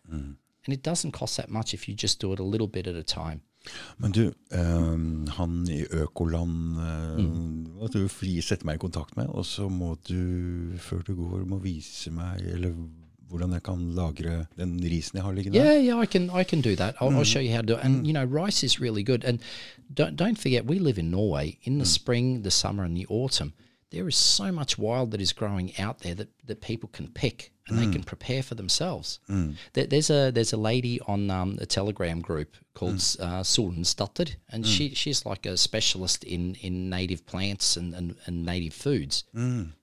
[0.66, 2.96] And it doesn't cost that much if you just do it a little bit at
[2.96, 3.42] a time.
[3.98, 7.20] Men du, eh, han i Økoland eh,
[7.78, 11.44] må du fri sette meg i kontakt med, og så må du, før du går,
[11.46, 12.74] må vise meg eller
[13.32, 16.62] hvordan jeg kan lagre den risen jeg har liggende Yeah, yeah, I can I can
[16.62, 16.96] do that.
[17.00, 17.34] I'll, I'll mm.
[17.34, 17.84] show you how to do it.
[17.84, 18.08] And mm.
[18.08, 19.24] you know, rice is really good.
[19.24, 19.40] And
[19.94, 21.58] don't don't forget, we live in Norway.
[21.64, 21.98] In the mm.
[22.00, 23.54] spring, the summer, and the autumn,
[23.92, 27.52] there is so much wild that is growing out there that, that people can pick
[27.68, 29.20] and they can prepare for themselves.
[29.74, 34.66] There, there's a there's a lady on um, a Telegram group called uh, Solensdatter, and
[34.66, 39.24] she she's like a specialist in, in native plants and, and, and native foods.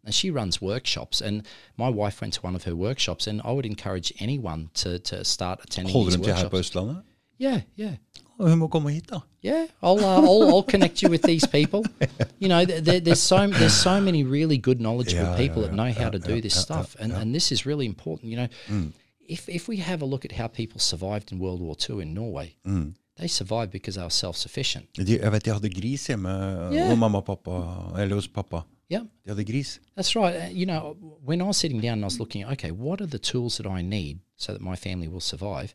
[0.04, 1.22] And she runs workshops.
[1.22, 4.98] And my wife went to one of her workshops, and I would encourage anyone to,
[4.98, 6.96] to start attending Holder these dem til her på workshops.
[7.38, 7.96] Yeah, yeah.
[8.38, 9.18] Og hun må komme hit, da.
[9.42, 11.82] Yeah, I'll, uh, I'll I'll connect you with these people.
[12.40, 15.68] You know, there, there- there's so there's so many really good knowledgeable Yeah, people yeah,
[15.68, 17.84] that know yeah, how to do yeah, this yeah, stuff, and and this is really
[17.86, 18.30] important.
[18.32, 18.48] You know,
[19.28, 22.14] if if we have a look at how people survived in World War II in
[22.14, 22.54] Norway,
[23.16, 24.86] they survived because they were self sufficient.
[24.94, 26.28] De, jeg vet de hadde gris hjemme
[26.72, 26.90] Yeah.
[26.92, 27.50] og mamma og pappa,
[28.02, 28.60] eller hos pappa.
[28.90, 29.80] Yeah, De hadde gris.
[29.96, 30.36] That's right.
[30.36, 30.96] Uh, You know,
[31.26, 33.66] when I was sitting down and I was looking, okay, what are the tools that
[33.78, 35.74] I need so that my family will survive?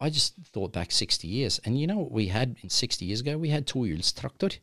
[0.00, 1.60] I just thought back 60 years.
[1.64, 3.36] And you know what we had in 60 years ago?
[3.36, 4.58] We had tohjulstraktor.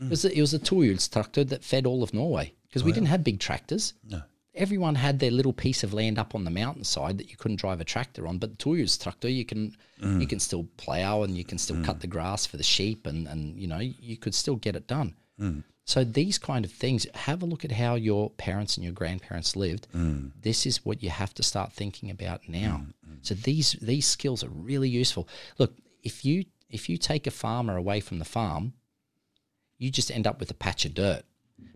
[0.00, 0.28] It was hmm.
[0.28, 3.24] a, it was a tohjulstraktor that fed all of Norway because we oh, didn't have
[3.24, 3.94] big tractors.
[4.08, 4.22] No.
[4.54, 7.80] Everyone had their little piece of land up on the mountainside that you couldn't drive
[7.80, 8.38] a tractor on.
[8.38, 10.24] But the tohjulstraktor, you can you hmm.
[10.24, 12.00] can still plow and you can still cut hmm.
[12.00, 15.14] the grass for the sheep and, and you know, you could still get it done.
[15.88, 19.56] So these kind of things, have a look at how your parents and your grandparents
[19.56, 19.86] lived.
[20.42, 22.82] This is what you have to start thinking about now.
[23.22, 25.28] So these these skills are really useful.
[25.58, 25.72] Look,
[26.02, 28.72] if you if you take a farmer away from the farm,
[29.78, 31.22] you just end up with a patch of dirt.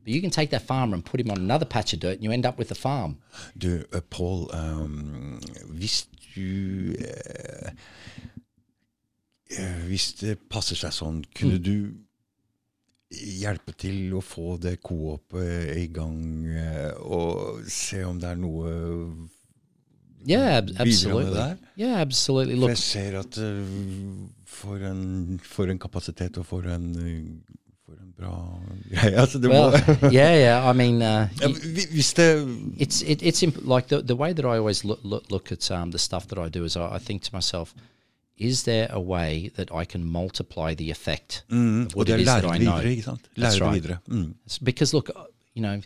[0.04, 2.24] But you can take that farmer and put him on another patch of dirt, and
[2.24, 3.18] you end up with a farm.
[3.56, 7.70] Du, eh, Pål, ehm, hvis du eh,
[9.58, 11.62] eh, Hvis det passer seg sånn, kunne Mm.
[11.62, 11.94] du
[13.12, 19.28] hjelpe til å få det coopet i gang, eh, og se om det er noe
[20.28, 21.34] Yeah, ab- Bidrar med absolutely.
[21.34, 21.56] det?
[21.78, 22.54] Yeah, absolutely.
[22.54, 23.66] For Look, jeg ser at uh,
[24.46, 28.34] for, en, for en kapasitet og for en, eh, for en bra
[28.90, 29.16] greie.
[29.22, 30.70] Altså, det well, må, yeah, yeah.
[30.70, 31.28] I mean, uh,
[31.92, 32.46] hvis det
[32.76, 33.42] it's it, it's
[33.76, 36.38] like the the way that I always look look, look at um, the stuff that
[36.38, 37.74] I do is I, I think to myself,
[38.38, 42.14] is there a way that I can multiply the effect mm, of Og what det
[42.14, 42.76] it er is that lære I det know?
[42.76, 43.20] videre, ikke sant?
[43.36, 43.82] Lære det right.
[43.82, 43.98] videre.
[44.08, 44.34] Mm.
[44.64, 45.22] Because look, uh,
[45.56, 45.82] you know,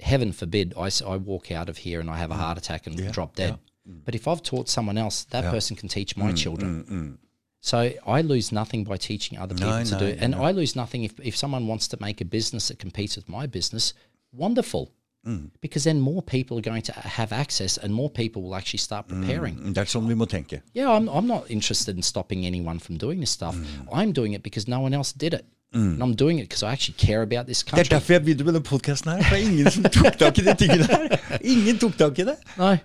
[0.00, 2.98] heaven forbid I, I walk out of here and I have a heart attack and
[2.98, 3.58] Yeah, drop dead.
[4.04, 5.50] But if I've taught someone else, that Yeah.
[5.50, 6.84] person can teach my children.
[6.84, 7.18] Mm,
[7.60, 10.18] So I lose nothing by teaching other people No, to no, do it.
[10.20, 10.42] And no.
[10.42, 13.46] I lose nothing if, if someone wants to make a business that competes with my
[13.46, 13.94] business.
[14.32, 14.90] Wonderful.
[15.26, 15.50] Mm.
[15.60, 19.06] Because then more people are going to have access and more people will actually start
[19.06, 19.54] preparing.
[19.56, 20.26] Mm, Det er sånn vi må.
[20.74, 23.54] Yeah, I'm, I'm not interested in stopping anyone from doing this stuff.
[23.56, 23.86] Mm.
[23.92, 25.44] I'm doing it because no one else did it.
[25.74, 27.82] And I'm doing it because I actually care about this country.
[27.84, 29.22] Det er derfor jeg begynte med den podkasten her.
[29.22, 31.38] For det er ingen som tok tak i de tingene her.
[31.44, 32.36] Ingen tok tak i det.
[32.58, 32.76] No,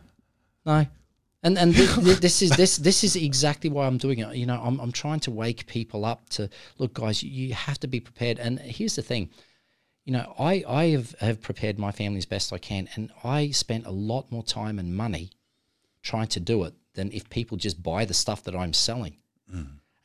[0.66, 0.84] no.
[1.44, 4.36] And and thi- thi- this is this this is exactly why I'm doing it.
[4.38, 6.48] You know, I'm I'm trying to wake people up to
[6.80, 7.24] look, guys.
[7.24, 8.40] You, you have to be prepared.
[8.40, 9.30] And here's the thing,
[10.06, 13.52] you know, I I have have prepared my family as best I can, and I
[13.54, 15.30] spent a lot more time and money
[16.02, 19.14] trying to do it than if people just buy the stuff that I'm selling.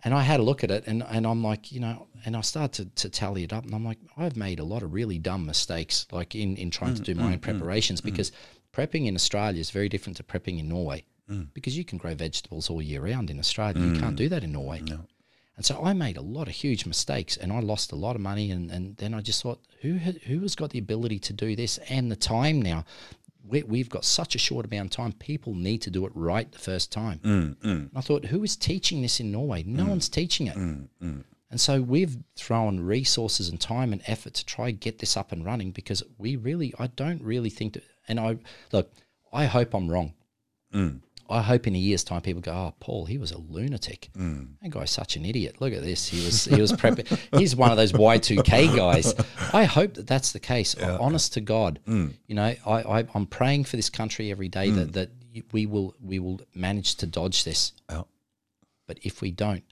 [0.04, 2.40] And I had a look at it, and, and I'm like, you know, and I
[2.40, 5.18] started to, to tally it up, and I'm like, I've made a lot of really
[5.18, 8.32] dumb mistakes, like in, in trying to mm, do my mm, own mm, preparations, because
[8.72, 11.04] prepping in Australia is very different to prepping in Norway,
[11.54, 13.80] because you can grow vegetables all year round in Australia.
[13.82, 14.82] You can't do that in Norway.
[15.56, 18.22] And so I made a lot of huge mistakes and I lost a lot of
[18.22, 18.50] money.
[18.50, 21.78] And, and then I just thought, who, who has got the ability to do this
[21.88, 22.84] and the time now?
[23.44, 25.12] We, we've got such a short amount of time.
[25.12, 27.18] People need to do it right the first time.
[27.24, 27.64] Mm, mm.
[27.64, 29.62] And I thought, who is teaching this in Norway?
[29.64, 29.88] No mm.
[29.88, 30.56] one's teaching it.
[31.50, 35.32] And so we've thrown resources and time and effort to try and get this up
[35.32, 38.38] and running because we really, I don't really think that, and I,
[38.72, 38.90] look,
[39.32, 40.14] I hope I'm wrong.
[41.32, 44.10] I hope in a year's time people go, oh, Paul, he was a lunatic.
[44.62, 45.56] That guy's such an idiot.
[45.60, 46.08] Look at this.
[46.08, 47.06] He was, he was prepping.
[47.38, 49.14] He's one of those Y2K guys.
[49.52, 50.74] I hope that that's the case.
[50.76, 52.12] Honest to God, mm.
[52.26, 54.92] you know, I, I, I'm praying for this country every day that, mm.
[54.92, 55.10] that
[55.52, 57.72] we will, we will manage to dodge this.
[57.90, 58.04] Ja.
[58.86, 59.64] But if we don't,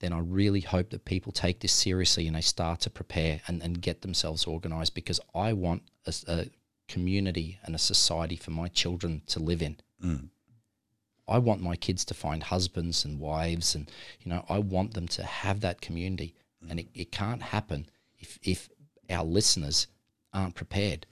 [0.00, 3.62] then I really hope that people take this seriously and they start to prepare and,
[3.62, 6.46] and get themselves organized because I want a, a
[6.86, 9.76] community and a society for my children to live in.
[10.04, 10.28] Mm.
[11.28, 13.90] I want my kids to find husbands and wives and
[14.20, 16.34] you know I want them to have that community
[16.64, 16.70] mm.
[16.70, 17.86] and it, it can't happen
[18.18, 18.68] if if
[19.10, 19.86] our listeners
[20.32, 21.06] aren't prepared.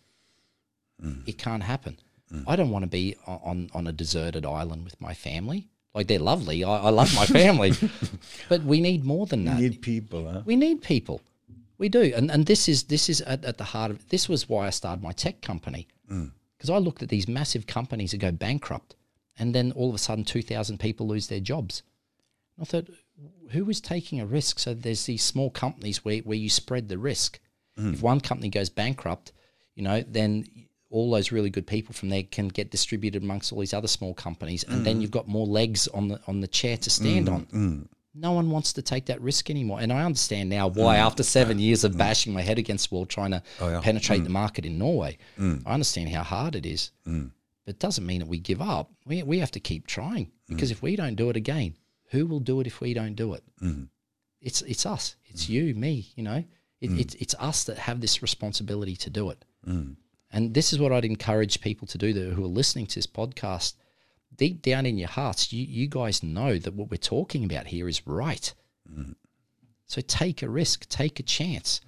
[1.03, 1.27] Mm.
[1.27, 1.99] It can't happen.
[2.33, 2.45] Mm.
[2.47, 5.69] I don't want to be on on a deserted island with my family.
[5.95, 6.65] Like they're lovely.
[6.65, 7.73] I, I love my family,
[8.49, 9.57] but we need more than that.
[9.57, 10.43] We need people, huh?
[10.45, 11.21] We need people.
[11.79, 14.49] We do, and and this is this is at, at the heart of this was
[14.49, 15.87] why I started my tech company
[16.65, 18.97] because I looked at these massive companies that go bankrupt,
[19.39, 21.83] and then all of a sudden two thousand people lose their jobs.
[22.57, 22.89] And I thought,
[23.51, 24.59] who is taking a risk?
[24.59, 27.41] So there's these small companies where where you spread the risk.
[27.79, 27.95] Mm.
[27.95, 29.33] If one company goes bankrupt,
[29.75, 30.45] you know, then
[30.91, 34.15] all those really good people from there can get distributed amongst all these other small
[34.15, 35.03] companies, and then mm.
[35.03, 37.89] you've got more legs on the on the chair to stand mm, on.
[38.15, 40.99] No one wants to take that risk anymore, and I understand now why.
[40.99, 43.81] After seven years of bashing my head against the wall trying to oh, yeah.
[43.81, 45.19] penetrate the market in Norway,
[45.67, 46.93] I understand how hard it is.
[47.65, 48.91] But it doesn't mean that we give up.
[49.07, 50.31] We we have to keep trying mm.
[50.49, 51.77] because if we don't do it again,
[52.11, 53.43] who will do it if we don't do it?
[53.63, 53.85] Mm-hmm.
[54.41, 55.17] It's it's us.
[55.27, 55.51] It's mm.
[55.51, 56.07] you, me.
[56.17, 56.45] You know,
[56.81, 57.01] it, mm.
[57.01, 59.45] it's it's us that have this responsibility to do it.
[60.31, 63.07] And this is what I'd encourage people to do that who are listening to this
[63.07, 63.75] podcast.
[64.37, 67.89] Deep down in your hearts, you, you guys know that what we're talking about here
[67.89, 68.53] is right.
[68.91, 69.13] Mm-hmm.
[69.87, 71.81] So take a risk, take a chance.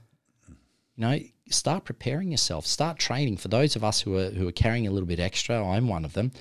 [0.97, 1.20] You know,
[1.51, 3.36] start preparing yourself, start training.
[3.36, 6.05] For those of us who are who are carrying a little bit extra, I'm one
[6.05, 6.32] of them.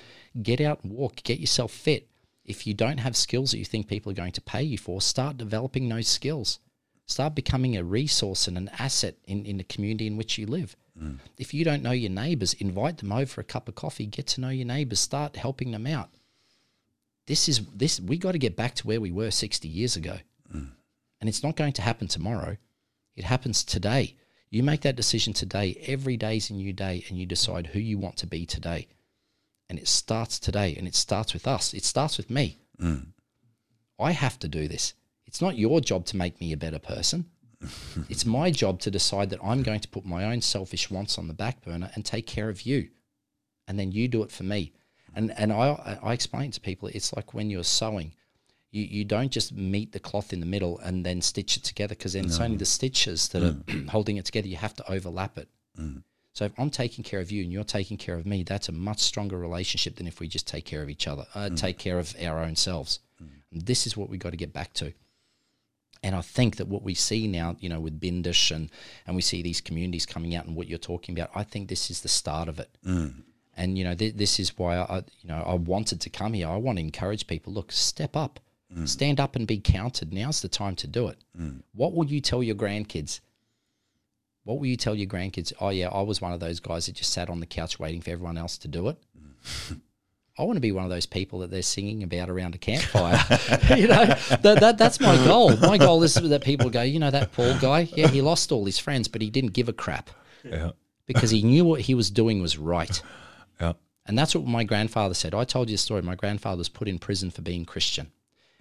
[0.42, 2.08] Get out and walk, get yourself fit.
[2.44, 5.00] If you don't have skills that you think people are going to pay you for,
[5.00, 6.60] start developing those skills.
[7.06, 10.76] Start becoming a resource and an asset in, in the community in which you live.
[11.00, 11.18] Mm.
[11.38, 14.26] If you don't know your neighbors, invite them over for a cup of coffee, get
[14.28, 16.10] to know your neighbors, start helping them out.
[17.26, 20.18] This is this we got to get back to where we were 60 years ago.
[20.54, 20.70] Mm.
[21.20, 22.56] And it's not going to happen tomorrow.
[23.14, 24.16] It happens today.
[24.50, 25.82] You make that decision today.
[25.86, 28.86] Every day is a new day, and you decide who you want to be today.
[29.68, 31.74] And it starts today, and it starts with us.
[31.74, 32.58] It starts with me.
[32.80, 33.06] Mm.
[33.98, 34.94] I have to do this.
[35.26, 37.26] It's not your job to make me a better person.
[38.08, 41.26] it's my job to decide that I'm going to put my own selfish wants on
[41.26, 42.88] the back burner and take care of you.
[43.66, 44.72] And then you do it for me.
[45.14, 48.14] And and I I explain to people it's like when you're sewing.
[48.76, 51.94] You, you don't just meet the cloth in the middle and then stitch it together
[51.94, 53.88] because then it's only the stitches that are mm.
[53.94, 54.48] holding it together.
[54.48, 55.48] You have to overlap it.
[55.78, 56.02] Mm.
[56.32, 58.72] So if I'm taking care of you and you're taking care of me, that's a
[58.72, 61.56] much stronger relationship than if we just take care of each other, uh, mm.
[61.56, 63.00] take care of our own selves.
[63.52, 64.92] And this is what we got to get back to.
[66.02, 68.70] And I think that what we see now, you know, with Bindish and
[69.06, 71.90] and we see these communities coming out and what you're talking about, I think this
[71.90, 72.70] is the start of it.
[73.56, 76.48] And you know, th- this is why I, you know, I wanted to come here.
[76.48, 77.52] I want to encourage people.
[77.54, 78.38] Look, step up,
[78.74, 78.88] Mm.
[78.88, 80.12] stand up, and be counted.
[80.12, 81.18] Now's the time to do it.
[81.38, 81.62] Mm.
[81.72, 83.20] What will you tell your grandkids?
[84.42, 85.52] What will you tell your grandkids?
[85.60, 88.00] Oh yeah, I was one of those guys that just sat on the couch waiting
[88.00, 88.96] for everyone else to do it.
[89.16, 89.80] Mm.
[90.38, 93.18] I want to be one of those people that they're singing about around a campfire.
[93.76, 95.56] you know, that, that that's my goal.
[95.56, 98.66] My goal is that people go, you know, that Paul guy, yeah, he lost all
[98.66, 100.10] his friends, but he didn't give a crap
[100.44, 100.72] Ja.
[101.06, 103.00] because he knew what he was doing was right.
[103.60, 103.74] Ja.
[104.04, 105.34] And that's what my grandfather said.
[105.34, 106.02] I told you a story.
[106.02, 108.12] My grandfather was put in prison for being Christian.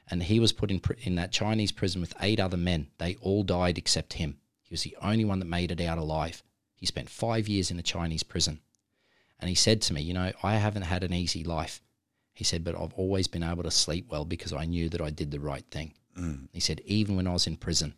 [0.10, 2.88] And he was put in, in that Chinese prison with eight other men.
[2.98, 4.38] They all died except him.
[4.62, 6.44] He was the only one that made it out alive.
[6.76, 8.62] He spent five years in a Chinese prison.
[9.40, 11.82] And he said to me, You know, I haven't had an easy life.
[12.34, 15.10] He said, But I've always been able to sleep well because I knew that I
[15.10, 15.94] did the right thing.
[16.18, 16.50] Mm.
[16.54, 17.96] He said, Even when I was in prison,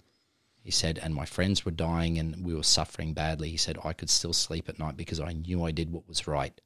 [0.67, 3.49] he said, and my friends were dying and we were suffering badly.
[3.49, 6.27] He said, I could still sleep at night because I knew I did what was
[6.27, 6.59] right.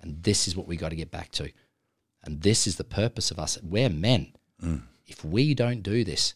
[0.00, 1.52] And this is what we got to get back to.
[2.24, 3.56] And this is the purpose of us.
[3.62, 4.32] We're men.
[4.62, 4.82] Mm.
[5.06, 6.34] If we don't do this,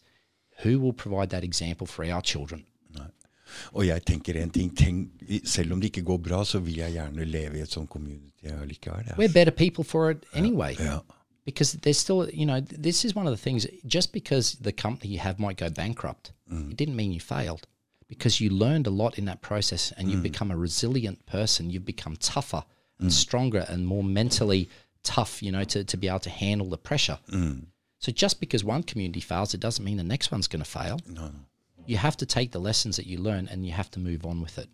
[0.63, 2.65] who will provide that example for our children?
[3.73, 5.07] Og jeg tenker en ting, tenk,
[5.45, 8.45] selv om det ikke går bra, så vil jeg gjerne leve i et sånt community
[8.45, 9.09] allikevel.
[9.17, 10.75] We're better people for it anyway.
[10.79, 10.99] Ja.
[11.49, 13.65] because there's still, you know, this is one of the things.
[13.87, 16.69] Just because the company you have might go bankrupt, mm.
[16.71, 17.65] it didn't mean you failed.
[18.07, 20.31] Because you learned a lot in that process, and you've mm.
[20.31, 21.69] become a resilient person.
[21.71, 22.63] You've become tougher
[22.99, 24.67] and stronger and more mentally
[25.03, 25.41] tough.
[25.43, 27.19] You know, to to be able to handle the pressure.
[27.99, 30.99] So just because one community fails, it doesn't mean the next one's going to fail.
[31.07, 31.31] No, no.
[31.85, 34.41] You have to take the lessons that you learn and you have to move on
[34.41, 34.69] with it.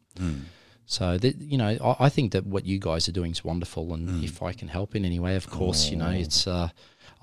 [0.88, 3.94] So that you know, I, I think that what you guys are doing is wonderful,
[3.96, 6.70] and if I can help in any way, of course, you know, it's uh,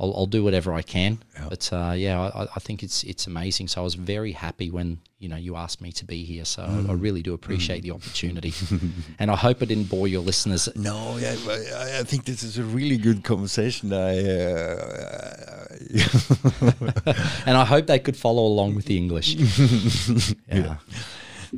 [0.03, 1.19] I'll, I'll do whatever I can.
[1.49, 3.69] But uh, yeah, I, I think it's it's amazing.
[3.69, 6.45] So I was very happy when you know you asked me to be here.
[6.45, 8.53] So I, I really do appreciate the opportunity,
[9.21, 10.69] and I hope I didn't bore your listeners.
[10.75, 13.93] No, yeah, I, I think this is a really good conversation.
[13.93, 15.63] I, uh,
[17.47, 19.35] And I hope they could follow along with the English.
[20.49, 20.77] yeah.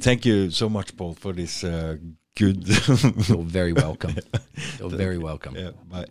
[0.01, 1.97] thank you so much, Paul, for this uh,
[2.37, 2.67] good.
[3.29, 4.17] You're very welcome.
[4.79, 5.57] You're very welcome.
[5.57, 6.07] yeah, bye.